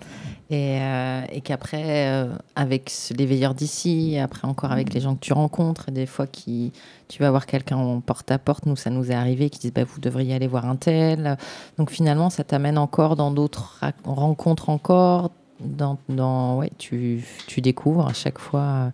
et, 0.51 0.79
euh, 0.81 1.23
qu'après 1.43 2.09
euh, 2.09 2.27
avec 2.55 2.93
les 3.17 3.27
veilleurs 3.27 3.55
d'ici, 3.55 4.19
après 4.19 4.47
encore 4.47 4.73
avec 4.73 4.93
les 4.93 5.01
gens 5.01 5.15
que 5.15 5.21
tu 5.21 5.33
rencontres, 5.33 5.91
des 5.91 6.07
fois 6.07 6.27
qui 6.27 6.73
tu 7.09 7.23
vas 7.23 7.31
voir 7.31 7.47
quelqu'un 7.47 7.77
en 7.77 8.01
porte 8.01 8.31
à 8.31 8.39
porte, 8.39 8.67
nous 8.67 8.77
ça 8.77 8.91
nous 8.91 9.11
est 9.11 9.15
arrivé, 9.15 9.51
qui 9.51 9.59
disent 9.61 9.73
bah, 9.73 9.85
vous 9.85 10.01
devriez 10.01 10.35
aller 10.35 10.47
voir 10.47 10.67
un 10.67 10.77
tel, 10.77 11.37
donc 11.79 11.91
finalement 11.91 12.31
ça 12.31 12.45
t'amène 12.45 12.79
encore 12.79 13.17
dans 13.17 13.31
d'autres 13.31 13.81
rencontres 14.05 14.69
encore, 14.69 15.31
dans, 15.61 15.99
dans 16.09 16.59
ouais 16.59 16.71
tu, 16.79 17.25
tu 17.47 17.61
découvres 17.61 18.07
à 18.07 18.15
chaque 18.15 18.39
fois 18.39 18.93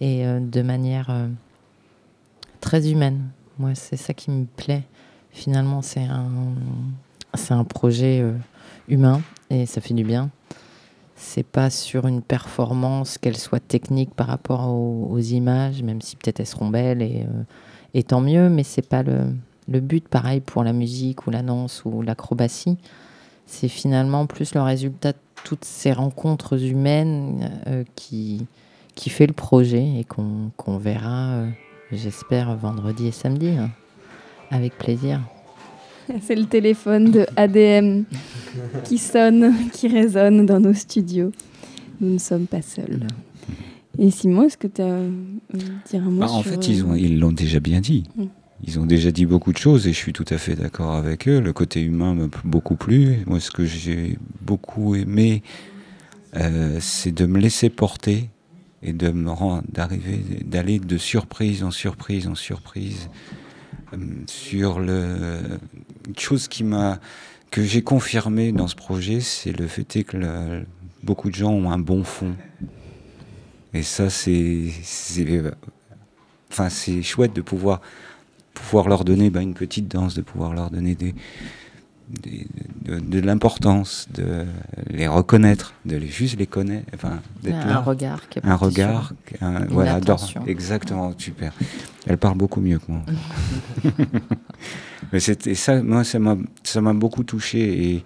et 0.00 0.24
de 0.24 0.62
manière 0.62 1.10
très 2.60 2.90
humaine. 2.90 3.30
Moi, 3.58 3.74
c'est 3.74 3.96
ça 3.96 4.14
qui 4.14 4.30
me 4.30 4.44
plaît. 4.44 4.84
Finalement, 5.38 5.82
c'est 5.82 6.02
un, 6.02 6.26
un 7.50 7.64
projet 7.64 8.20
euh, 8.20 8.32
humain 8.88 9.22
et 9.50 9.66
ça 9.66 9.80
fait 9.80 9.94
du 9.94 10.02
bien. 10.02 10.30
C'est 11.14 11.44
pas 11.44 11.70
sur 11.70 12.08
une 12.08 12.22
performance, 12.22 13.18
qu'elle 13.18 13.36
soit 13.36 13.60
technique 13.60 14.12
par 14.16 14.26
rapport 14.26 14.68
aux, 14.68 15.18
images, 15.20 15.84
même 15.84 16.00
si 16.00 16.16
peut-être 16.16 16.40
elles 16.40 16.46
seront 16.46 16.70
belles 16.70 17.02
et, 17.02 17.22
euh, 17.22 17.42
et 17.94 18.02
tant 18.02 18.20
mieux, 18.20 18.50
mais 18.50 18.64
c'est 18.64 18.86
pas 18.86 19.04
le, 19.04 19.32
le 19.68 19.78
but. 19.78 20.08
Pareil 20.08 20.40
pour 20.40 20.64
la 20.64 20.72
musique 20.72 21.28
ou 21.28 21.30
la 21.30 21.42
danse 21.42 21.84
ou 21.84 22.02
l'acrobatie. 22.02 22.76
C'est 23.46 23.68
finalement 23.68 24.26
plus 24.26 24.56
le 24.56 24.60
résultat 24.60 25.12
de 25.12 25.18
toutes 25.44 25.64
ces 25.64 25.92
rencontres 25.92 26.60
humaines 26.64 27.48
euh, 27.68 27.84
qui, 27.94 28.44
qui 28.96 29.08
fait 29.08 29.28
le 29.28 29.34
projet 29.34 30.00
et 30.00 30.02
qu'on 30.02 30.50
qu'on 30.56 30.78
verra, 30.78 31.44
j'espère, 31.92 32.56
vendredi 32.56 33.06
et 33.06 33.12
samedi. 33.12 33.50
hein. 33.50 33.70
Avec 34.50 34.76
plaisir. 34.78 35.20
C'est 36.22 36.34
le 36.36 36.46
téléphone 36.46 37.10
de 37.10 37.26
ADM 37.36 38.04
qui 38.84 38.98
sonne, 38.98 39.54
qui 39.72 39.88
résonne 39.88 40.46
dans 40.46 40.60
nos 40.60 40.72
studios. 40.72 41.32
Nous 42.00 42.14
ne 42.14 42.18
sommes 42.18 42.46
pas 42.46 42.62
seuls. 42.62 43.06
Et 43.98 44.10
Simon, 44.10 44.44
est-ce 44.44 44.56
que 44.56 44.68
tu 44.68 44.80
as 44.80 45.00
dire 45.90 46.02
un 46.06 46.10
mot 46.10 46.20
Bah, 46.20 46.30
en 46.30 46.42
sur, 46.42 46.52
fait, 46.52 46.56
euh, 46.58 46.72
ils 46.72 46.84
ont- 46.84 46.94
ils 46.94 47.18
l'ont 47.18 47.32
déjà 47.32 47.60
bien 47.60 47.80
dit. 47.80 48.04
Mm. 48.16 48.24
Ils 48.64 48.78
ont 48.80 48.86
déjà 48.86 49.10
dit 49.12 49.26
beaucoup 49.26 49.52
de 49.52 49.58
choses 49.58 49.86
et 49.86 49.92
je 49.92 49.96
suis 49.98 50.12
tout 50.12 50.24
à 50.30 50.38
fait 50.38 50.54
d'accord 50.56 50.92
avec 50.94 51.28
eux. 51.28 51.40
Le 51.40 51.52
côté 51.52 51.80
humain 51.82 52.14
m'a 52.14 52.26
beaucoup 52.44 52.74
plu. 52.76 53.18
Moi, 53.26 53.38
ce 53.40 53.50
que 53.50 53.64
j'ai 53.64 54.18
beaucoup 54.40 54.94
aimé, 54.96 55.42
euh, 56.36 56.78
c'est 56.80 57.12
de 57.12 57.26
me 57.26 57.38
laisser 57.38 57.70
porter 57.70 58.30
et 58.82 58.92
de 58.92 59.10
me 59.10 59.30
rendre, 59.30 59.62
d'arriver, 59.72 60.20
d'aller 60.44 60.78
de 60.80 60.96
surprise 60.98 61.62
en 61.64 61.70
surprise 61.70 62.26
en 62.28 62.34
surprise 62.34 63.08
euh, 63.10 63.47
sur 64.26 64.80
le 64.80 65.40
une 66.06 66.18
chose 66.18 66.48
qui 66.48 66.64
m'a 66.64 67.00
que 67.50 67.62
j'ai 67.62 67.82
confirmé 67.82 68.52
dans 68.52 68.68
ce 68.68 68.74
projet, 68.74 69.20
c'est 69.20 69.52
le 69.52 69.66
fait 69.66 70.04
que 70.04 70.64
beaucoup 71.02 71.30
de 71.30 71.34
gens 71.34 71.50
ont 71.50 71.70
un 71.70 71.78
bon 71.78 72.04
fond. 72.04 72.34
Et 73.74 73.82
ça, 73.82 74.10
c'est, 74.10 74.70
c'est, 74.82 75.42
enfin, 76.50 76.68
c'est 76.68 77.02
chouette 77.02 77.34
de 77.34 77.40
pouvoir, 77.40 77.80
pouvoir 78.54 78.88
leur 78.88 79.04
donner 79.04 79.30
bah, 79.30 79.40
une 79.40 79.54
petite 79.54 79.88
danse, 79.88 80.14
de 80.14 80.22
pouvoir 80.22 80.54
leur 80.54 80.70
donner 80.70 80.94
des, 80.94 81.14
des- 82.08 82.46
de, 82.84 82.98
de 83.00 83.20
l'importance, 83.20 84.08
de 84.14 84.44
les 84.90 85.06
reconnaître, 85.06 85.74
de 85.84 85.96
les, 85.96 86.06
juste 86.08 86.38
les 86.38 86.46
connaître, 86.46 86.86
enfin, 86.94 87.20
d'être 87.42 87.54
Un 87.66 87.80
regard 87.80 88.22
un 88.44 88.54
regard, 88.56 89.12
un- 89.40 89.62
une 89.64 89.66
voilà, 89.68 89.94
exactement, 90.46 91.12
super. 91.18 91.52
Elle 92.06 92.16
parle 92.18 92.38
beaucoup 92.38 92.60
mieux 92.62 92.78
que 92.78 92.90
moi. 92.90 93.02
Mais 95.12 95.20
c'était 95.20 95.54
ça, 95.54 95.82
moi, 95.82 96.04
ça 96.04 96.18
m'a, 96.18 96.36
ça 96.62 96.80
m'a 96.80 96.92
beaucoup 96.92 97.24
touché 97.24 97.92
et 97.92 98.04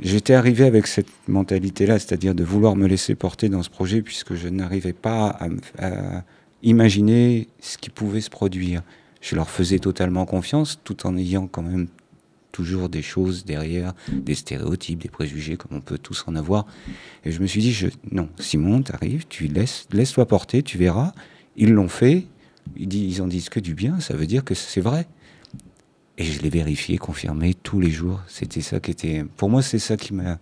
j'étais 0.00 0.34
arrivé 0.34 0.64
avec 0.64 0.86
cette 0.86 1.08
mentalité-là, 1.28 1.98
c'est-à-dire 1.98 2.34
de 2.34 2.44
vouloir 2.44 2.76
me 2.76 2.86
laisser 2.86 3.14
porter 3.14 3.48
dans 3.48 3.62
ce 3.62 3.70
projet 3.70 4.02
puisque 4.02 4.34
je 4.34 4.48
n'arrivais 4.48 4.92
pas 4.92 5.36
à 5.78 6.22
imaginer 6.62 7.48
ce 7.60 7.78
qui 7.78 7.90
pouvait 7.90 8.20
se 8.20 8.30
produire. 8.30 8.82
Je 9.20 9.34
leur 9.36 9.50
faisais 9.50 9.78
totalement 9.78 10.24
confiance 10.26 10.78
tout 10.84 11.06
en 11.06 11.16
ayant 11.16 11.46
quand 11.46 11.62
même 11.62 11.88
toujours 12.52 12.88
des 12.88 13.02
choses 13.02 13.44
derrière, 13.44 13.94
des 14.12 14.34
stéréotypes, 14.34 15.02
des 15.02 15.08
préjugés 15.08 15.56
comme 15.56 15.76
on 15.76 15.80
peut 15.80 15.98
tous 15.98 16.24
en 16.26 16.36
avoir. 16.36 16.66
Et 17.24 17.32
je 17.32 17.40
me 17.40 17.46
suis 17.46 17.60
dit, 17.60 17.76
non, 18.10 18.28
Simon, 18.38 18.82
t'arrives, 18.82 19.26
tu 19.28 19.46
laisses, 19.46 19.86
laisse-toi 19.92 20.26
porter, 20.26 20.62
tu 20.62 20.78
verras. 20.78 21.12
Ils 21.56 21.72
l'ont 21.72 21.88
fait, 21.88 22.26
ils 22.76 23.22
en 23.22 23.26
disent 23.26 23.48
que 23.48 23.60
du 23.60 23.74
bien, 23.74 24.00
ça 24.00 24.14
veut 24.14 24.26
dire 24.26 24.44
que 24.44 24.54
c'est 24.54 24.80
vrai. 24.80 25.06
Et 26.18 26.24
je 26.24 26.42
l'ai 26.42 26.50
vérifié, 26.50 26.98
confirmé 26.98 27.54
tous 27.54 27.80
les 27.80 27.90
jours. 27.90 28.20
C'était 28.28 28.60
ça 28.60 28.78
qui 28.80 28.90
était, 28.90 29.24
pour 29.36 29.48
moi, 29.48 29.62
c'est 29.62 29.78
ça 29.78 29.96
qui 29.96 30.12
m'a, 30.12 30.38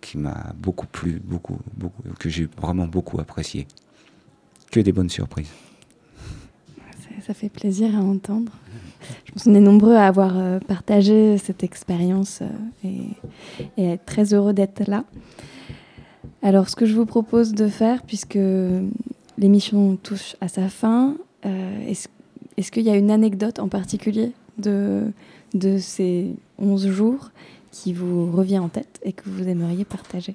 qui 0.00 0.16
m'a 0.16 0.54
beaucoup 0.56 0.86
plu, 0.86 1.20
beaucoup, 1.24 1.58
beaucoup, 1.76 2.02
que 2.20 2.28
j'ai 2.28 2.48
vraiment 2.60 2.86
beaucoup 2.86 3.20
apprécié. 3.20 3.66
Que 4.70 4.80
des 4.80 4.92
bonnes 4.92 5.10
surprises. 5.10 5.50
Ça, 7.26 7.34
fait 7.34 7.48
plaisir 7.48 7.96
à 7.96 8.00
entendre. 8.00 8.52
Je 9.24 9.32
pense 9.32 9.44
qu'on 9.44 9.54
est 9.54 9.60
nombreux 9.60 9.94
à 9.94 10.06
avoir 10.06 10.36
euh, 10.36 10.60
partagé 10.60 11.38
cette 11.38 11.64
expérience 11.64 12.40
euh, 12.42 12.88
et, 12.88 13.80
et 13.82 13.92
être 13.92 14.04
très 14.04 14.32
heureux 14.32 14.52
d'être 14.52 14.86
là. 14.86 15.04
Alors, 16.42 16.68
ce 16.68 16.76
que 16.76 16.86
je 16.86 16.94
vous 16.94 17.06
propose 17.06 17.52
de 17.52 17.66
faire, 17.66 18.02
puisque 18.02 18.38
l'émission 19.38 19.96
touche 19.96 20.36
à 20.40 20.48
sa 20.48 20.68
fin, 20.68 21.16
euh, 21.44 21.88
est-ce 21.88 22.08
est-ce 22.56 22.72
qu'il 22.72 22.84
y 22.84 22.90
a 22.90 22.96
une 22.96 23.10
anecdote 23.10 23.58
en 23.58 23.68
particulier 23.68 24.32
de, 24.58 25.12
de 25.52 25.78
ces 25.78 26.34
11 26.58 26.88
jours 26.88 27.30
qui 27.70 27.92
vous 27.92 28.30
revient 28.32 28.58
en 28.58 28.68
tête 28.68 28.98
et 29.02 29.12
que 29.12 29.28
vous 29.28 29.46
aimeriez 29.46 29.84
partager? 29.84 30.34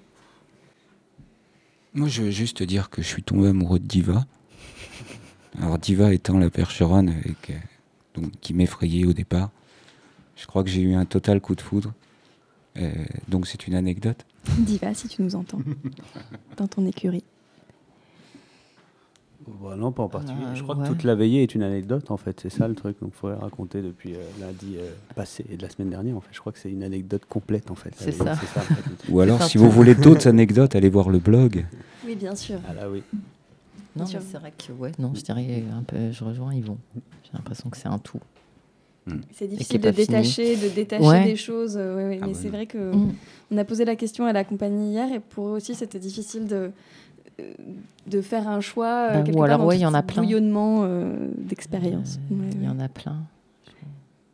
Moi, 1.93 2.07
je 2.07 2.21
veux 2.21 2.31
juste 2.31 2.61
dire 2.61 2.89
que 2.89 3.01
je 3.01 3.07
suis 3.07 3.23
tombé 3.23 3.47
amoureux 3.47 3.79
de 3.79 3.85
Diva. 3.85 4.25
Alors, 5.59 5.77
Diva 5.77 6.13
étant 6.13 6.37
la 6.37 6.49
percheronne 6.49 7.09
avec, 7.09 7.53
donc, 8.15 8.31
qui 8.41 8.53
m'effrayait 8.53 9.05
au 9.05 9.13
départ. 9.13 9.49
Je 10.35 10.47
crois 10.47 10.63
que 10.63 10.69
j'ai 10.69 10.81
eu 10.81 10.93
un 10.93 11.05
total 11.05 11.41
coup 11.41 11.55
de 11.55 11.61
foudre. 11.61 11.93
Euh, 12.77 12.89
donc, 13.27 13.47
c'est 13.47 13.67
une 13.67 13.75
anecdote. 13.75 14.25
Diva, 14.59 14.93
si 14.93 15.07
tu 15.07 15.21
nous 15.21 15.35
entends, 15.35 15.59
dans 16.57 16.67
ton 16.67 16.85
écurie. 16.85 17.23
Bah 19.47 19.75
non, 19.75 19.91
pas 19.91 20.03
en 20.03 20.07
particulier. 20.07 20.45
Euh, 20.45 20.55
je 20.55 20.63
crois 20.63 20.75
ouais. 20.75 20.83
que 20.83 20.89
toute 20.89 21.03
la 21.03 21.15
veillée 21.15 21.43
est 21.43 21.55
une 21.55 21.63
anecdote, 21.63 22.11
en 22.11 22.17
fait. 22.17 22.39
C'est 22.41 22.49
ça 22.49 22.67
le 22.67 22.75
truc. 22.75 22.99
Donc, 23.01 23.11
il 23.15 23.17
faudrait 23.17 23.37
raconter 23.37 23.81
depuis 23.81 24.13
euh, 24.13 24.19
lundi 24.39 24.75
euh, 24.77 24.91
passé 25.15 25.45
et 25.51 25.57
de 25.57 25.61
la 25.61 25.69
semaine 25.69 25.89
dernière. 25.89 26.15
En 26.15 26.21
fait, 26.21 26.29
je 26.31 26.39
crois 26.39 26.51
que 26.51 26.59
c'est 26.59 26.71
une 26.71 26.83
anecdote 26.83 27.23
complète, 27.27 27.71
en 27.71 27.75
fait. 27.75 27.93
C'est 27.97 28.11
ça. 28.11 28.33
en 28.33 28.35
fait. 28.35 29.09
Ou 29.09 29.19
alors, 29.19 29.41
si 29.43 29.57
vous 29.57 29.69
voulez 29.69 29.95
d'autres 29.95 30.27
anecdotes, 30.27 30.75
allez 30.75 30.89
voir 30.89 31.09
le 31.09 31.19
blog. 31.19 31.65
Oui, 32.05 32.15
bien 32.15 32.35
sûr. 32.35 32.59
Ah 32.67 32.73
là, 32.73 32.89
oui. 32.89 33.03
Non, 33.95 34.05
c'est 34.05 34.37
vrai 34.37 34.53
que 34.57 34.71
ouais, 34.71 34.91
non, 34.99 35.11
je 35.13 35.21
dirais 35.21 35.63
un 35.77 35.83
peu, 35.83 36.11
je 36.11 36.23
rejoins 36.23 36.53
Yvon. 36.53 36.77
J'ai 36.95 37.31
l'impression 37.33 37.69
que 37.69 37.77
c'est 37.77 37.87
un 37.89 37.97
tout. 37.99 38.19
C'est 39.33 39.45
Et 39.45 39.49
qui 39.49 39.53
est 39.53 39.57
difficile 39.57 39.81
de 39.81 39.89
détacher, 39.89 40.55
de 40.55 40.69
détacher 40.69 41.03
Ouais. 41.05 41.25
des 41.25 41.35
choses. 41.35 41.75
euh, 41.75 41.95
ouais, 41.95 42.03
ouais, 42.07 42.19
Ah 42.21 42.27
mais 42.27 42.33
bah 42.33 42.39
c'est 42.41 42.49
vrai 42.49 42.65
que 42.67 42.95
Mm. 42.95 43.11
on 43.51 43.57
a 43.57 43.65
posé 43.65 43.83
la 43.83 43.95
question 43.95 44.25
à 44.25 44.31
la 44.33 44.43
compagnie 44.43 44.91
hier 44.91 45.11
et 45.11 45.19
pour 45.19 45.47
eux 45.47 45.51
aussi 45.51 45.73
c'était 45.75 45.99
difficile 45.99 46.45
de 46.47 46.71
de 48.07 48.21
faire 48.21 48.47
un 48.47 48.61
choix. 48.61 49.09
quelque 49.25 49.35
ou 49.35 49.43
alors, 49.43 49.65
tout 49.67 49.71
il 49.73 49.79
y 49.79 49.85
en 49.85 49.93
a 49.95 50.03
plein. 50.03 50.21
Bouillonnement 50.21 50.81
euh, 50.83 51.29
d'expérience. 51.37 52.19
Euh, 52.31 52.35
Ouais, 52.35 52.49
Il 52.53 52.63
y 52.63 52.67
en 52.69 52.79
a 52.79 52.87
plein. 52.87 53.17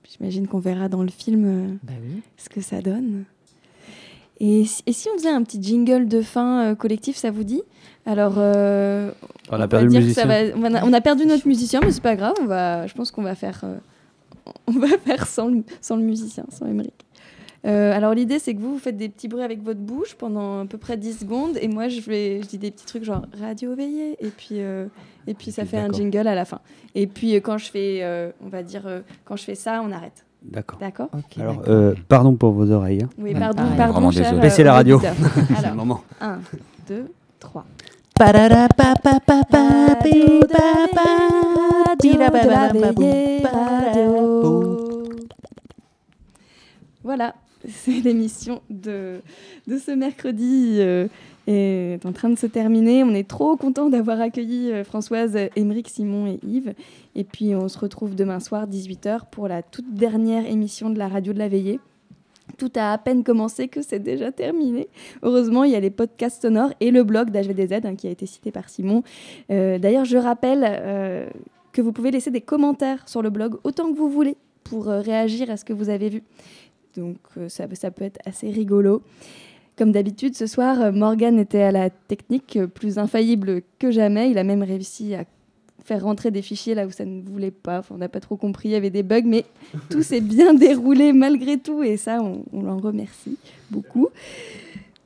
J'imagine 0.10 0.48
qu'on 0.48 0.60
verra 0.60 0.90
dans 0.90 1.04
le 1.04 1.10
film 1.10 1.44
euh, 1.46 1.68
Bah 1.84 1.94
oui. 2.04 2.22
ce 2.38 2.50
que 2.50 2.60
ça 2.62 2.82
donne. 2.82 3.24
Et 4.40 4.66
si, 4.66 4.84
et 4.86 4.92
si 4.94 5.08
on 5.14 5.18
faisait 5.18 5.30
un 5.30 5.42
petit 5.44 5.62
jingle 5.62 6.08
de 6.08 6.22
fin 6.22 6.64
euh, 6.72 6.76
collectif, 6.76 7.16
ça 7.18 7.32
vous 7.32 7.44
dit? 7.44 7.62
Alors, 8.06 8.36
euh, 8.38 9.12
On 9.52 9.60
a 9.60 9.68
perdu 9.68 10.00
le 10.00 10.14
ça 10.14 10.26
va- 10.26 10.56
on, 10.56 10.74
a, 10.76 10.86
on 10.86 10.94
a 10.94 11.02
perdu 11.02 11.26
notre 11.26 11.48
musicien, 11.48 11.80
mais 11.84 11.92
c'est 11.92 12.02
pas 12.04 12.16
grave. 12.16 12.36
On 12.42 12.46
va, 12.46 12.86
je 12.88 12.94
pense 12.94 13.10
qu'on 13.12 13.24
va 13.24 13.36
faire, 13.36 13.62
euh, 13.64 13.78
on 14.68 14.74
va 14.74 14.90
faire 15.00 15.26
sans 15.28 15.48
le, 15.48 15.64
sans 15.82 15.96
le 15.98 16.04
musicien, 16.04 16.46
sans 16.50 16.68
Émeric. 16.68 16.94
Euh, 17.66 17.92
alors 17.92 18.14
l'idée 18.14 18.38
c'est 18.38 18.54
que 18.54 18.60
vous, 18.62 18.74
vous 18.74 18.80
faites 18.80 18.96
des 18.96 19.10
petits 19.10 19.28
bruits 19.28 19.42
avec 19.44 19.64
votre 19.64 19.80
bouche 19.80 20.14
pendant 20.14 20.62
à 20.62 20.66
peu 20.68 20.78
près 20.78 20.96
10 20.96 21.22
secondes 21.22 21.58
et 21.60 21.68
moi 21.68 21.88
je, 21.90 22.00
vais, 22.02 22.40
je 22.44 22.48
dis 22.48 22.60
des 22.60 22.70
petits 22.70 22.86
trucs 22.86 23.04
genre 23.04 23.26
radio 23.42 23.74
veillée 23.74 24.16
et 24.24 24.30
puis, 24.30 24.60
et 24.60 25.34
puis 25.34 25.52
ça 25.52 25.66
fait 25.66 25.78
un 25.78 25.92
jingle 25.92 26.28
à 26.28 26.36
la 26.36 26.46
fin. 26.46 26.62
Et 26.94 27.08
puis 27.08 27.34
quand 27.42 27.58
je 27.58 27.70
fais, 27.72 28.32
on 28.46 28.48
va 28.48 28.62
dire, 28.62 28.88
quand 29.26 29.36
je 29.36 29.44
fais 29.44 29.56
ça, 29.56 29.82
on 29.84 29.92
arrête. 29.92 30.24
D'accord. 30.52 30.80
D'accord 30.80 31.10
Alors, 31.40 31.64
euh, 31.68 31.94
pardon 32.08 32.36
pour 32.36 32.52
vos 32.54 32.72
oreilles. 32.72 33.04
hein. 33.04 33.10
Oui, 33.18 33.34
pardon, 33.34 33.64
Vraiment 33.64 33.94
pardon, 33.94 34.12
cher, 34.12 34.34
euh, 34.34 34.40
Baissez 34.40 34.64
la 34.64 34.74
radio. 34.74 35.02
Alors, 35.58 35.76
moment. 35.76 36.02
1, 36.22 36.40
2, 36.88 37.06
3. 37.40 37.66
Voilà, 47.04 47.36
c'est 47.70 48.00
l'émission 48.02 48.62
de, 48.70 49.22
de 49.68 49.78
ce 49.78 49.92
mercredi 49.92 50.78
euh, 50.80 51.08
est 51.48 52.06
en 52.06 52.12
train 52.12 52.30
de 52.30 52.38
se 52.38 52.46
terminer. 52.46 53.04
On 53.04 53.14
est 53.14 53.28
trop 53.28 53.56
content 53.56 53.90
d'avoir 53.90 54.20
accueilli 54.20 54.72
euh, 54.72 54.84
Françoise, 54.84 55.38
Émeric, 55.56 55.88
Simon 55.88 56.28
et 56.28 56.40
Yves. 56.46 56.74
Et 57.16 57.24
puis 57.24 57.56
on 57.56 57.68
se 57.70 57.80
retrouve 57.80 58.16
demain 58.16 58.40
soir 58.40 58.68
18h 58.68 59.22
pour 59.32 59.48
la 59.48 59.64
toute 59.64 59.94
dernière 59.94 60.46
émission 60.46 60.90
de 60.90 61.00
la 61.00 61.08
radio 61.08 61.34
de 61.34 61.40
la 61.40 61.48
veillée. 61.48 61.80
Tout 62.58 62.72
a 62.76 62.94
à 62.94 62.98
peine 62.98 63.24
commencé 63.24 63.68
que 63.68 63.82
c'est 63.82 64.00
déjà 64.00 64.32
terminé. 64.32 64.88
Heureusement, 65.24 65.64
il 65.64 65.72
y 65.72 65.76
a 65.76 65.80
les 65.80 65.90
podcasts 65.90 66.42
sonores 66.42 66.72
et 66.80 66.92
le 66.92 67.04
blog 67.04 67.30
d'HVDZ 67.30 67.86
hein, 67.86 67.96
qui 67.96 68.08
a 68.08 68.12
été 68.12 68.26
cité 68.26 68.52
par 68.52 68.70
Simon. 68.70 69.04
Euh, 69.52 69.80
D'ailleurs, 69.80 70.06
je 70.06 70.18
rappelle 70.18 70.66
euh, 70.66 71.28
que 71.72 71.82
vous 71.82 71.92
pouvez 71.92 72.12
laisser 72.12 72.32
des 72.32 72.42
commentaires 72.42 73.08
sur 73.08 73.22
le 73.22 73.30
blog 73.30 73.58
autant 73.64 73.92
que 73.92 73.98
vous 73.98 74.10
voulez 74.10 74.38
pour 74.64 74.86
réagir 74.86 75.50
à 75.50 75.58
ce 75.58 75.64
que 75.64 75.74
vous 75.74 75.90
avez 75.90 76.10
vu. 76.10 76.24
Donc 76.96 77.18
ça 77.48 77.68
peut 77.68 78.04
être 78.04 78.20
assez 78.26 78.50
rigolo. 78.50 79.02
Comme 79.78 79.92
d'habitude, 79.92 80.36
ce 80.36 80.48
soir, 80.48 80.92
Morgan 80.92 81.38
était 81.40 81.62
à 81.62 81.72
la 81.72 81.90
technique, 81.90 82.60
plus 82.74 82.98
infaillible 82.98 83.62
que 83.78 83.92
jamais. 83.92 84.32
Il 84.32 84.38
a 84.38 84.44
même 84.44 84.64
réussi 84.64 85.14
à 85.14 85.24
faire 85.88 86.04
rentrer 86.04 86.32
des 86.32 86.42
fichiers 86.42 86.76
là 86.76 86.86
où 86.86 86.92
ça 86.92 87.06
ne 87.06 87.22
voulait 87.22 87.52
pas. 87.52 87.80
Enfin, 87.80 87.96
on 87.96 87.98
n'a 87.98 88.10
pas 88.10 88.20
trop 88.20 88.36
compris, 88.36 88.70
il 88.70 88.72
y 88.74 88.76
avait 88.76 88.90
des 88.90 89.04
bugs, 89.04 89.22
mais 89.24 89.46
tout 89.90 90.04
s'est 90.04 90.22
bien 90.22 90.54
déroulé 90.54 91.14
malgré 91.14 91.58
tout. 91.58 91.82
Et 91.84 91.96
ça, 91.96 92.22
on, 92.22 92.44
on 92.52 92.62
l'en 92.64 92.78
remercie 92.78 93.38
beaucoup. 93.72 94.10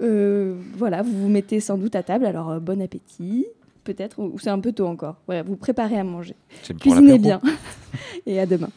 Euh, 0.02 0.56
voilà, 0.76 1.04
vous 1.04 1.12
vous 1.12 1.30
mettez 1.30 1.60
sans 1.60 1.78
doute 1.78 1.96
à 1.96 2.02
table. 2.02 2.26
Alors, 2.26 2.50
euh, 2.50 2.60
bon 2.60 2.82
appétit. 2.82 3.46
Peut-être, 3.84 4.20
ou 4.20 4.32
ou 4.34 4.40
c'est 4.40 4.50
un 4.50 4.60
peu 4.60 4.72
tôt 4.72 4.88
encore. 4.88 5.16
Voilà, 5.28 5.44
vous 5.44 5.56
préparez 5.56 5.98
à 5.98 6.04
manger. 6.04 6.36
Cuisinez 6.80 7.18
bien. 7.18 7.42
Et 8.26 8.40
à 8.40 8.46
demain. 8.46 8.70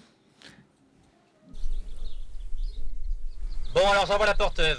Bon, 3.74 3.80
alors 3.90 4.06
j'envoie 4.06 4.26
la 4.26 4.34
porteuse. 4.34 4.78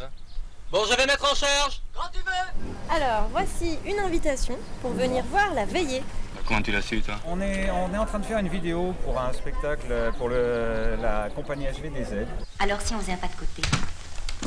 Bon, 0.72 0.84
je 0.90 0.96
vais 0.98 1.06
mettre 1.06 1.32
en 1.32 1.36
charge. 1.36 1.82
Quand 1.94 2.10
tu 2.12 2.20
veux. 2.20 2.96
Alors, 2.96 3.28
voici 3.32 3.78
une 3.86 4.00
invitation 4.00 4.58
pour 4.82 4.92
venir 4.92 5.24
voir 5.26 5.54
la 5.54 5.66
veillée. 5.66 6.04
Comment 6.48 6.62
tu 6.62 6.72
l'as 6.72 6.82
su, 6.82 7.02
toi 7.02 7.16
on 7.26 7.42
est, 7.42 7.72
on 7.72 7.92
est 7.94 7.98
en 7.98 8.06
train 8.06 8.20
de 8.20 8.26
faire 8.26 8.38
une 8.38 8.50
vidéo 8.50 8.94
pour 9.04 9.20
un 9.20 9.34
spectacle 9.34 10.12
pour 10.18 10.30
le, 10.30 10.96
la 11.02 11.30
compagnie 11.34 11.66
HVDZ. 11.66 12.28
Alors 12.60 12.80
si 12.82 12.94
on 12.94 13.00
faisait 13.00 13.14
un 13.14 13.18
pas 13.18 13.28
de 13.28 13.34
côté 13.34 13.64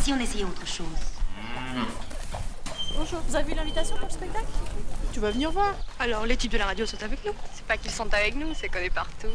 Si 0.00 0.12
on 0.12 0.20
essayait 0.20 0.44
autre 0.44 0.64
chose 0.64 0.86
Bonjour, 2.96 3.20
vous 3.26 3.34
avez 3.34 3.50
vu 3.50 3.54
l'invitation 3.56 3.96
pour 3.96 4.06
le 4.06 4.12
spectacle? 4.12 4.46
Tu 5.12 5.18
vas 5.18 5.30
venir 5.32 5.50
voir 5.50 5.74
Alors, 5.98 6.24
les 6.24 6.36
types 6.36 6.52
de 6.52 6.58
la 6.58 6.66
radio 6.66 6.86
sont 6.86 7.02
avec 7.02 7.24
nous 7.24 7.32
C'est 7.52 7.64
pas 7.64 7.76
qu'ils 7.76 7.90
sont 7.90 8.12
avec 8.14 8.36
nous, 8.36 8.54
c'est 8.54 8.68
qu'on 8.68 8.78
est 8.78 8.90
partout. 8.94 9.34